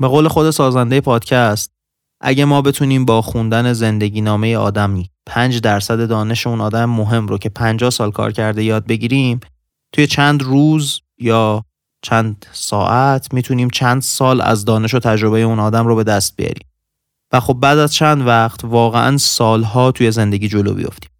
به 0.00 0.08
قول 0.08 0.28
خود 0.28 0.50
سازنده 0.50 1.00
پادکست 1.00 1.72
اگه 2.20 2.44
ما 2.44 2.62
بتونیم 2.62 3.04
با 3.04 3.22
خوندن 3.22 3.72
زندگی 3.72 4.20
نامه 4.20 4.56
آدمی 4.56 5.10
5 5.26 5.60
درصد 5.60 6.08
دانش 6.08 6.46
اون 6.46 6.60
آدم 6.60 6.84
مهم 6.84 7.26
رو 7.26 7.38
که 7.38 7.48
50 7.48 7.90
سال 7.90 8.10
کار 8.10 8.32
کرده 8.32 8.64
یاد 8.64 8.86
بگیریم 8.86 9.40
توی 9.94 10.06
چند 10.06 10.42
روز 10.42 11.00
یا 11.18 11.64
چند 12.02 12.46
ساعت 12.52 13.34
می‌تونیم 13.34 13.70
چند 13.70 14.02
سال 14.02 14.40
از 14.40 14.64
دانش 14.64 14.94
و 14.94 14.98
تجربه 14.98 15.40
اون 15.40 15.58
آدم 15.58 15.86
رو 15.86 15.96
به 15.96 16.04
دست 16.04 16.36
بیاریم. 16.36 16.66
و 17.32 17.40
خب 17.40 17.54
بعد 17.54 17.78
از 17.78 17.94
چند 17.94 18.26
وقت 18.26 18.64
واقعا 18.64 19.16
سالها 19.16 19.92
توی 19.92 20.10
زندگی 20.10 20.48
جلو 20.48 20.74
بیفتیم. 20.74 21.10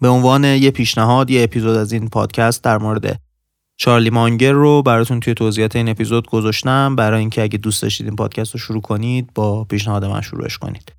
به 0.00 0.08
عنوان 0.08 0.44
یه 0.44 0.70
پیشنهاد 0.70 1.30
یه 1.30 1.42
اپیزود 1.42 1.76
از 1.76 1.92
این 1.92 2.08
پادکست 2.08 2.64
در 2.64 2.78
مورد 2.78 3.20
چارلی 3.76 4.10
مانگر 4.10 4.52
رو 4.52 4.82
براتون 4.82 5.20
توی 5.20 5.34
توضیحات 5.34 5.76
این 5.76 5.88
اپیزود 5.88 6.26
گذاشتم. 6.30 6.96
برای 6.96 7.20
اینکه 7.20 7.42
اگه 7.42 7.58
دوست 7.58 7.82
داشتید 7.82 8.06
این 8.06 8.16
پادکست 8.16 8.52
رو 8.52 8.60
شروع 8.60 8.80
کنید 8.80 9.34
با 9.34 9.64
پیشنهاد 9.64 10.04
من 10.04 10.20
شروعش 10.20 10.58
کنید. 10.58 10.97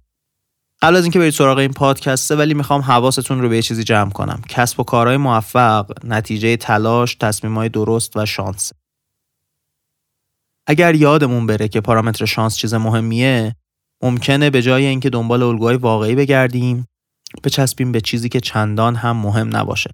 قبل 0.82 0.96
از 0.96 1.04
اینکه 1.04 1.20
برید 1.20 1.34
سراغ 1.34 1.58
این 1.58 1.74
پادکسته 1.74 2.36
ولی 2.36 2.54
می‌خوام 2.54 2.82
حواستون 2.82 3.42
رو 3.42 3.50
به 3.50 3.56
یه 3.56 3.62
چیزی 3.62 3.84
جمع 3.84 4.12
کنم. 4.12 4.42
کسب 4.50 4.80
و 4.80 4.84
کارهای 4.84 5.18
موفق 5.18 5.92
نتیجه 6.04 6.58
تلاش 6.58 7.16
تصمیمهای 7.16 7.70
درست 7.70 8.18
و 8.18 8.26
شانس. 8.26 8.72
اگر 10.68 10.96
یادمون 10.96 11.48
بره 11.48 11.68
که 11.68 11.82
پارامتر 11.82 12.26
شانس 12.26 12.58
چیز 12.58 12.74
مهمیه 12.74 13.56
ممکنه 14.04 14.50
به 14.50 14.62
جای 14.62 14.86
اینکه 14.86 15.10
دنبال 15.10 15.44
الگوهای 15.44 15.76
واقعی 15.76 16.16
بگردیم 16.16 16.86
بچسبیم 17.44 17.92
به 17.92 18.02
چیزی 18.02 18.30
که 18.30 18.40
چندان 18.40 18.96
هم 18.96 19.18
مهم 19.18 19.56
نباشه. 19.56 19.92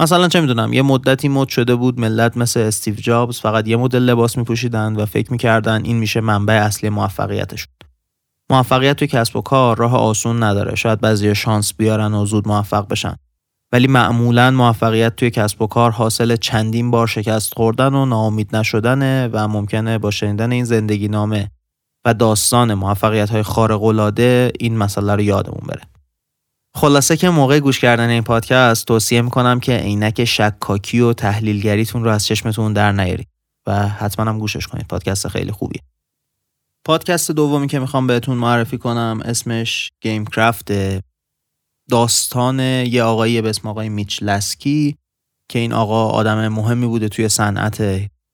مثلا 0.00 0.28
چه 0.28 0.40
می‌دونم 0.40 0.72
یه 0.72 0.82
مدتی 0.82 1.28
مد 1.28 1.48
شده 1.48 1.74
بود 1.74 2.00
ملت 2.00 2.36
مثل 2.36 2.60
استیو 2.60 2.94
جابز 2.94 3.40
فقط 3.40 3.68
یه 3.68 3.76
مدل 3.76 4.02
لباس 4.02 4.38
میپوشیدن 4.38 4.96
و 4.96 5.06
فکر 5.06 5.32
می‌کردن 5.32 5.84
این 5.84 5.96
میشه 5.96 6.20
منبع 6.20 6.54
اصلی 6.54 6.90
موفقیتشون. 6.90 7.72
موفقیت 8.54 8.96
توی 8.96 9.08
کسب 9.08 9.36
و 9.36 9.40
کار 9.40 9.76
راه 9.76 9.96
آسون 9.96 10.42
نداره. 10.42 10.74
شاید 10.74 11.00
بعضی 11.00 11.34
شانس 11.34 11.74
بیارن 11.74 12.14
و 12.14 12.26
زود 12.26 12.48
موفق 12.48 12.88
بشن. 12.88 13.16
ولی 13.72 13.86
معمولا 13.86 14.50
موفقیت 14.50 15.16
توی 15.16 15.30
کسب 15.30 15.62
و 15.62 15.66
کار 15.66 15.90
حاصل 15.90 16.36
چندین 16.36 16.90
بار 16.90 17.06
شکست 17.06 17.54
خوردن 17.54 17.94
و 17.94 18.06
ناامید 18.06 18.56
نشدنه 18.56 19.28
و 19.32 19.48
ممکنه 19.48 19.98
با 19.98 20.10
شنیدن 20.10 20.52
این 20.52 20.64
زندگی 20.64 21.08
نامه 21.08 21.50
و 22.04 22.14
داستان 22.14 22.74
موفقیت 22.74 23.30
های 23.30 23.42
خارق 23.42 23.82
العاده 23.82 24.52
این 24.60 24.78
مسئله 24.78 25.14
رو 25.14 25.20
یادمون 25.20 25.62
بره. 25.68 25.82
خلاصه 26.76 27.16
که 27.16 27.30
موقع 27.30 27.60
گوش 27.60 27.80
کردن 27.80 28.08
این 28.08 28.22
پادکست 28.22 28.86
توصیه 28.86 29.22
می‌کنم 29.22 29.60
که 29.60 29.72
عینک 29.72 30.24
شکاکی 30.24 31.00
و 31.00 31.12
تحلیلگریتون 31.12 32.04
رو 32.04 32.10
از 32.10 32.26
چشمتون 32.26 32.72
در 32.72 32.92
نیارید 32.92 33.28
و 33.66 33.88
حتما 33.88 34.30
هم 34.30 34.38
گوشش 34.38 34.66
کنید. 34.66 34.86
پادکست 34.88 35.28
خیلی 35.28 35.52
خوبیه. 35.52 35.80
پادکست 36.86 37.30
دومی 37.30 37.66
که 37.66 37.78
می‌خوام 37.78 38.06
بهتون 38.06 38.36
معرفی 38.36 38.78
کنم 38.78 39.20
اسمش 39.24 39.90
گیم 40.00 40.26
کرافت 40.26 40.72
داستان 41.90 42.60
یه 42.60 43.02
آقایی 43.02 43.42
به 43.42 43.48
اسم 43.48 43.68
آقای 43.68 43.88
میچ 43.88 44.22
لسکی 44.22 44.96
که 45.48 45.58
این 45.58 45.72
آقا 45.72 46.08
آدم 46.08 46.48
مهمی 46.48 46.86
بوده 46.86 47.08
توی 47.08 47.28
صنعت 47.28 47.82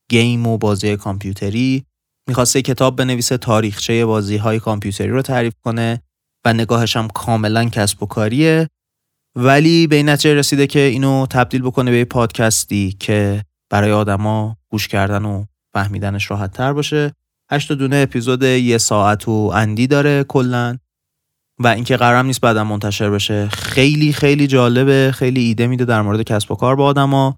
گیم 0.09 0.47
و 0.47 0.57
بازی 0.57 0.97
کامپیوتری. 0.97 1.85
می‌خواسته 2.27 2.61
کتاب 2.61 2.95
بنویسه 2.95 3.37
تاریخچه 3.37 4.05
بازی 4.05 4.37
های 4.37 4.59
کامپیوتری 4.59 5.09
رو 5.09 5.21
تعریف 5.21 5.53
کنه 5.63 6.01
و 6.45 6.53
نگاهش 6.53 6.95
هم 6.95 7.07
کاملا 7.07 7.65
کسب 7.65 8.03
و 8.03 8.05
کاریه. 8.05 8.67
ولی 9.35 9.87
به 9.87 9.95
این 9.95 10.09
نتیجه 10.09 10.33
رسیده 10.33 10.67
که 10.67 10.79
اینو 10.79 11.25
تبدیل 11.29 11.61
بکنه 11.61 11.91
به 11.91 12.05
پادکستی 12.05 12.97
که 12.99 13.43
برای 13.69 13.91
آدما 13.91 14.57
گوش 14.71 14.87
کردن 14.87 15.25
و 15.25 15.45
فهمیدنش 15.73 16.31
راحت 16.31 16.51
تر 16.51 16.73
باشه. 16.73 17.13
هشت 17.51 17.71
دونه 17.71 17.95
اپیزود 17.95 18.43
یه 18.43 18.77
ساعت 18.77 19.27
و 19.27 19.51
اندی 19.53 19.87
داره 19.87 20.23
کلا 20.23 20.77
و 21.59 21.67
اینکه 21.67 21.97
قرارم 21.97 22.25
نیست 22.25 22.41
بعدا 22.41 22.63
منتشر 22.63 23.09
بشه. 23.09 23.47
خیلی 23.47 24.13
خیلی 24.13 24.47
جالبه. 24.47 25.11
خیلی 25.15 25.41
ایده 25.41 25.67
میده 25.67 25.85
در 25.85 26.01
مورد 26.01 26.21
کسب 26.21 26.51
و 26.51 26.55
کار 26.55 26.75
با 26.75 26.85
آدما. 26.85 27.37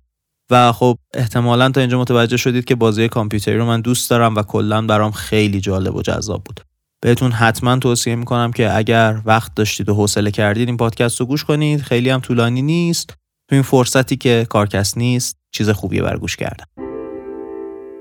و 0.49 0.71
خب 0.71 0.97
احتمالا 1.13 1.69
تا 1.69 1.81
اینجا 1.81 1.99
متوجه 1.99 2.37
شدید 2.37 2.65
که 2.65 2.75
بازی 2.75 3.07
کامپیوتری 3.07 3.57
رو 3.57 3.65
من 3.65 3.81
دوست 3.81 4.09
دارم 4.09 4.35
و 4.35 4.43
کلا 4.43 4.81
برام 4.81 5.11
خیلی 5.11 5.61
جالب 5.61 5.95
و 5.95 6.01
جذاب 6.01 6.43
بود. 6.43 6.59
بهتون 7.01 7.31
حتما 7.31 7.77
توصیه 7.77 8.15
می‌کنم 8.15 8.51
که 8.51 8.77
اگر 8.77 9.21
وقت 9.25 9.55
داشتید 9.55 9.89
و 9.89 9.93
حوصله 9.93 10.31
کردید 10.31 10.67
این 10.67 10.77
پادکست 10.77 11.19
رو 11.19 11.25
گوش 11.25 11.43
کنید. 11.43 11.81
خیلی 11.81 12.09
هم 12.09 12.19
طولانی 12.19 12.61
نیست. 12.61 13.07
تو 13.49 13.55
این 13.55 13.61
فرصتی 13.61 14.15
که 14.15 14.47
کارکست 14.49 14.97
نیست 14.97 15.37
چیز 15.51 15.69
خوبیه 15.69 16.01
برگوش 16.01 16.35
کردن. 16.35 16.92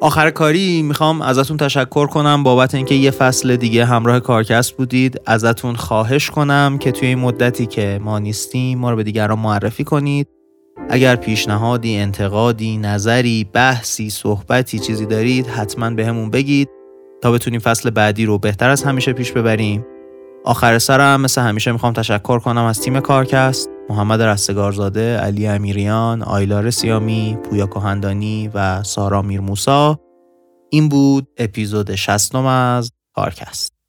آخر 0.02 0.30
کاری 0.30 0.82
می‌خوام 0.82 1.22
ازتون 1.22 1.56
تشکر 1.56 2.06
کنم 2.06 2.42
بابت 2.42 2.74
اینکه 2.74 2.94
یه 2.94 3.10
فصل 3.10 3.56
دیگه 3.56 3.84
همراه 3.84 4.20
کارکست 4.20 4.72
بودید. 4.72 5.20
ازتون 5.26 5.76
خواهش 5.76 6.30
کنم 6.30 6.78
که 6.80 6.92
توی 6.92 7.08
این 7.08 7.18
مدتی 7.18 7.66
که 7.66 8.00
ما 8.02 8.18
نیستیم 8.18 8.78
ما 8.78 8.90
رو 8.90 8.96
به 8.96 9.02
دیگران 9.02 9.38
معرفی 9.38 9.84
کنید. 9.84 10.28
اگر 10.90 11.16
پیشنهادی 11.16 11.96
انتقادی 11.96 12.76
نظری 12.76 13.46
بحثی 13.52 14.10
صحبتی 14.10 14.78
چیزی 14.78 15.06
دارید 15.06 15.46
حتما 15.46 15.90
به 15.90 16.06
همون 16.06 16.30
بگید 16.30 16.68
تا 17.22 17.32
بتونیم 17.32 17.60
فصل 17.60 17.90
بعدی 17.90 18.26
رو 18.26 18.38
بهتر 18.38 18.70
از 18.70 18.82
همیشه 18.82 19.12
پیش 19.12 19.32
ببریم. 19.32 19.86
آخر 20.44 20.78
سرم 20.78 21.20
مثل 21.20 21.40
همیشه 21.40 21.72
می‌خوام 21.72 21.92
تشکر 21.92 22.38
کنم 22.38 22.64
از 22.64 22.80
تیم 22.80 23.00
کارکست. 23.00 23.70
محمد 23.90 24.22
رستگارزاده، 24.22 25.16
علی 25.16 25.46
امیریان، 25.46 26.22
آیلار 26.22 26.70
سیامی، 26.70 27.38
پویا 27.44 27.66
کهندانی 27.66 28.50
و 28.54 28.82
سارا 28.82 29.22
میرموسا. 29.22 30.00
این 30.70 30.88
بود 30.88 31.28
اپیزود 31.36 31.94
60 31.94 32.34
از 32.34 32.92
کارکست. 33.14 33.81